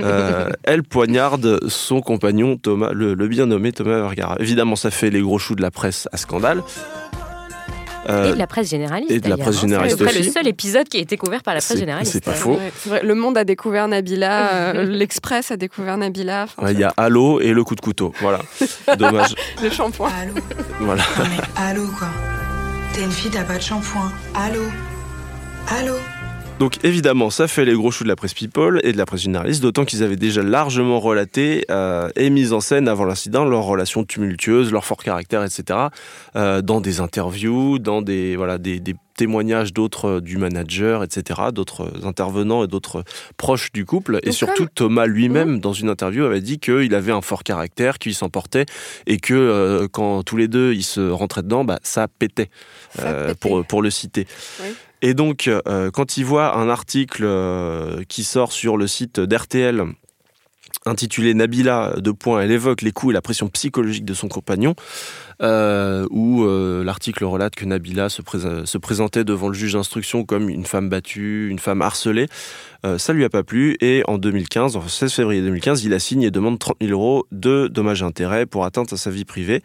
elle 0.65 0.83
poignarde 0.83 1.61
son 1.69 2.01
compagnon 2.01 2.57
Thomas, 2.57 2.93
le, 2.93 3.15
le 3.15 3.29
bien 3.29 3.47
nommé 3.47 3.73
Thomas 3.73 4.01
Vergara. 4.01 4.37
Évidemment, 4.41 4.77
ça 4.77 4.91
fait 4.91 5.11
les 5.11 5.21
gros 5.21 5.39
choux 5.39 5.55
de 5.55 5.63
la 5.63 5.71
presse 5.71 6.09
à 6.13 6.17
scandale. 6.17 6.63
Euh, 8.11 8.31
et 8.31 8.33
de 8.33 8.39
la 8.39 8.47
presse 8.47 8.69
généraliste. 8.69 9.11
Et 9.11 9.21
de 9.21 9.29
la 9.29 9.37
presse 9.37 9.57
hein. 9.57 9.61
généraliste 9.61 9.99
C'est 9.99 10.19
le 10.19 10.31
seul 10.31 10.49
épisode 10.49 10.89
qui 10.89 10.99
a 10.99 11.01
été 11.01 11.17
couvert 11.17 11.43
par 11.43 11.55
la 11.55 11.61
presse 11.61 11.79
généraliste. 11.79 12.13
C'est 12.13 12.25
pas 12.25 12.33
faux. 12.33 12.59
le 13.03 13.15
Monde 13.15 13.39
a 13.39 13.45
découvert 13.45 13.89
Nabila, 13.89 14.49
euh, 14.75 14.85
l'Express 14.85 15.51
a 15.51 15.57
découvert 15.57 15.97
Nabila. 15.97 16.47
Il 16.69 16.79
y 16.79 16.85
a 16.85 16.93
Allo 16.97 17.41
et 17.41 17.53
le 17.53 17.65
coup 17.65 17.75
de 17.75 17.81
couteau. 17.81 18.13
Voilà. 18.21 18.41
Dommage. 18.99 19.35
le 19.63 19.71
shampoing. 19.71 20.11
Allô. 20.21 20.35
Voilà. 20.81 21.03
allô 21.57 21.87
quoi. 21.99 22.09
T'es 22.93 23.03
une 23.03 23.13
fille, 23.13 23.31
t'as 23.31 23.45
pas 23.45 23.57
de 23.57 23.63
shampoing. 23.63 24.11
Allô. 24.35 24.63
Allô. 25.69 25.95
Donc 26.61 26.85
évidemment, 26.85 27.31
ça 27.31 27.49
fait 27.49 27.65
les 27.65 27.73
gros 27.73 27.91
choux 27.91 28.05
de 28.05 28.09
la 28.11 28.17
presse 28.17 28.35
People 28.35 28.83
et 28.85 28.93
de 28.93 28.99
la 28.99 29.07
presse 29.07 29.23
généraliste, 29.23 29.63
d'autant 29.63 29.87
qu'ils 29.87 30.03
avaient 30.03 30.17
déjà 30.17 30.43
largement 30.43 31.01
relaté 31.01 31.65
euh, 31.71 32.11
et 32.17 32.29
mis 32.29 32.53
en 32.53 32.61
scène 32.61 32.87
avant 32.87 33.07
l'incident 33.07 33.47
leurs 33.47 33.65
relations 33.65 34.05
tumultueuses, 34.05 34.71
leur 34.71 34.85
fort 34.85 35.03
caractère, 35.03 35.43
etc. 35.43 35.87
Euh, 36.37 36.61
dans 36.61 36.83
des 36.83 37.01
interviews, 37.01 37.79
dans 37.79 38.03
des 38.03 38.37
voilà 38.37 38.59
des, 38.59 38.83
témoignages 39.17 39.73
d'autres 39.73 40.09
euh, 40.09 40.21
du 40.21 40.37
manager, 40.37 41.03
etc., 41.03 41.41
d'autres 41.51 41.91
intervenants 42.05 42.63
et 42.63 42.67
d'autres 42.67 43.05
proches 43.39 43.73
du 43.73 43.87
couple. 43.87 44.19
Et 44.23 44.31
surtout, 44.33 44.67
Thomas 44.67 45.07
lui-même, 45.07 45.53
mmh. 45.55 45.61
dans 45.61 45.73
une 45.73 45.89
interview, 45.89 46.25
avait 46.25 46.43
dit 46.43 46.59
qu'il 46.59 46.95
avait 46.95 47.13
un 47.13 47.23
fort 47.23 47.43
caractère, 47.43 47.99
qu'il 47.99 48.15
s'emportait 48.15 48.67
et 49.07 49.17
que 49.17 49.89
quand 49.93 50.23
tous 50.25 50.37
les 50.37 50.47
deux 50.47 50.75
ils 50.75 50.83
se 50.83 51.01
rentraient 51.01 51.43
dedans, 51.43 51.65
bah, 51.65 51.79
ça 51.83 52.07
pétait, 52.07 52.51
Pour, 53.41 53.65
pour 53.65 53.81
le 53.81 53.89
citer. 53.89 54.27
Oui. 54.63 54.69
Et 55.03 55.15
donc, 55.15 55.49
euh, 55.49 55.91
quand 55.91 56.17
il 56.17 56.25
voit 56.25 56.57
un 56.57 56.69
article 56.69 57.25
euh, 57.25 58.03
qui 58.09 58.25
sort 58.25 58.53
sur 58.53 58.77
le 58.77 58.87
site 58.87 59.19
d'RTL 59.21 59.85
intitulé 60.87 61.35
Nabila, 61.35 61.95
de 61.99 62.11
points, 62.11 62.41
elle 62.41 62.51
évoque 62.51 62.81
les 62.81 62.91
coups 62.91 63.13
et 63.13 63.15
la 63.15 63.21
pression 63.21 63.49
psychologique 63.49 64.07
de 64.07 64.15
son 64.15 64.29
compagnon, 64.29 64.75
euh, 65.43 66.07
où 66.11 66.43
l'article 66.83 67.25
relate 67.25 67.55
que 67.55 67.67
Nabila 67.67 68.09
se, 68.09 68.23
se, 68.65 68.79
présentait 68.79 69.23
devant 69.23 69.49
le 69.49 69.55
juge 69.55 69.75
d'instruction 69.75 70.25
comme 70.25 70.49
une 70.49 70.65
femme 70.65 70.89
battue, 70.89 71.51
une 71.51 71.59
femme 71.59 71.83
harcelée. 71.83 72.29
ça 72.97 73.13
lui 73.13 73.25
a 73.25 73.29
pas 73.29 73.43
plu 73.43 73.77
et 73.83 74.03
en 74.09 74.17
2015, 74.17 74.77
en 74.77 74.89
16 74.89 75.13
février 75.13 75.43
2015, 75.43 75.85
il 75.85 75.93
a 75.93 75.99
signé 75.99 76.29
et 76.29 76.31
demande 76.31 76.59
30 76.59 76.79
000 76.81 76.93
euros 76.93 77.27
de 77.31 77.69
dommages 77.69 78.01
et 78.01 78.07
intérêts 78.07 78.47
pour 78.47 78.65
atteinte 78.65 78.91
à 78.95 78.97
sa 78.97 79.11
vie 79.11 79.27
privée. 79.27 79.63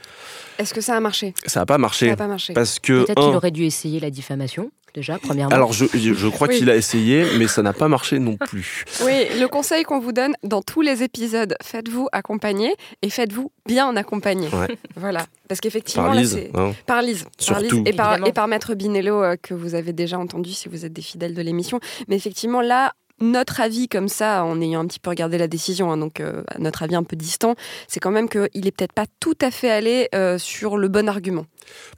Est-ce 0.59 0.73
que 0.73 0.81
ça 0.81 0.97
a 0.97 0.99
marché? 0.99 1.33
Ça 1.45 1.61
n'a 1.61 1.65
pas 1.65 1.77
marché. 1.77 2.09
Ça 2.09 2.17
pas 2.17 2.27
marché. 2.27 2.51
Parce 2.51 2.79
que 2.79 3.05
peut-être 3.05 3.21
qu'il 3.21 3.35
aurait 3.35 3.51
dû 3.51 3.63
essayer 3.63 4.01
la 4.01 4.09
diffamation 4.09 4.69
déjà, 4.95 5.19
premièrement 5.19 5.53
Alors, 5.53 5.73
je, 5.73 5.86
je 5.93 6.27
crois 6.29 6.47
qu'il 6.47 6.69
a 6.69 6.75
essayé, 6.75 7.25
mais 7.38 7.47
ça 7.47 7.62
n'a 7.62 7.73
pas 7.73 7.88
marché 7.88 8.17
non 8.17 8.38
plus. 8.47 8.86
Oui, 9.03 9.27
le 9.39 9.45
conseil 9.47 9.84
qu'on 9.84 9.99
vous 9.99 10.13
donne 10.13 10.34
dans 10.43 10.62
tous 10.62 10.81
les 10.81 11.03
épisodes, 11.03 11.55
faites-vous 11.62 12.08
accompagner 12.12 12.73
et 13.01 13.10
faites-vous 13.10 13.51
bien 13.67 13.95
accompagner. 13.95 14.47
Voilà. 14.95 15.25
Parce 15.47 15.60
qu'effectivement, 15.60 16.05
par 16.05 16.15
Lise, 16.15 16.39
hein. 16.55 16.71
par 16.88 17.01
Lise, 17.01 17.25
Surtout. 17.38 17.84
et, 17.86 17.93
par, 17.93 18.25
et 18.25 18.31
par 18.31 18.47
Maître 18.47 18.73
Binello, 18.73 19.21
euh, 19.21 19.36
que 19.39 19.53
vous 19.53 19.75
avez 19.75 19.93
déjà 19.93 20.17
entendu 20.17 20.51
si 20.51 20.69
vous 20.69 20.86
êtes 20.86 20.93
des 20.93 21.03
fidèles 21.03 21.36
de 21.36 21.41
l'émission. 21.41 21.79
Mais 22.08 22.15
effectivement, 22.15 22.62
là, 22.62 22.93
notre 23.19 23.62
avis 23.62 23.88
comme 23.88 24.08
ça, 24.08 24.43
en 24.43 24.60
ayant 24.62 24.81
un 24.81 24.88
petit 24.88 24.99
peu 24.99 25.10
regardé 25.10 25.38
la 25.38 25.47
décision, 25.47 25.91
hein, 25.91 25.97
donc 25.97 26.19
euh, 26.19 26.43
notre 26.58 26.84
avis 26.84 26.95
un 26.95 27.03
peu 27.03 27.15
distant, 27.15 27.55
c'est 27.88 27.99
quand 27.99 28.12
même 28.12 28.27
qu'il 28.27 28.67
est 28.67 28.71
peut-être 28.71 28.93
pas 28.93 29.05
tout 29.19 29.38
à 29.41 29.51
fait 29.51 29.69
allé 29.69 30.10
euh, 30.15 30.38
sur 30.38 30.77
le 30.77 30.88
bon 30.88 31.08
argument. 31.08 31.45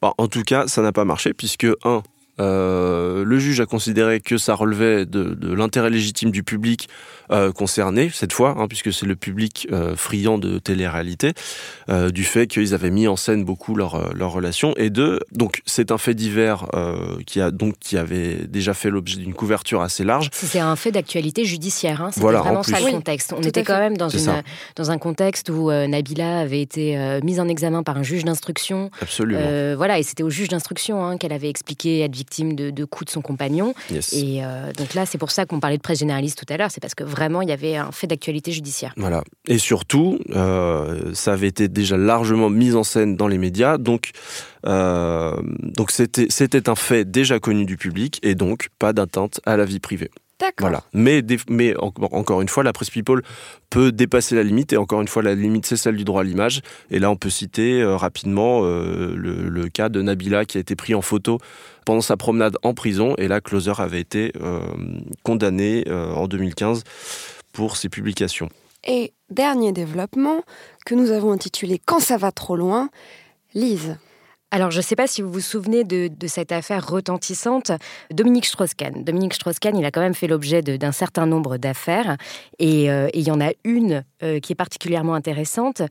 Bon, 0.01 0.13
en 0.17 0.27
tout 0.27 0.43
cas, 0.43 0.67
ça 0.67 0.81
n'a 0.81 0.91
pas 0.91 1.05
marché 1.05 1.33
puisque, 1.33 1.67
un, 1.83 2.03
euh, 2.39 3.23
le 3.23 3.39
juge 3.39 3.59
a 3.59 3.65
considéré 3.65 4.19
que 4.19 4.37
ça 4.37 4.53
relevait 4.53 5.05
de, 5.05 5.35
l'intérêt 5.53 5.89
légitime 5.89 6.31
du 6.31 6.43
public 6.43 6.87
euh, 7.31 7.51
concerné, 7.51 8.09
cette 8.13 8.33
fois, 8.33 8.55
hein, 8.57 8.67
puisque 8.67 8.93
c'est 8.93 9.05
le 9.05 9.15
public 9.15 9.67
euh, 9.71 9.95
friand 9.95 10.37
de 10.37 10.59
télé-réalité, 10.59 11.33
du 11.87 12.23
fait 12.23 12.47
qu'ils 12.47 12.73
avaient 12.73 12.89
mis 12.89 13.07
en 13.07 13.15
scène 13.15 13.45
beaucoup 13.45 13.73
leur, 13.73 14.13
leur 14.13 14.31
relation. 14.31 14.73
Et 14.75 14.89
deux, 14.89 15.19
donc 15.31 15.61
c'est 15.65 15.91
un 15.91 15.97
fait 15.97 16.13
divers 16.13 16.67
qui, 17.25 17.39
a, 17.39 17.49
donc, 17.49 17.75
qui 17.79 17.97
avait 17.97 18.45
déjà 18.47 18.73
fait 18.73 18.89
l'objet 18.89 19.17
d'une 19.17 19.33
couverture 19.33 19.81
assez 19.81 20.03
large. 20.03 20.29
C'est 20.33 20.59
un 20.59 20.75
fait 20.75 20.91
d'actualité 20.91 21.45
judiciaire, 21.45 22.01
hein, 22.01 22.11
c'était 22.11 22.27
vraiment 22.27 22.63
ça 22.63 22.79
le 22.79 22.91
contexte. 22.91 23.33
On 23.33 23.41
était 23.41 23.63
quand 23.63 23.79
même 23.79 23.97
dans, 23.97 24.09
une, 24.09 24.43
dans 24.75 24.91
un 24.91 24.97
contexte 24.97 25.49
où 25.49 25.71
Nabila 25.71 26.39
avait 26.39 26.61
été 26.61 27.19
mise 27.23 27.39
en 27.39 27.47
examen 27.47 27.83
par 27.83 27.97
un 27.97 28.03
juge 28.03 28.25
d'instruction. 28.25 28.91
Absolument. 29.01 29.75
voilà, 29.77 29.99
et 29.99 30.03
c'était 30.03 30.23
au 30.23 30.29
juge 30.29 30.49
d'instruction 30.49 31.05
hein, 31.05 31.17
qu'elle 31.17 31.33
avait 31.33 31.49
expliqué 31.49 32.01
être 32.01 32.15
victime 32.15 32.55
de, 32.55 32.85
coups 32.85 33.05
de 33.05 33.11
son 33.11 33.21
compagnon. 33.21 33.73
Et 34.11 34.43
euh, 34.43 34.71
donc 34.73 34.93
là, 34.93 35.05
c'est 35.05 35.17
pour 35.17 35.31
ça 35.31 35.45
qu'on 35.45 35.59
parlait 35.59 35.77
de 35.77 35.81
presse 35.81 35.99
généraliste 35.99 36.37
tout 36.37 36.53
à 36.53 36.57
l'heure, 36.57 36.71
c'est 36.71 36.81
parce 36.81 36.95
que 36.95 37.03
vraiment, 37.17 37.41
il 37.41 37.49
y 37.49 37.51
avait 37.51 37.75
un 37.75 37.91
fait 37.91 38.07
d'actualité 38.07 38.51
judiciaire. 38.51 38.93
Voilà. 38.95 39.23
Et 39.47 39.57
surtout, 39.57 40.19
euh, 40.35 41.13
ça 41.13 41.33
avait 41.33 41.47
été 41.47 41.67
déjà 41.67 41.97
largement 41.97 42.49
mis 42.49 42.75
en 42.75 42.83
scène 42.83 43.15
dans 43.15 43.27
les 43.27 43.39
médias, 43.39 43.77
donc 43.77 44.11
euh, 44.65 45.35
donc 45.59 45.91
c'était 45.91 46.27
c'était 46.29 46.69
un 46.69 46.75
fait 46.75 47.09
déjà 47.09 47.39
connu 47.39 47.65
du 47.65 47.77
public 47.77 48.19
et 48.23 48.35
donc 48.35 48.69
pas 48.79 48.93
d'atteinte 48.93 49.39
à 49.45 49.57
la 49.57 49.65
vie 49.65 49.79
privée. 49.79 50.11
Voilà. 50.59 50.83
Mais, 50.93 51.23
mais 51.49 51.75
encore 51.79 52.41
une 52.41 52.49
fois, 52.49 52.63
la 52.63 52.73
presse 52.73 52.89
people 52.89 53.21
peut 53.69 53.91
dépasser 53.91 54.35
la 54.35 54.43
limite, 54.43 54.73
et 54.73 54.77
encore 54.77 55.01
une 55.01 55.07
fois, 55.07 55.23
la 55.23 55.35
limite, 55.35 55.65
c'est 55.65 55.77
celle 55.77 55.95
du 55.95 56.03
droit 56.03 56.21
à 56.21 56.23
l'image. 56.23 56.61
Et 56.91 56.99
là, 56.99 57.09
on 57.09 57.15
peut 57.15 57.29
citer 57.29 57.81
euh, 57.81 57.95
rapidement 57.95 58.61
euh, 58.63 59.15
le, 59.15 59.69
cas 59.69 59.89
de 59.89 60.01
Nabila 60.01 60.45
qui 60.45 60.57
a 60.57 60.61
été 60.61 60.75
pris 60.75 60.95
en 60.95 61.01
photo 61.01 61.39
pendant 61.85 62.01
sa 62.01 62.17
promenade 62.17 62.57
en 62.63 62.73
prison, 62.73 63.15
et 63.17 63.27
là, 63.27 63.41
Closer 63.41 63.73
avait 63.79 63.99
été 63.99 64.31
euh, 64.41 64.59
condamné 65.23 65.85
en 65.89 66.27
2015 66.27 66.83
pour 67.53 67.77
ses 67.77 67.89
publications. 67.89 68.49
Et 68.85 69.13
dernier 69.29 69.71
développement 69.71 70.43
que 70.85 70.95
nous 70.95 71.11
avons 71.11 71.31
intitulé 71.31 71.81
Quand 71.83 71.99
ça 71.99 72.17
va 72.17 72.31
trop 72.31 72.55
loin, 72.55 72.89
Lise. 73.53 73.97
Alors, 74.49 74.71
je 74.71 74.77
ne 74.77 74.81
sais 74.81 74.95
pas 74.95 75.07
si 75.07 75.21
vous 75.21 75.29
vous 75.29 75.41
souvenez 75.41 75.83
de, 75.83 76.09
cette 76.27 76.53
affaire 76.53 76.87
retentissante, 76.87 77.71
Dominique 78.11 78.45
Strauss-Kahn. 78.45 79.03
Dominique 79.03 79.33
Strauss-Kahn, 79.33 79.75
il 79.75 79.83
a 79.83 79.91
quand 79.91 79.99
même 79.99 80.13
fait 80.13 80.27
l'objet 80.27 80.61
d'un 80.61 80.93
certain 80.93 81.25
nombre 81.25 81.57
d'affaires, 81.57 82.15
et, 82.57 82.89
euh, 82.89 83.09
il 83.13 83.27
y 83.27 83.31
en 83.31 83.41
a 83.41 83.51
une 83.65 84.05
euh, 84.23 84.39
qui 84.39 84.53
est 84.53 84.55
particulièrement 84.55 85.15
intéressante, 85.15 85.81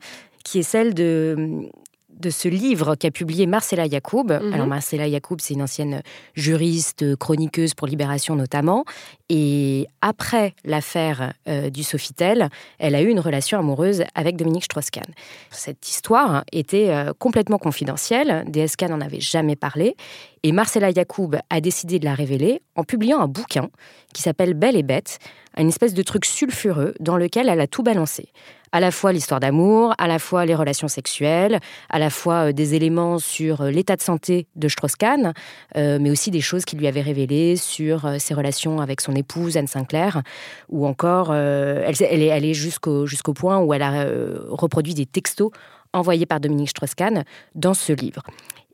qui 0.43 0.59
est 0.59 0.63
celle 0.63 0.95
de, 0.95 1.69
de 2.19 2.29
ce 2.29 2.47
livre 2.47 2.95
qu'a 2.95 3.11
publié 3.11 3.45
Marcella 3.45 3.85
Yacoub. 3.85 4.31
Mhm. 4.31 4.53
Alors 4.53 4.67
Marcella 4.67 5.07
Yacoub, 5.07 5.37
c'est 5.39 5.53
une 5.53 5.61
ancienne 5.61 6.01
juriste, 6.35 7.15
chroniqueuse 7.15 7.73
pour 7.73 7.87
Libération 7.87 8.35
notamment. 8.35 8.85
Et 9.29 9.87
après 10.01 10.53
l'affaire 10.63 11.33
euh, 11.47 11.69
du 11.69 11.83
Sofitel, 11.83 12.49
elle 12.79 12.95
a 12.95 13.01
eu 13.01 13.09
une 13.09 13.19
relation 13.19 13.59
amoureuse 13.59 14.03
avec 14.15 14.37
Dominique 14.37 14.65
Strauss-Kahn. 14.65 15.13
Cette 15.51 15.87
histoire 15.89 16.43
était 16.51 16.89
euh, 16.89 17.13
complètement 17.17 17.57
confidentielle. 17.57 18.45
DSK 18.47 18.83
n'en 18.83 19.01
avait 19.01 19.19
jamais 19.19 19.55
parlé. 19.55 19.95
Et 20.43 20.51
Marcella 20.51 20.91
Yacoub 20.91 21.31
a 21.49 21.61
décidé 21.61 21.99
de 21.99 22.05
la 22.05 22.13
révéler 22.13 22.61
en 22.75 22.83
publiant 22.83 23.19
un 23.19 23.27
bouquin 23.27 23.69
qui 24.13 24.21
s'appelle 24.21 24.53
Belle 24.53 24.75
et 24.75 24.83
Bête, 24.83 25.19
une 25.57 25.67
espèce 25.67 25.93
de 25.93 26.03
truc 26.03 26.25
sulfureux 26.25 26.93
dans 26.99 27.17
lequel 27.17 27.49
elle 27.49 27.61
a 27.61 27.67
tout 27.67 27.83
balancé 27.83 28.29
à 28.71 28.79
la 28.79 28.91
fois 28.91 29.11
l'histoire 29.11 29.39
d'amour, 29.39 29.93
à 29.97 30.07
la 30.07 30.19
fois 30.19 30.45
les 30.45 30.55
relations 30.55 30.87
sexuelles, 30.87 31.59
à 31.89 31.99
la 31.99 32.09
fois 32.09 32.49
euh, 32.49 32.51
des 32.51 32.75
éléments 32.75 33.19
sur 33.19 33.61
euh, 33.61 33.71
l'état 33.71 33.95
de 33.95 34.01
santé 34.01 34.47
de 34.55 34.67
Strauss-Kahn, 34.67 35.33
euh, 35.75 35.97
mais 36.01 36.11
aussi 36.11 36.31
des 36.31 36.41
choses 36.41 36.65
qu'il 36.65 36.79
lui 36.79 36.87
avait 36.87 37.01
révélées 37.01 37.55
sur 37.55 38.07
ses 38.19 38.33
relations 38.33 38.81
avec 38.81 39.01
son 39.01 39.13
épouse 39.13 39.57
Anne 39.57 39.67
Sinclair, 39.67 40.21
ou 40.69 40.85
encore 40.85 41.33
elle, 41.33 41.95
est 42.01 42.31
allée 42.31 42.53
jusqu'au 42.53 43.05
jusqu'au 43.05 43.33
point 43.33 43.59
où 43.59 43.73
elle 43.73 43.81
a 43.81 44.05
reproduit 44.49 44.93
des 44.93 45.05
textos 45.05 45.51
envoyés 45.93 46.25
par 46.25 46.39
Dominique 46.39 46.69
Strauss-Kahn 46.69 47.23
dans 47.55 47.73
ce 47.73 47.93
livre. 47.93 48.23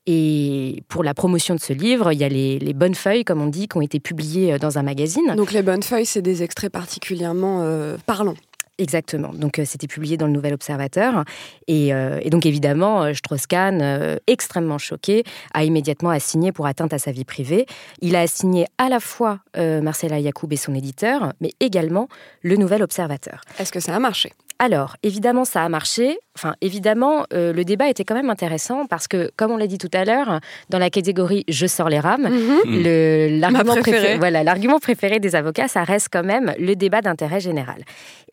Et 0.05 0.83
pour 0.89 1.03
la 1.03 1.13
promotion 1.13 1.55
de 1.55 1.59
ce 1.59 1.73
livre, 1.73 2.11
il 2.11 2.19
y 2.19 2.23
a 2.23 2.29
les, 2.29 2.59
les, 2.59 2.73
bonnes 2.73 2.95
feuilles, 2.95 3.23
comme 3.23 3.41
on 3.41 3.47
dit, 3.47 3.67
qui 3.67 3.77
ont 3.77 3.81
été 3.81 3.99
publiées 3.99 4.57
dans 4.59 4.77
un 4.77 4.83
magazine. 4.83 5.33
Donc 5.35 5.51
les 5.51 5.61
bonnes 5.61 5.83
feuilles, 5.83 6.05
c'est 6.05 6.21
des 6.21 6.43
extraits 6.43 6.71
particulièrement 6.71 7.65
parlants. 8.05 8.35
Exactement. 8.79 9.29
Donc, 9.33 9.59
euh, 9.59 9.65
c'était 9.65 9.87
publié 9.87 10.17
dans 10.17 10.25
le 10.25 10.33
Nouvel 10.33 10.53
Observateur. 10.53 11.25
Et, 11.67 11.93
euh, 11.93 12.19
donc, 12.29 12.45
évidemment, 12.45 13.03
euh, 13.03 13.13
Strauss-Kahn, 13.13 14.17
extrêmement 14.25 14.77
choqué, 14.77 15.23
a 15.53 15.63
immédiatement 15.63 16.09
assigné 16.09 16.51
pour 16.51 16.65
atteinte 16.65 16.93
à 16.93 16.97
sa 16.97 17.11
vie 17.11 17.25
privée. 17.25 17.65
Il 18.01 18.15
a 18.15 18.21
assigné 18.21 18.65
à 18.77 18.89
la 18.89 18.99
fois 18.99 19.39
Marcella 19.55 20.19
Yacoub 20.19 20.51
et 20.51 20.57
son 20.57 20.73
éditeur, 20.73 21.33
mais 21.39 21.51
également 21.59 22.07
le 22.41 22.55
Nouvel 22.55 22.81
Observateur. 22.81 23.41
Est-ce 23.59 23.71
que 23.71 23.79
ça 23.79 23.95
a 23.95 23.99
marché? 23.99 24.33
Alors, 24.59 24.95
évidemment, 25.03 25.45
ça 25.45 25.63
a 25.63 25.69
marché. 25.69 26.17
Enfin, 26.35 26.55
évidemment, 26.61 27.25
le 27.31 27.63
débat 27.63 27.89
était 27.89 28.03
quand 28.03 28.15
même 28.15 28.29
intéressant 28.29 28.85
parce 28.85 29.07
que, 29.07 29.29
comme 29.35 29.51
on 29.51 29.57
l'a 29.57 29.67
dit 29.67 29.77
tout 29.77 29.89
à 29.93 30.05
l'heure, 30.05 30.39
dans 30.69 30.79
la 30.79 30.89
catégorie 30.89 31.43
je 31.47 31.67
sors 31.67 31.89
les 31.89 31.99
rames, 31.99 32.29
mhm. 32.29 33.39
l'argument 33.39 33.75
préféré. 33.75 34.17
voilà, 34.17 34.43
l'argument 34.43 34.79
préféré 34.79 35.19
des 35.19 35.35
avocats, 35.35 35.67
ça 35.67 35.83
reste 35.83 36.07
quand 36.11 36.23
même 36.23 36.53
le 36.57 36.75
débat 36.75 37.01
d'intérêt 37.01 37.39
général. 37.39 37.83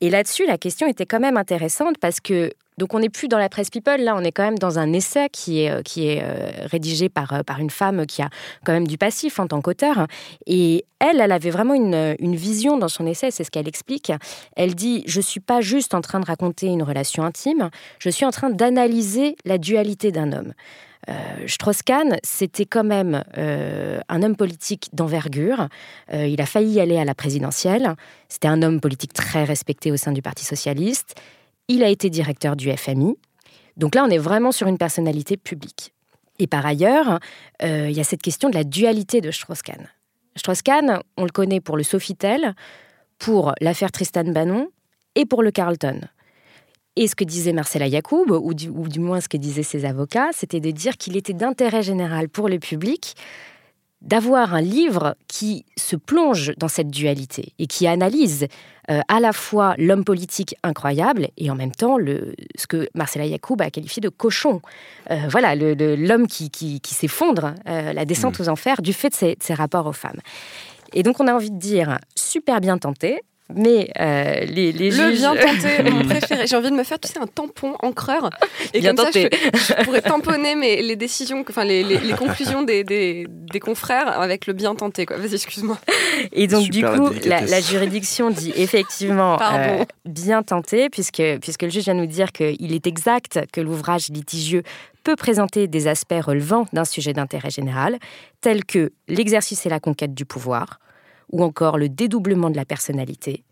Et 0.00 0.10
là-dessus, 0.10 0.46
la 0.46 0.58
question 0.58 0.86
était 0.86 1.06
quand 1.06 1.20
même 1.20 1.36
intéressante 1.36 1.96
parce 2.00 2.20
que 2.20 2.50
donc 2.80 2.94
on 2.94 2.98
n'est 3.00 3.10
plus 3.10 3.28
dans 3.28 3.38
la 3.38 3.50
presse 3.50 3.68
people, 3.68 4.02
là 4.02 4.16
on 4.16 4.24
est 4.24 4.32
quand 4.32 4.42
même 4.42 4.58
dans 4.58 4.78
un 4.78 4.92
essai 4.94 5.28
qui 5.30 5.62
est, 5.62 5.70
euh, 5.70 5.82
qui 5.82 6.08
est 6.08 6.22
euh, 6.22 6.50
rédigé 6.64 7.10
par, 7.10 7.34
euh, 7.34 7.42
par 7.42 7.58
une 7.58 7.68
femme 7.68 8.06
qui 8.06 8.22
a 8.22 8.30
quand 8.64 8.72
même 8.72 8.88
du 8.88 8.96
passif 8.96 9.38
en 9.38 9.46
tant 9.46 9.60
qu'auteur. 9.60 10.06
Et 10.46 10.86
elle, 10.98 11.20
elle 11.20 11.30
avait 11.30 11.50
vraiment 11.50 11.74
une, 11.74 12.16
une 12.18 12.34
vision 12.34 12.78
dans 12.78 12.88
son 12.88 13.06
essai, 13.06 13.30
c'est 13.30 13.44
ce 13.44 13.50
qu'elle 13.50 13.68
explique. 13.68 14.12
Elle 14.56 14.74
dit, 14.74 15.04
je 15.06 15.18
ne 15.18 15.22
suis 15.22 15.40
pas 15.40 15.60
juste 15.60 15.92
en 15.94 16.00
train 16.00 16.20
de 16.20 16.24
raconter 16.24 16.68
une 16.68 16.82
relation 16.82 17.22
intime, 17.22 17.68
je 17.98 18.08
suis 18.08 18.24
en 18.24 18.30
train 18.30 18.48
d'analyser 18.48 19.36
la 19.44 19.58
dualité 19.58 20.10
d'un 20.10 20.32
homme. 20.32 20.54
Euh, 21.08 21.12
Strauss-Kahn, 21.46 22.16
c'était 22.22 22.66
quand 22.66 22.84
même 22.84 23.24
un 23.36 24.22
homme 24.22 24.36
politique 24.36 24.88
d'envergure. 24.94 25.68
Il 26.12 26.40
a 26.40 26.46
failli 26.46 26.80
aller 26.80 26.98
à 26.98 27.04
la 27.04 27.14
présidentielle. 27.14 27.94
C'était 28.28 28.48
un 28.48 28.62
homme 28.62 28.80
politique 28.80 29.12
très 29.12 29.44
respecté 29.44 29.92
au 29.92 29.96
sein 29.98 30.12
du 30.12 30.22
Parti 30.22 30.44
socialiste. 30.46 31.14
Il 31.72 31.84
a 31.84 31.88
été 31.88 32.10
directeur 32.10 32.56
du 32.56 32.68
FMI. 32.76 33.16
Donc 33.76 33.94
là, 33.94 34.04
on 34.04 34.10
est 34.10 34.18
vraiment 34.18 34.50
sur 34.50 34.66
une 34.66 34.76
personnalité 34.76 35.36
publique. 35.36 35.94
Et 36.40 36.48
par 36.48 36.66
ailleurs, 36.66 37.20
il 37.62 37.92
y 37.92 38.00
a 38.00 38.04
cette 38.04 38.22
question 38.22 38.50
de 38.50 38.56
la 38.56 38.64
dualité 38.64 39.20
de 39.20 39.30
Strauss-Kahn. 39.30 39.86
Strauss-Kahn, 40.34 40.98
on 41.16 41.22
le 41.22 41.30
connaît 41.30 41.60
pour 41.60 41.76
le 41.76 41.84
Sofitel, 41.84 42.56
pour 43.18 43.54
l'affaire 43.60 43.92
Tristan 43.92 44.24
Bannon 44.24 44.68
et 45.14 45.26
pour 45.26 45.44
le 45.44 45.52
Carlton. 45.52 46.00
Et 46.96 47.06
ce 47.06 47.14
que 47.14 47.22
disait 47.22 47.52
Marcella 47.52 47.86
Yacoub, 47.86 48.32
ou 48.32 48.52
du 48.52 48.98
moins 48.98 49.20
ce 49.20 49.28
que 49.28 49.36
disaient 49.36 49.62
ses 49.62 49.84
avocats, 49.84 50.30
c'était 50.32 50.58
de 50.58 50.72
dire 50.72 50.96
qu'il 50.96 51.16
était 51.16 51.34
d'intérêt 51.34 51.84
général 51.84 52.28
pour 52.28 52.48
le 52.48 52.58
public 52.58 53.14
d'avoir 54.02 54.54
un 54.54 54.60
livre 54.60 55.14
qui 55.28 55.64
se 55.76 55.96
plonge 55.96 56.52
dans 56.56 56.68
cette 56.68 56.90
dualité 56.90 57.52
et 57.58 57.66
qui 57.66 57.86
analyse 57.86 58.46
euh, 58.90 59.00
à 59.08 59.20
la 59.20 59.32
fois 59.32 59.74
l'homme 59.76 60.04
politique 60.04 60.54
incroyable 60.62 61.28
et 61.36 61.50
en 61.50 61.54
même 61.54 61.72
temps 61.72 61.98
le, 61.98 62.34
ce 62.56 62.66
que 62.66 62.88
Marcella 62.94 63.26
Yacoub 63.26 63.60
a 63.60 63.70
qualifié 63.70 64.00
de 64.00 64.08
cochon. 64.08 64.62
Euh, 65.10 65.16
voilà, 65.28 65.54
l'homme 65.54 66.26
qui, 66.26 66.50
qui, 66.50 66.80
s'effondre, 66.94 67.54
euh, 67.68 67.92
la 67.92 68.04
descente 68.04 68.38
mmh. 68.38 68.42
aux 68.42 68.48
enfers 68.48 68.82
du 68.82 68.92
fait 68.92 69.10
de 69.10 69.14
ses, 69.14 69.34
de 69.34 69.42
ses 69.42 69.54
rapports 69.54 69.86
aux 69.86 69.92
femmes. 69.92 70.20
Et 70.92 71.02
donc 71.02 71.20
on 71.20 71.26
a 71.26 71.34
envie 71.34 71.50
de 71.50 71.58
dire 71.58 71.98
super 72.16 72.60
bien 72.60 72.78
tenté, 72.78 73.20
mais 73.54 73.90
euh, 74.00 74.44
les, 74.46 74.72
les 74.72 74.90
le 74.90 75.12
bien 75.12 75.34
tenté, 75.34 75.90
mon 75.90 76.04
préféré. 76.08 76.46
J'ai 76.46 76.56
envie 76.56 76.70
de 76.70 76.76
me 76.76 76.84
faire, 76.84 76.98
tu 76.98 77.08
sais, 77.08 77.18
un 77.18 77.26
tampon 77.26 77.74
encreur. 77.80 78.30
Et 78.74 78.82
comme 78.82 78.96
ça, 78.96 79.10
je, 79.12 79.84
pourrais 79.84 80.02
tamponner 80.02 80.54
mes, 80.54 80.82
les 80.82 80.96
décisions, 80.96 81.44
enfin 81.48 81.64
les, 81.64 81.82
les, 81.82 82.12
conclusions 82.12 82.62
des, 82.62 82.84
des, 82.84 83.26
des, 83.28 83.60
confrères 83.60 84.20
avec 84.20 84.46
le 84.46 84.52
bien 84.52 84.74
tenté. 84.74 85.06
Vas-y, 85.08 85.34
excuse-moi. 85.34 85.78
Et 86.32 86.46
donc, 86.46 86.68
du 86.70 86.84
coup, 86.84 87.10
la, 87.24 87.60
juridiction 87.60 88.30
dit 88.30 88.52
effectivement 88.56 89.38
euh, 89.40 89.84
bien 90.04 90.42
tenté, 90.42 90.88
puisque, 90.90 91.22
puisque 91.40 91.62
le 91.62 91.70
juge 91.70 91.84
vient 91.84 91.94
nous 91.94 92.06
dire 92.06 92.32
qu'il 92.32 92.72
est 92.72 92.86
exact 92.86 93.40
que 93.52 93.60
l'ouvrage 93.60 94.08
litigieux 94.08 94.62
peut 95.04 95.16
présenter 95.16 95.66
des 95.66 95.86
aspects 95.88 96.20
relevant 96.20 96.66
d'un 96.72 96.84
sujet 96.84 97.12
d'intérêt 97.12 97.50
général, 97.50 97.98
tels 98.40 98.64
que 98.64 98.92
l'exercice 99.08 99.64
et 99.66 99.68
la 99.68 99.80
conquête 99.80 100.14
du 100.14 100.24
pouvoir, 100.24 100.78
ou 101.32 101.42
encore 101.42 101.78
le 101.78 101.88
dédoublement 101.88 102.50
de 102.50 102.56
la 102.56 102.64
personnalité. 102.64 103.44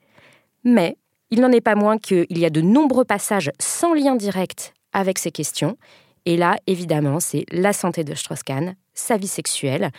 Mais 0.64 0.97
il 1.31 1.41
n'en 1.41 1.53
est 1.53 1.61
pas 1.61 1.75
moins 1.75 1.99
qu'il 1.99 2.38
y 2.38 2.45
a 2.45 2.51
de 2.51 2.61
nombreux 2.61 3.05
passages 3.05 3.51
sans 3.59 3.95
lien 3.95 4.17
direct 4.17 4.75
avec 4.93 5.19
ces 5.19 5.31
questions. 5.31 5.77
Et 6.25 6.37
là, 6.37 6.57
évidemment, 6.67 7.21
c'est 7.21 7.45
la 7.51 7.73
santé 7.73 8.05
de 8.05 8.14
Strauss-Kahn, 8.14 8.75
sa 8.99 9.17
vie 9.17 9.29
sexuelle, 9.29 9.91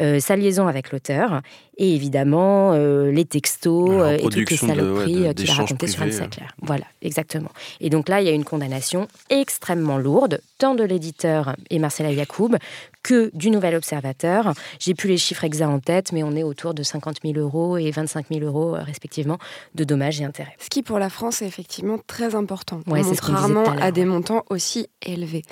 euh, 0.00 0.20
sa 0.20 0.36
liaison 0.36 0.66
avec 0.66 0.90
l'auteur, 0.92 1.42
et 1.76 1.94
évidemment 1.94 2.72
euh, 2.72 3.10
les 3.10 3.24
textos 3.24 3.90
euh, 3.90 4.16
et 4.16 4.22
toutes 4.22 4.50
les 4.50 4.56
saloperies 4.56 5.34
qu'il 5.34 5.50
a 5.50 5.54
racontées 5.54 5.86
sur 5.86 6.02
Anne 6.02 6.12
Sinclair. 6.12 6.54
Voilà, 6.60 6.84
exactement. 7.02 7.50
Et 7.80 7.88
donc 7.88 8.08
là, 8.08 8.20
il 8.20 8.26
y 8.26 8.30
a 8.30 8.32
une 8.32 8.44
condamnation 8.44 9.06
extrêmement 9.30 9.96
lourde, 9.96 10.40
tant 10.58 10.74
de 10.74 10.82
l'éditeur 10.82 11.54
et 11.70 11.78
Marcella 11.78 12.10
Yacoub 12.10 12.56
que 13.04 13.30
du 13.32 13.50
Nouvel 13.50 13.76
Observateur. 13.76 14.52
J'ai 14.80 14.94
plus 14.94 15.08
les 15.08 15.18
chiffres 15.18 15.44
exacts 15.44 15.70
en 15.70 15.78
tête, 15.78 16.12
mais 16.12 16.22
on 16.22 16.34
est 16.34 16.42
autour 16.42 16.74
de 16.74 16.82
50 16.82 17.18
000 17.24 17.38
euros 17.38 17.78
et 17.78 17.90
25 17.90 18.26
000 18.32 18.44
euros 18.44 18.72
respectivement 18.72 19.38
de 19.74 19.84
dommages 19.84 20.20
et 20.20 20.24
intérêts. 20.24 20.56
Ce 20.58 20.68
qui 20.68 20.82
pour 20.82 20.98
la 20.98 21.10
France 21.10 21.42
est 21.42 21.46
effectivement 21.46 21.98
très 22.06 22.34
important, 22.34 22.80
ouais, 22.88 23.02
contrairement 23.02 23.64
à 23.80 23.92
des 23.92 24.04
montants 24.04 24.44
aussi 24.50 24.88
élevés. 25.02 25.42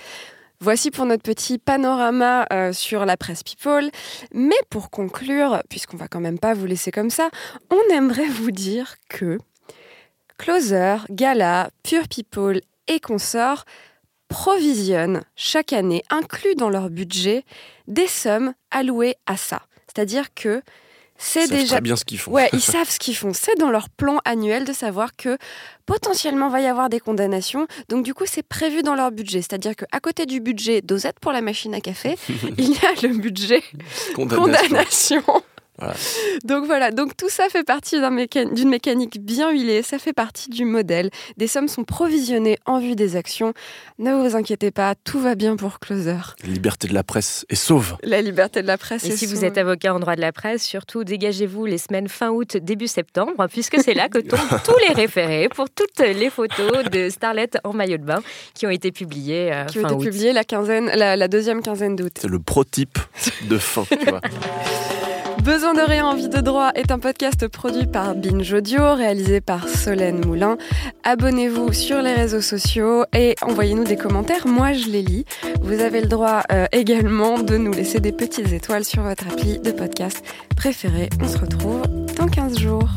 Voici 0.61 0.90
pour 0.90 1.05
notre 1.05 1.23
petit 1.23 1.59
panorama 1.59 2.47
euh, 2.53 2.73
sur 2.73 3.05
la 3.05 3.16
presse 3.16 3.42
People. 3.42 3.90
Mais 4.33 4.57
pour 4.71 4.90
conclure, 4.90 5.62
puisqu'on 5.69 5.97
va 5.97 6.09
quand 6.09 6.21
même 6.21 6.38
pas 6.38 6.55
vous 6.55 6.66
laisser 6.66 6.90
comme 6.90 7.11
ça, 7.11 7.29
on 7.71 7.95
aimerait 7.95 8.29
vous 8.29 8.51
dire 8.51 8.97
que 9.09 9.38
Closer, 10.38 10.97
Gala, 11.11 11.71
Pure 11.83 12.09
People 12.09 12.61
et 12.88 13.01
consorts 13.01 13.64
provisionnent 14.29 15.23
chaque 15.37 15.73
année, 15.73 16.03
inclus 16.11 16.55
dans 16.57 16.71
leur 16.71 16.90
budget, 16.90 17.45
des 17.87 18.07
sommes 18.07 18.53
allouées 18.71 19.16
à 19.27 19.37
ça. 19.37 19.62
C'est-à-dire 19.87 20.35
que 20.35 20.62
c'est 21.18 21.48
déjà 21.48 21.74
très 21.74 21.81
bien 21.81 21.96
ce 21.96 22.05
qu'ils 22.05 22.18
font. 22.18 22.33
Ouais, 22.33 22.48
ils 22.52 22.61
savent 22.61 22.90
ce 22.90 22.98
qu'ils 22.98 23.16
font. 23.16 23.33
C'est 23.33 23.59
dans 23.59 23.70
leur 23.70 23.88
plan 23.88 24.18
annuel 24.24 24.64
de 24.64 24.72
savoir 24.72 25.16
que 25.16 25.38
potentiellement 25.87 26.48
va 26.48 26.61
y 26.61 26.66
avoir 26.66 26.88
des 26.88 27.00
condamnations. 27.00 27.66
Donc 27.88 28.05
du 28.05 28.14
coup, 28.14 28.24
c'est 28.26 28.42
prévu 28.42 28.83
dans 28.83 28.94
leur 28.94 29.11
budget. 29.11 29.42
C'est-à-dire 29.42 29.74
qu'à 29.76 30.00
côté 30.00 30.26
du 30.26 30.40
budget 30.40 30.83
dosette 30.83 31.18
pour 31.20 31.33
la 31.33 31.40
machine 31.40 31.74
à 31.74 31.81
café, 31.81 32.16
il 32.59 32.70
y 32.70 32.79
a 32.87 33.07
le 33.07 33.16
budget 33.18 33.62
condamnation. 34.14 35.22
Donc 36.45 36.65
voilà, 36.65 36.91
donc 36.91 37.17
tout 37.17 37.29
ça 37.29 37.49
fait 37.49 37.65
partie 37.65 38.01
d'une 38.01 38.69
mécanique 38.69 39.21
bien 39.21 39.51
huilée, 39.51 39.83
ça 39.83 39.99
fait 39.99 40.12
partie 40.12 40.49
du 40.51 40.65
modèle. 40.65 41.11
Des 41.37 41.47
sommes 41.47 41.69
sont 41.69 41.85
provisionnées 41.85 42.59
en 42.67 42.81
vue 42.81 42.97
des 42.97 43.17
actions. 43.17 43.53
Ne 43.99 44.15
vous 44.15 44.37
inquiétez 44.37 44.71
pas, 44.71 44.95
tout 44.95 45.21
va 45.21 45.35
bien 45.35 45.57
pour 45.57 45.79
Closer. 45.81 46.17
La 46.45 46.53
liberté 46.53 46.89
de 46.89 46.95
la 46.95 47.03
presse 47.03 47.45
est 47.49 47.55
sauve. 47.55 47.97
La 48.03 48.23
liberté 48.23 48.62
de 48.62 48.67
la 48.67 48.79
presse 48.79 49.05
Et 49.05 49.17
si 49.17 49.27
vous 49.27 49.45
êtes 49.45 49.59
avocat 49.59 49.95
en 49.95 50.01
droit 50.01 50.17
de 50.17 50.21
la 50.21 50.33
presse, 50.33 50.65
surtout 50.65 51.05
dégagez-vous 51.05 51.67
les 51.67 51.79
semaines 51.79 52.09
fin 52.09 52.31
août, 52.31 52.57
début 52.57 52.89
septembre, 52.89 53.47
puisque 53.51 53.81
c'est 53.83 53.95
là 53.95 54.09
que 54.09 54.19
tombent 54.27 54.61
tous 54.65 54.79
les 54.89 54.95
référés 54.95 55.49
pour 55.49 55.69
toutes 55.71 55.99
les 55.99 56.31
photos 56.31 56.85
de 56.91 57.09
Starlet 57.11 57.51
en 57.65 57.73
maillot 57.73 57.99
de 57.99 58.05
bain 58.05 58.23
qui 58.55 58.67
ont 58.67 58.71
été 58.71 58.93
publiées 58.93 59.53
euh, 59.53 59.65
qui 59.65 59.79
ont 59.79 59.89
été 59.89 59.97
publiées 59.97 60.33
la, 60.33 60.45
quinzaine, 60.45 60.87
la, 60.87 61.17
la 61.17 61.29
deuxième 61.29 61.62
quinzaine 61.62 61.97
d'août. 61.97 62.12
C'est 62.21 62.29
le 62.29 62.39
prototype 62.39 62.99
de 63.49 63.59
fin, 63.59 63.85
tu 63.89 64.11
vois. 64.11 64.21
Besoin 65.46 65.74
de 65.74 65.80
rien, 65.80 66.04
envie 66.04 66.28
de 66.28 66.40
droit 66.40 66.72
est 66.74 66.90
un 66.90 66.98
podcast 66.98 67.46
produit 67.46 67.87
par 67.87 68.16
Binge 68.16 68.52
Audio, 68.52 68.96
réalisé 68.96 69.40
par 69.40 69.68
Solène 69.68 70.26
Moulin. 70.26 70.59
Abonnez-vous 71.05 71.72
sur 71.72 72.03
les 72.03 72.14
réseaux 72.14 72.40
sociaux 72.40 73.05
et 73.16 73.36
envoyez-nous 73.42 73.84
des 73.84 73.97
commentaires. 73.97 74.49
Moi, 74.49 74.72
je 74.72 74.88
les 74.88 75.03
lis. 75.03 75.24
Vous 75.62 75.80
avez 75.80 76.01
le 76.01 76.09
droit 76.09 76.42
euh, 76.51 76.66
également 76.72 77.38
de 77.38 77.57
nous 77.59 77.70
laisser 77.70 78.01
des 78.01 78.11
petites 78.11 78.53
étoiles 78.53 78.84
sur 78.84 79.03
votre 79.03 79.28
appli 79.28 79.61
de 79.61 79.70
podcast 79.70 80.20
préféré. 80.57 81.11
On 81.22 81.28
se 81.28 81.38
retrouve 81.38 81.82
dans 82.16 82.26
15 82.26 82.59
jours. 82.59 82.90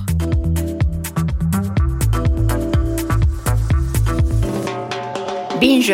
Binge 5.62 5.93